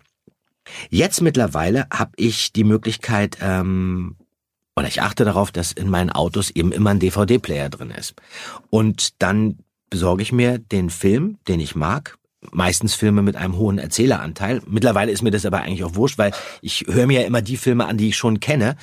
Jetzt 0.91 1.21
mittlerweile 1.21 1.87
habe 1.91 2.13
ich 2.17 2.53
die 2.53 2.65
Möglichkeit, 2.65 3.39
ähm, 3.41 4.17
oder 4.77 4.89
ich 4.89 5.03
achte 5.03 5.25
darauf, 5.25 5.53
dass 5.53 5.73
in 5.73 5.89
meinen 5.89 6.11
Autos 6.11 6.51
eben 6.51 6.73
immer 6.73 6.91
ein 6.91 7.01
DVD-Player 7.01 7.71
drin 7.71 7.91
ist. 7.91 8.15
Und 8.71 9.23
dann 9.23 9.59
besorge 9.89 10.23
ich 10.23 10.33
mir 10.33 10.59
den 10.59 10.91
Film, 10.91 11.39
den 11.49 11.61
ich 11.61 11.75
mag, 11.75 12.19
meistens 12.53 12.95
Filme 12.95 13.23
mit 13.23 13.37
einem 13.37 13.57
hohen 13.57 13.79
Erzähleranteil. 13.79 14.63
Mittlerweile 14.67 15.13
ist 15.13 15.23
mir 15.23 15.31
das 15.31 15.47
aber 15.47 15.61
eigentlich 15.61 15.85
auch 15.85 15.95
wurscht, 15.95 16.19
weil 16.19 16.33
ich 16.63 16.85
höre 16.89 17.07
mir 17.07 17.21
ja 17.21 17.27
immer 17.27 17.43
die 17.43 17.57
Filme 17.57 17.87
an, 17.87 17.97
die 17.97 18.09
ich 18.09 18.17
schon 18.17 18.41
kenne. 18.41 18.77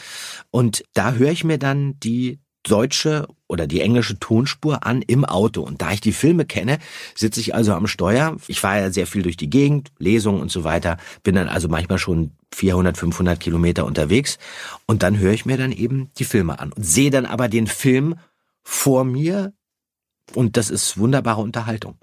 Und 0.49 0.83
da 0.93 1.13
höre 1.13 1.31
ich 1.31 1.43
mir 1.43 1.57
dann 1.57 1.99
die 1.99 2.39
deutsche 2.63 3.27
oder 3.47 3.67
die 3.67 3.81
englische 3.81 4.19
Tonspur 4.19 4.85
an 4.85 5.01
im 5.01 5.25
Auto. 5.25 5.61
Und 5.61 5.81
da 5.81 5.91
ich 5.91 6.01
die 6.01 6.11
Filme 6.11 6.45
kenne, 6.45 6.79
sitze 7.15 7.39
ich 7.39 7.55
also 7.55 7.73
am 7.73 7.87
Steuer. 7.87 8.37
Ich 8.47 8.59
fahre 8.59 8.81
ja 8.81 8.91
sehr 8.91 9.07
viel 9.07 9.23
durch 9.23 9.37
die 9.37 9.49
Gegend, 9.49 9.91
Lesungen 9.97 10.41
und 10.41 10.51
so 10.51 10.63
weiter. 10.63 10.97
Bin 11.23 11.35
dann 11.35 11.49
also 11.49 11.67
manchmal 11.67 11.97
schon 11.97 12.31
400, 12.53 12.97
500 12.97 13.39
Kilometer 13.39 13.85
unterwegs. 13.85 14.37
Und 14.85 15.03
dann 15.03 15.17
höre 15.17 15.33
ich 15.33 15.45
mir 15.45 15.57
dann 15.57 15.71
eben 15.71 16.11
die 16.17 16.25
Filme 16.25 16.59
an 16.59 16.71
und 16.71 16.85
sehe 16.85 17.09
dann 17.09 17.25
aber 17.25 17.49
den 17.49 17.67
Film 17.67 18.15
vor 18.63 19.03
mir. 19.03 19.53
Und 20.33 20.55
das 20.55 20.69
ist 20.69 20.97
wunderbare 20.97 21.41
Unterhaltung 21.41 21.97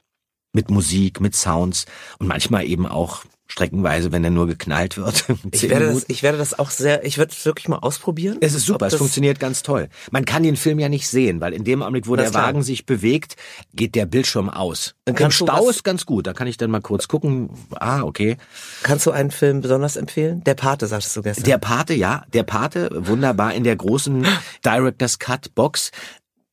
mit 0.59 0.73
Musik, 0.73 1.21
mit 1.21 1.37
Sounds 1.37 1.87
und 2.19 2.27
manchmal 2.27 2.67
eben 2.67 2.85
auch 2.85 3.23
streckenweise, 3.47 4.13
wenn 4.13 4.23
er 4.25 4.31
nur 4.31 4.47
geknallt 4.47 4.97
wird. 4.97 5.25
ich 5.53 5.69
werde, 5.71 5.93
das, 5.93 6.05
ich 6.09 6.23
werde 6.23 6.37
das 6.37 6.59
auch 6.59 6.71
sehr, 6.71 7.05
ich 7.05 7.17
werde 7.17 7.33
es 7.33 7.45
wirklich 7.47 7.69
mal 7.69 7.79
ausprobieren. 7.79 8.39
Es 8.41 8.55
ist 8.55 8.67
super, 8.67 8.87
es 8.87 8.97
funktioniert 8.97 9.41
ganz 9.41 9.63
toll. 9.63 9.89
Man 10.11 10.25
kann 10.25 10.43
den 10.43 10.57
Film 10.57 10.79
ja 10.79 10.89
nicht 10.89 11.09
sehen, 11.09 11.41
weil 11.41 11.55
in 11.55 11.65
dem 11.65 11.83
Augenblick, 11.83 12.09
wo 12.09 12.17
der 12.17 12.31
klar. 12.31 12.49
Wagen 12.49 12.63
sich 12.63 12.87
bewegt, 12.87 13.37
geht 13.73 13.95
der 13.95 14.05
Bildschirm 14.05 14.51
aus. 14.51 14.95
Dann 15.07 15.17
Im 15.17 15.31
Stau 15.31 15.71
ist 15.71 15.83
ganz 15.83 16.05
gut, 16.05 16.27
da 16.27 16.35
kann 16.35 16.47
ich 16.47 16.59
dann 16.59 16.71
mal 16.71 16.83
kurz 16.83 17.09
gucken. 17.09 17.51
Ah, 17.71 18.03
okay. 18.03 18.37
Kannst 18.83 19.07
du 19.07 19.13
einen 19.13 19.31
Film 19.31 19.63
besonders 19.63 19.97
empfehlen? 19.97 20.45
Der 20.45 20.55
Pate, 20.55 20.87
sagtest 20.87 21.17
du 21.17 21.23
gestern. 21.23 21.45
Der 21.45 21.59
Pate, 21.59 21.95
ja, 21.95 22.25
der 22.35 22.43
Pate, 22.43 22.91
wunderbar 22.93 23.55
in 23.55 23.65
der 23.65 23.77
großen 23.77 24.27
Director's 24.65 25.19
Cut 25.19 25.55
Box 25.55 25.91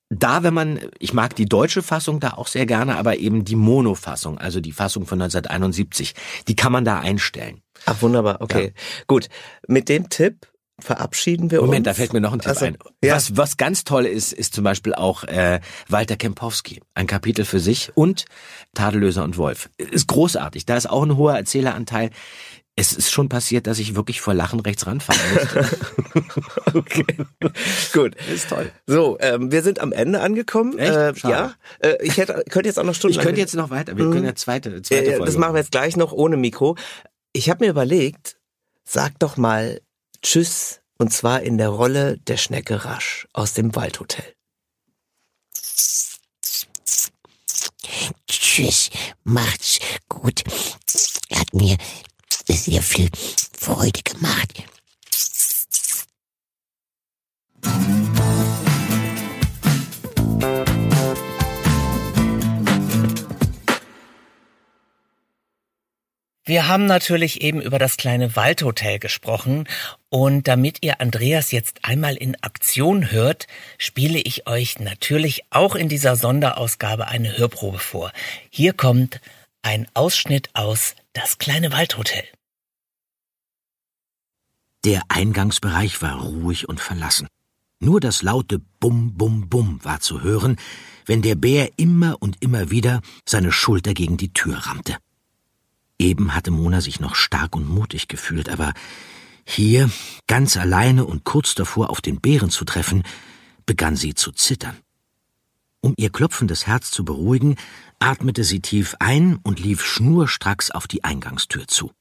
da, 0.10 0.44
wenn 0.44 0.54
man, 0.54 0.80
ich 1.00 1.14
mag 1.14 1.36
die 1.36 1.46
deutsche 1.46 1.82
Fassung 1.82 2.20
da 2.20 2.32
auch 2.32 2.48
sehr 2.48 2.66
gerne, 2.66 2.98
aber 2.98 3.18
eben 3.18 3.44
die 3.44 3.56
Mono-Fassung, 3.56 4.38
also 4.38 4.60
die 4.60 4.72
Fassung 4.72 5.06
von 5.06 5.22
1971, 5.22 6.14
die 6.48 6.56
kann 6.56 6.72
man 6.72 6.86
da 6.86 7.00
einstellen. 7.00 7.62
Ach, 7.86 8.02
wunderbar, 8.02 8.42
okay. 8.42 8.74
Ja. 8.76 9.04
Gut, 9.08 9.30
mit 9.68 9.90
dem 9.90 10.10
Tipp 10.10 10.48
verabschieden 10.80 11.52
wir 11.52 11.60
Moment, 11.60 11.62
uns. 11.62 11.68
Moment, 11.68 11.88
da 11.88 11.94
fällt 11.94 12.14
mir 12.14 12.22
noch 12.22 12.34
ein 12.34 12.40
Tipp 12.40 12.50
also, 12.50 12.66
ein. 12.66 12.78
Ja. 13.04 13.16
Was, 13.16 13.38
was 13.38 13.58
ganz 13.58 13.84
toll 13.84 14.06
ist, 14.06 14.34
ist 14.34 14.54
zum 14.54 14.64
Beispiel 14.64 14.94
auch 14.94 15.24
äh, 15.24 15.60
Walter 15.88 16.18
Kempowski, 16.18 16.82
ein 16.94 17.08
Kapitel 17.08 17.46
für 17.46 17.60
sich 17.60 17.92
und 17.96 18.26
Tadellöser 18.74 19.24
und 19.24 19.38
Wolf. 19.38 19.70
Ist 19.78 20.08
großartig, 20.08 20.66
da 20.66 20.76
ist 20.76 20.90
auch 20.90 21.04
ein 21.04 21.18
hoher 21.18 21.36
Erzähleranteil. 21.36 22.12
Es 22.78 22.92
ist 22.92 23.10
schon 23.10 23.30
passiert, 23.30 23.68
dass 23.68 23.80
ich 23.80 23.96
wirklich 23.96 24.20
vor 24.20 24.34
Lachen 24.34 24.60
rechts 24.60 24.86
ranfahren 24.86 25.22
musste. 25.34 25.78
okay, 26.74 27.06
gut. 27.94 28.16
Ist 28.34 28.50
toll. 28.50 28.70
So, 28.86 29.18
ähm, 29.22 29.50
wir 29.50 29.64
sind 29.64 29.80
am 29.80 29.94
Ende 29.94 30.20
angekommen. 30.20 30.78
Echt? 30.78 31.24
Äh, 31.24 31.30
ja. 31.30 31.54
Äh, 31.80 31.96
ich 32.02 32.18
hätte, 32.18 32.44
könnte 32.50 32.68
jetzt 32.68 32.78
auch 32.78 32.84
noch 32.84 32.94
Stunden. 32.94 33.18
Ich 33.18 33.24
könnte 33.24 33.40
jetzt 33.40 33.56
noch 33.56 33.70
weiter. 33.70 33.96
Wir 33.98 34.10
können 34.12 34.26
ja 34.26 34.36
zweite, 34.36 34.82
zweite 34.82 35.12
Folge. 35.12 35.26
Das 35.26 35.38
machen 35.38 35.54
wir 35.54 35.60
jetzt 35.60 35.72
gleich 35.72 35.96
noch 35.96 36.12
ohne 36.12 36.36
Mikro. 36.36 36.76
Ich 37.32 37.50
habe 37.50 37.64
mir 37.64 37.72
überlegt, 37.72 38.38
sag 38.84 39.18
doch 39.20 39.38
mal 39.38 39.80
Tschüss 40.22 40.82
und 40.98 41.14
zwar 41.14 41.44
in 41.44 41.58
der 41.58 41.70
Rolle 41.70 42.18
der 42.18 42.38
Schnecke 42.38 42.84
Rasch 42.84 43.28
aus 43.32 43.54
dem 43.54 43.74
Waldhotel. 43.76 44.26
Tschüss, 48.28 48.90
macht's 49.24 49.80
gut. 50.10 50.44
Hat 51.34 51.54
mir 51.54 51.78
sehr 52.54 52.82
viel 52.82 53.10
Freude 53.58 54.02
gemacht. 54.04 54.64
Wir 66.48 66.68
haben 66.68 66.86
natürlich 66.86 67.42
eben 67.42 67.60
über 67.60 67.80
das 67.80 67.98
kleine 67.98 68.36
Waldhotel 68.36 69.00
gesprochen 69.00 69.68
und 70.10 70.48
damit 70.48 70.78
ihr 70.82 71.02
Andreas 71.02 71.52
jetzt 71.52 71.80
einmal 71.82 72.16
in 72.16 72.36
Aktion 72.44 73.12
hört, 73.12 73.48
spiele 73.80 74.20
ich 74.20 74.46
euch 74.46 74.78
natürlich 74.80 75.42
auch 75.50 75.74
in 75.74 75.90
dieser 75.90 76.16
Sonderausgabe 76.16 77.08
eine 77.08 77.36
Hörprobe 77.36 77.80
vor. 77.80 78.12
Hier 78.52 78.74
kommt 78.74 79.22
ein 79.66 79.88
Ausschnitt 79.96 80.50
aus 80.54 80.96
Das 81.14 81.40
kleine 81.40 81.72
Waldhotel. 81.72 82.24
Der 84.84 85.02
Eingangsbereich 85.10 86.04
war 86.04 86.22
ruhig 86.22 86.70
und 86.70 86.80
verlassen. 86.80 87.28
Nur 87.80 88.00
das 88.00 88.22
laute 88.22 88.60
Bum, 88.80 89.16
Bum, 89.16 89.50
Bum 89.50 89.84
war 89.84 90.02
zu 90.02 90.22
hören, 90.22 90.58
wenn 91.08 91.24
der 91.24 91.34
Bär 91.34 91.72
immer 91.78 92.22
und 92.22 92.38
immer 92.44 92.70
wieder 92.70 93.02
seine 93.28 93.52
Schulter 93.52 93.96
gegen 93.96 94.18
die 94.18 94.34
Tür 94.34 94.56
rammte. 94.56 94.98
Eben 95.98 96.36
hatte 96.36 96.52
Mona 96.52 96.80
sich 96.80 97.00
noch 97.00 97.16
stark 97.16 97.56
und 97.56 97.68
mutig 97.68 98.08
gefühlt, 98.08 98.50
aber 98.50 98.72
hier, 99.46 99.90
ganz 100.28 100.58
alleine 100.58 101.06
und 101.06 101.24
kurz 101.24 101.56
davor 101.56 101.90
auf 101.90 102.02
den 102.02 102.22
Bären 102.22 102.52
zu 102.52 102.66
treffen, 102.66 103.02
begann 103.66 103.96
sie 103.96 104.14
zu 104.14 104.32
zittern. 104.32 104.78
Um 105.86 105.94
ihr 105.98 106.10
klopfendes 106.10 106.66
Herz 106.66 106.90
zu 106.90 107.06
beruhigen, 107.06 107.58
atmete 108.00 108.44
sie 108.44 108.60
tief 108.60 108.96
ein 108.98 109.38
und 109.44 109.60
lief 109.60 109.86
schnurstracks 109.86 110.72
auf 110.72 110.88
die 110.88 111.04
Eingangstür 111.04 111.68
zu. 111.68 111.92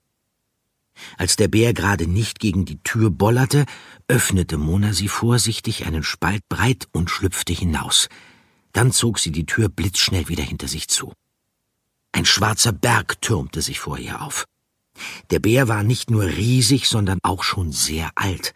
Als 1.18 1.36
der 1.36 1.48
Bär 1.48 1.74
gerade 1.74 2.06
nicht 2.06 2.38
gegen 2.38 2.64
die 2.64 2.82
Tür 2.82 3.10
bollerte, 3.10 3.66
öffnete 4.08 4.56
Mona 4.56 4.94
sie 4.94 5.08
vorsichtig 5.08 5.84
einen 5.84 6.02
Spalt 6.02 6.48
breit 6.48 6.88
und 6.92 7.10
schlüpfte 7.10 7.52
hinaus. 7.52 8.08
Dann 8.72 8.90
zog 8.90 9.18
sie 9.18 9.32
die 9.32 9.44
Tür 9.44 9.68
blitzschnell 9.68 10.28
wieder 10.28 10.44
hinter 10.44 10.66
sich 10.66 10.88
zu. 10.88 11.12
Ein 12.10 12.24
schwarzer 12.24 12.72
Berg 12.72 13.20
türmte 13.20 13.60
sich 13.60 13.80
vor 13.80 13.98
ihr 13.98 14.22
auf. 14.22 14.46
Der 15.28 15.40
Bär 15.40 15.68
war 15.68 15.82
nicht 15.82 16.10
nur 16.10 16.24
riesig, 16.24 16.88
sondern 16.88 17.18
auch 17.22 17.42
schon 17.42 17.70
sehr 17.70 18.12
alt. 18.14 18.54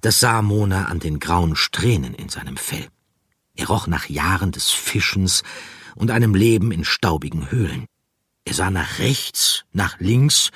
Das 0.00 0.20
sah 0.20 0.40
Mona 0.40 0.86
an 0.86 1.00
den 1.00 1.20
grauen 1.20 1.54
Strähnen 1.54 2.14
in 2.14 2.30
seinem 2.30 2.56
Fell. 2.56 2.88
Er 3.54 3.66
roch 3.66 3.86
nach 3.86 4.08
Jahren 4.08 4.52
des 4.52 4.70
Fischens 4.70 5.42
und 5.94 6.10
einem 6.10 6.34
Leben 6.34 6.72
in 6.72 6.84
staubigen 6.84 7.50
Höhlen. 7.50 7.86
Er 8.44 8.54
sah 8.54 8.70
nach 8.70 8.98
rechts, 8.98 9.64
nach 9.72 9.98
links 10.00 10.50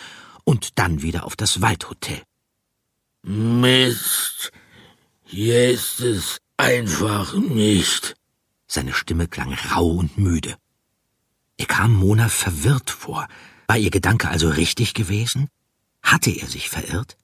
und 0.45 0.79
dann 0.79 1.03
wieder 1.03 1.25
auf 1.25 1.37
das 1.37 1.61
Waldhotel. 1.61 2.23
Mist, 3.23 4.51
hier 5.25 5.71
ist 5.71 6.01
es 6.01 6.39
einfach 6.57 7.35
nicht. 7.35 8.15
Seine 8.67 8.93
Stimme 8.93 9.29
klang 9.29 9.53
rau 9.53 9.87
und 9.87 10.19
müde. 10.19 10.57
Er 11.57 11.67
kam 11.67 11.95
Mona 11.95 12.29
verwirrt 12.29 12.91
vor. 12.91 13.27
War 13.67 13.79
ihr 13.79 13.91
Gedanke 13.91 14.29
also 14.29 14.49
richtig 14.49 14.95
gewesen? 14.95 15.49
Hatte 16.03 16.31
er 16.31 16.47
sich 16.47 16.69
verirrt? 16.69 17.17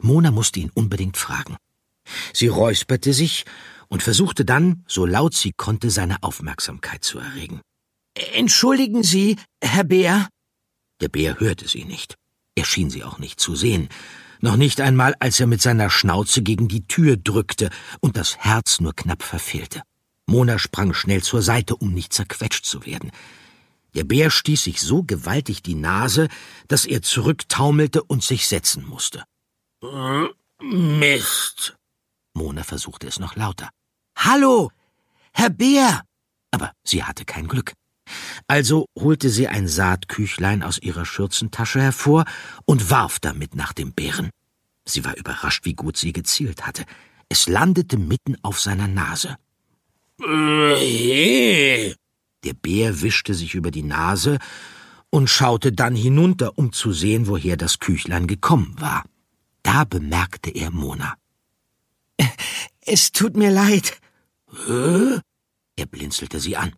Mona 0.00 0.30
musste 0.30 0.60
ihn 0.60 0.70
unbedingt 0.74 1.16
fragen. 1.16 1.56
Sie 2.32 2.48
räusperte 2.48 3.12
sich 3.12 3.44
und 3.92 4.02
versuchte 4.02 4.46
dann, 4.46 4.84
so 4.88 5.04
laut 5.04 5.34
sie 5.34 5.52
konnte, 5.52 5.90
seine 5.90 6.22
Aufmerksamkeit 6.22 7.04
zu 7.04 7.18
erregen. 7.18 7.60
Entschuldigen 8.32 9.02
Sie, 9.02 9.36
Herr 9.62 9.84
Bär? 9.84 10.30
Der 11.02 11.08
Bär 11.08 11.38
hörte 11.40 11.68
sie 11.68 11.84
nicht. 11.84 12.14
Er 12.54 12.64
schien 12.64 12.88
sie 12.88 13.04
auch 13.04 13.18
nicht 13.18 13.38
zu 13.38 13.54
sehen, 13.54 13.90
noch 14.40 14.56
nicht 14.56 14.80
einmal, 14.80 15.14
als 15.20 15.38
er 15.40 15.46
mit 15.46 15.60
seiner 15.60 15.90
Schnauze 15.90 16.40
gegen 16.40 16.68
die 16.68 16.86
Tür 16.86 17.18
drückte 17.18 17.68
und 18.00 18.16
das 18.16 18.38
Herz 18.38 18.80
nur 18.80 18.96
knapp 18.96 19.22
verfehlte. 19.22 19.82
Mona 20.26 20.58
sprang 20.58 20.94
schnell 20.94 21.22
zur 21.22 21.42
Seite, 21.42 21.76
um 21.76 21.92
nicht 21.92 22.14
zerquetscht 22.14 22.64
zu 22.64 22.86
werden. 22.86 23.10
Der 23.94 24.04
Bär 24.04 24.30
stieß 24.30 24.64
sich 24.64 24.80
so 24.80 25.02
gewaltig 25.02 25.62
die 25.62 25.74
Nase, 25.74 26.28
dass 26.66 26.86
er 26.86 27.02
zurücktaumelte 27.02 28.02
und 28.02 28.24
sich 28.24 28.48
setzen 28.48 28.86
musste. 28.86 29.24
Mist. 30.62 31.76
Mona 32.32 32.62
versuchte 32.62 33.06
es 33.06 33.18
noch 33.18 33.36
lauter. 33.36 33.68
Hallo, 34.24 34.70
Herr 35.32 35.50
Bär! 35.50 36.02
Aber 36.52 36.70
sie 36.84 37.02
hatte 37.02 37.24
kein 37.24 37.48
Glück. 37.48 37.72
Also 38.46 38.86
holte 38.96 39.30
sie 39.30 39.48
ein 39.48 39.66
Saatküchlein 39.66 40.62
aus 40.62 40.78
ihrer 40.78 41.04
Schürzentasche 41.04 41.80
hervor 41.80 42.24
und 42.64 42.88
warf 42.88 43.18
damit 43.18 43.56
nach 43.56 43.72
dem 43.72 43.92
Bären. 43.92 44.30
Sie 44.84 45.04
war 45.04 45.16
überrascht, 45.16 45.64
wie 45.64 45.74
gut 45.74 45.96
sie 45.96 46.12
gezielt 46.12 46.64
hatte. 46.68 46.84
Es 47.28 47.48
landete 47.48 47.96
mitten 47.96 48.36
auf 48.42 48.60
seiner 48.60 48.86
Nase. 48.86 49.36
Der 52.44 52.54
Bär 52.54 53.02
wischte 53.02 53.34
sich 53.34 53.56
über 53.56 53.72
die 53.72 53.82
Nase 53.82 54.38
und 55.10 55.30
schaute 55.30 55.72
dann 55.72 55.96
hinunter, 55.96 56.56
um 56.58 56.72
zu 56.72 56.92
sehen, 56.92 57.26
woher 57.26 57.56
das 57.56 57.80
Küchlein 57.80 58.28
gekommen 58.28 58.76
war. 58.78 59.04
Da 59.64 59.82
bemerkte 59.82 60.50
er 60.50 60.70
Mona. 60.70 61.14
Es 62.82 63.10
tut 63.10 63.36
mir 63.36 63.50
leid. 63.50 63.98
Hä? 64.52 65.20
Er 65.76 65.86
blinzelte 65.86 66.38
sie 66.40 66.56
an. 66.56 66.74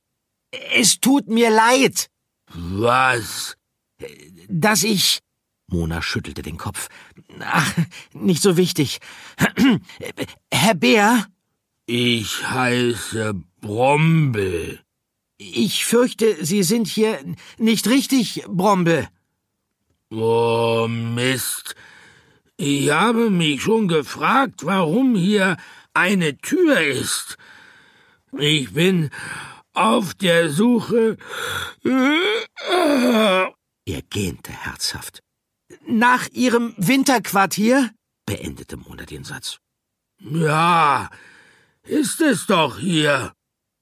Es 0.75 1.01
tut 1.01 1.29
mir 1.29 1.51
leid. 1.51 2.09
Was? 2.53 3.57
Dass 4.49 4.83
ich. 4.85 5.21
Mona 5.67 6.03
schüttelte 6.03 6.43
den 6.43 6.59
Kopf. 6.59 6.89
Ach, 7.41 7.73
nicht 8.13 8.43
so 8.43 8.57
wichtig. 8.57 9.01
Herr 10.53 10.75
Bär? 10.75 11.27
Ich 11.87 12.49
heiße 12.49 13.35
Brombel. 13.61 14.81
Ich 15.37 15.85
fürchte, 15.85 16.45
Sie 16.45 16.63
sind 16.63 16.87
hier 16.87 17.19
nicht 17.59 17.89
richtig, 17.89 18.45
Brombe. 18.47 19.09
Oh, 20.11 20.87
Mist. 20.89 21.75
Ich 22.57 22.91
habe 22.91 23.31
mich 23.31 23.63
schon 23.63 23.89
gefragt, 23.89 24.65
warum 24.65 25.17
hier 25.17 25.57
eine 25.93 26.39
Tür 26.39 26.81
ist. 26.81 27.37
Ich 28.39 28.73
bin 28.73 29.11
auf 29.73 30.15
der 30.15 30.51
Suche. 30.51 31.17
Er 31.85 34.03
gähnte 34.11 34.53
herzhaft. 34.53 35.23
Nach 35.87 36.29
Ihrem 36.33 36.75
Winterquartier? 36.77 37.91
beendete 38.27 38.77
Mona 38.77 39.05
den 39.05 39.25
Satz. 39.25 39.59
Ja, 40.21 41.11
ist 41.83 42.21
es 42.21 42.47
doch 42.47 42.79
hier. 42.79 43.33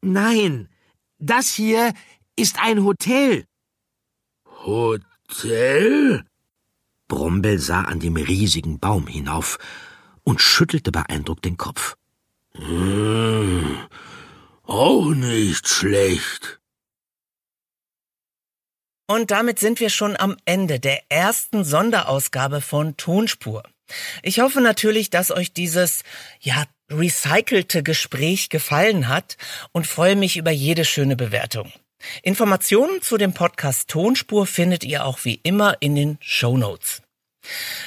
Nein, 0.00 0.68
das 1.18 1.54
hier 1.54 1.92
ist 2.36 2.58
ein 2.60 2.84
Hotel. 2.84 3.44
Hotel? 4.64 6.24
Brombel 7.08 7.58
sah 7.58 7.82
an 7.82 8.00
dem 8.00 8.16
riesigen 8.16 8.80
Baum 8.80 9.06
hinauf 9.06 9.58
und 10.24 10.40
schüttelte 10.40 10.90
beeindruckt 10.90 11.44
den 11.44 11.56
Kopf. 11.56 11.96
Hm, 12.54 13.76
auch 14.72 15.10
nicht 15.10 15.68
schlecht. 15.68 16.58
Und 19.06 19.30
damit 19.30 19.58
sind 19.58 19.80
wir 19.80 19.90
schon 19.90 20.16
am 20.16 20.36
Ende 20.46 20.80
der 20.80 21.02
ersten 21.10 21.64
Sonderausgabe 21.64 22.62
von 22.62 22.96
Tonspur. 22.96 23.62
Ich 24.22 24.40
hoffe 24.40 24.62
natürlich, 24.62 25.10
dass 25.10 25.30
euch 25.30 25.52
dieses, 25.52 26.02
ja, 26.40 26.64
recycelte 26.90 27.82
Gespräch 27.82 28.48
gefallen 28.48 29.08
hat 29.08 29.36
und 29.72 29.86
freue 29.86 30.16
mich 30.16 30.36
über 30.36 30.50
jede 30.50 30.84
schöne 30.84 31.16
Bewertung. 31.16 31.70
Informationen 32.22 33.02
zu 33.02 33.18
dem 33.18 33.34
Podcast 33.34 33.88
Tonspur 33.88 34.46
findet 34.46 34.84
ihr 34.84 35.04
auch 35.04 35.24
wie 35.24 35.38
immer 35.42 35.76
in 35.80 35.94
den 35.94 36.18
Show 36.20 36.56
Notes. 36.56 37.01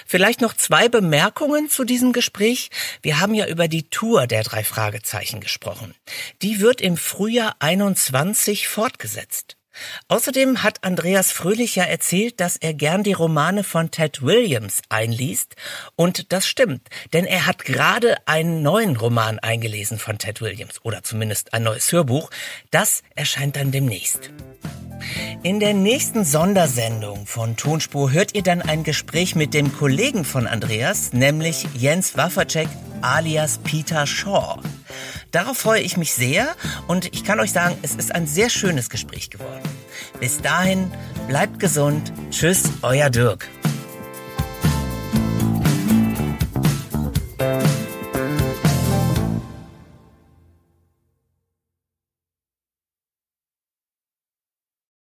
Vielleicht 0.06 0.42
noch 0.42 0.54
zwei 0.54 0.90
Bemerkungen 0.90 1.70
zu 1.70 1.84
diesem 1.84 2.14
Gespräch. 2.14 2.70
Wir 3.02 3.20
haben 3.20 3.34
ja 3.34 3.48
über 3.48 3.68
die 3.68 3.90
Tour 3.90 4.28
der 4.28 4.44
drei 4.44 4.64
Fragezeichen 4.64 5.40
gesprochen. 5.40 5.96
Die 6.42 6.60
wird 6.60 6.82
im 6.82 6.98
Frühjahr 6.98 7.56
21 7.60 8.68
fortgesetzt. 8.68 9.58
Außerdem 10.08 10.64
hat 10.64 10.84
Andreas 10.84 11.32
Fröhlich 11.32 11.76
ja 11.76 11.84
erzählt, 11.84 12.40
dass 12.40 12.56
er 12.56 12.74
gern 12.74 13.04
die 13.04 13.14
Romane 13.14 13.64
von 13.64 13.92
Ted 13.92 14.22
Williams 14.22 14.82
einliest. 14.90 15.56
Und 15.96 16.32
das 16.32 16.48
stimmt, 16.48 16.88
denn 17.14 17.26
er 17.26 17.46
hat 17.46 17.66
gerade 17.66 18.16
einen 18.26 18.62
neuen 18.62 18.96
Roman 18.96 19.40
eingelesen 19.40 20.00
von 20.00 20.18
Ted 20.18 20.42
Williams 20.42 20.80
oder 20.84 21.04
zumindest 21.04 21.54
ein 21.54 21.64
neues 21.64 21.92
Hörbuch. 21.92 22.30
Das 22.72 23.04
erscheint 23.16 23.58
dann 23.58 23.72
demnächst. 23.72 24.32
In 25.44 25.60
der 25.60 25.74
nächsten 25.74 26.26
Sondersendung 26.26 27.26
von 27.26 27.56
Tonspur 27.56 28.12
hört 28.12 28.36
ihr 28.36 28.44
dann 28.44 28.62
ein 28.62 28.84
Gespräch 28.84 29.36
mit 29.36 29.54
dem 29.54 29.76
Kollegen 29.76 30.26
von 30.26 30.48
Andreas, 30.48 31.14
nämlich 31.14 31.68
Jens 31.76 32.18
Wafferczek 32.18 32.68
alias 33.02 33.60
Peter 33.60 34.08
Shaw. 34.08 34.60
Darauf 35.32 35.58
freue 35.58 35.82
ich 35.82 35.98
mich 35.98 36.14
sehr 36.14 36.56
und 36.88 37.14
ich 37.14 37.24
kann 37.24 37.40
euch 37.40 37.52
sagen, 37.52 37.76
es 37.82 37.96
ist 37.96 38.14
ein 38.14 38.26
sehr 38.26 38.50
schönes 38.50 38.90
Gespräch 38.90 39.30
geworden. 39.30 39.64
Bis 40.20 40.42
dahin, 40.42 40.92
bleibt 41.28 41.60
gesund. 41.60 42.14
Tschüss, 42.32 42.64
euer 42.82 43.10
Dirk. 43.10 43.48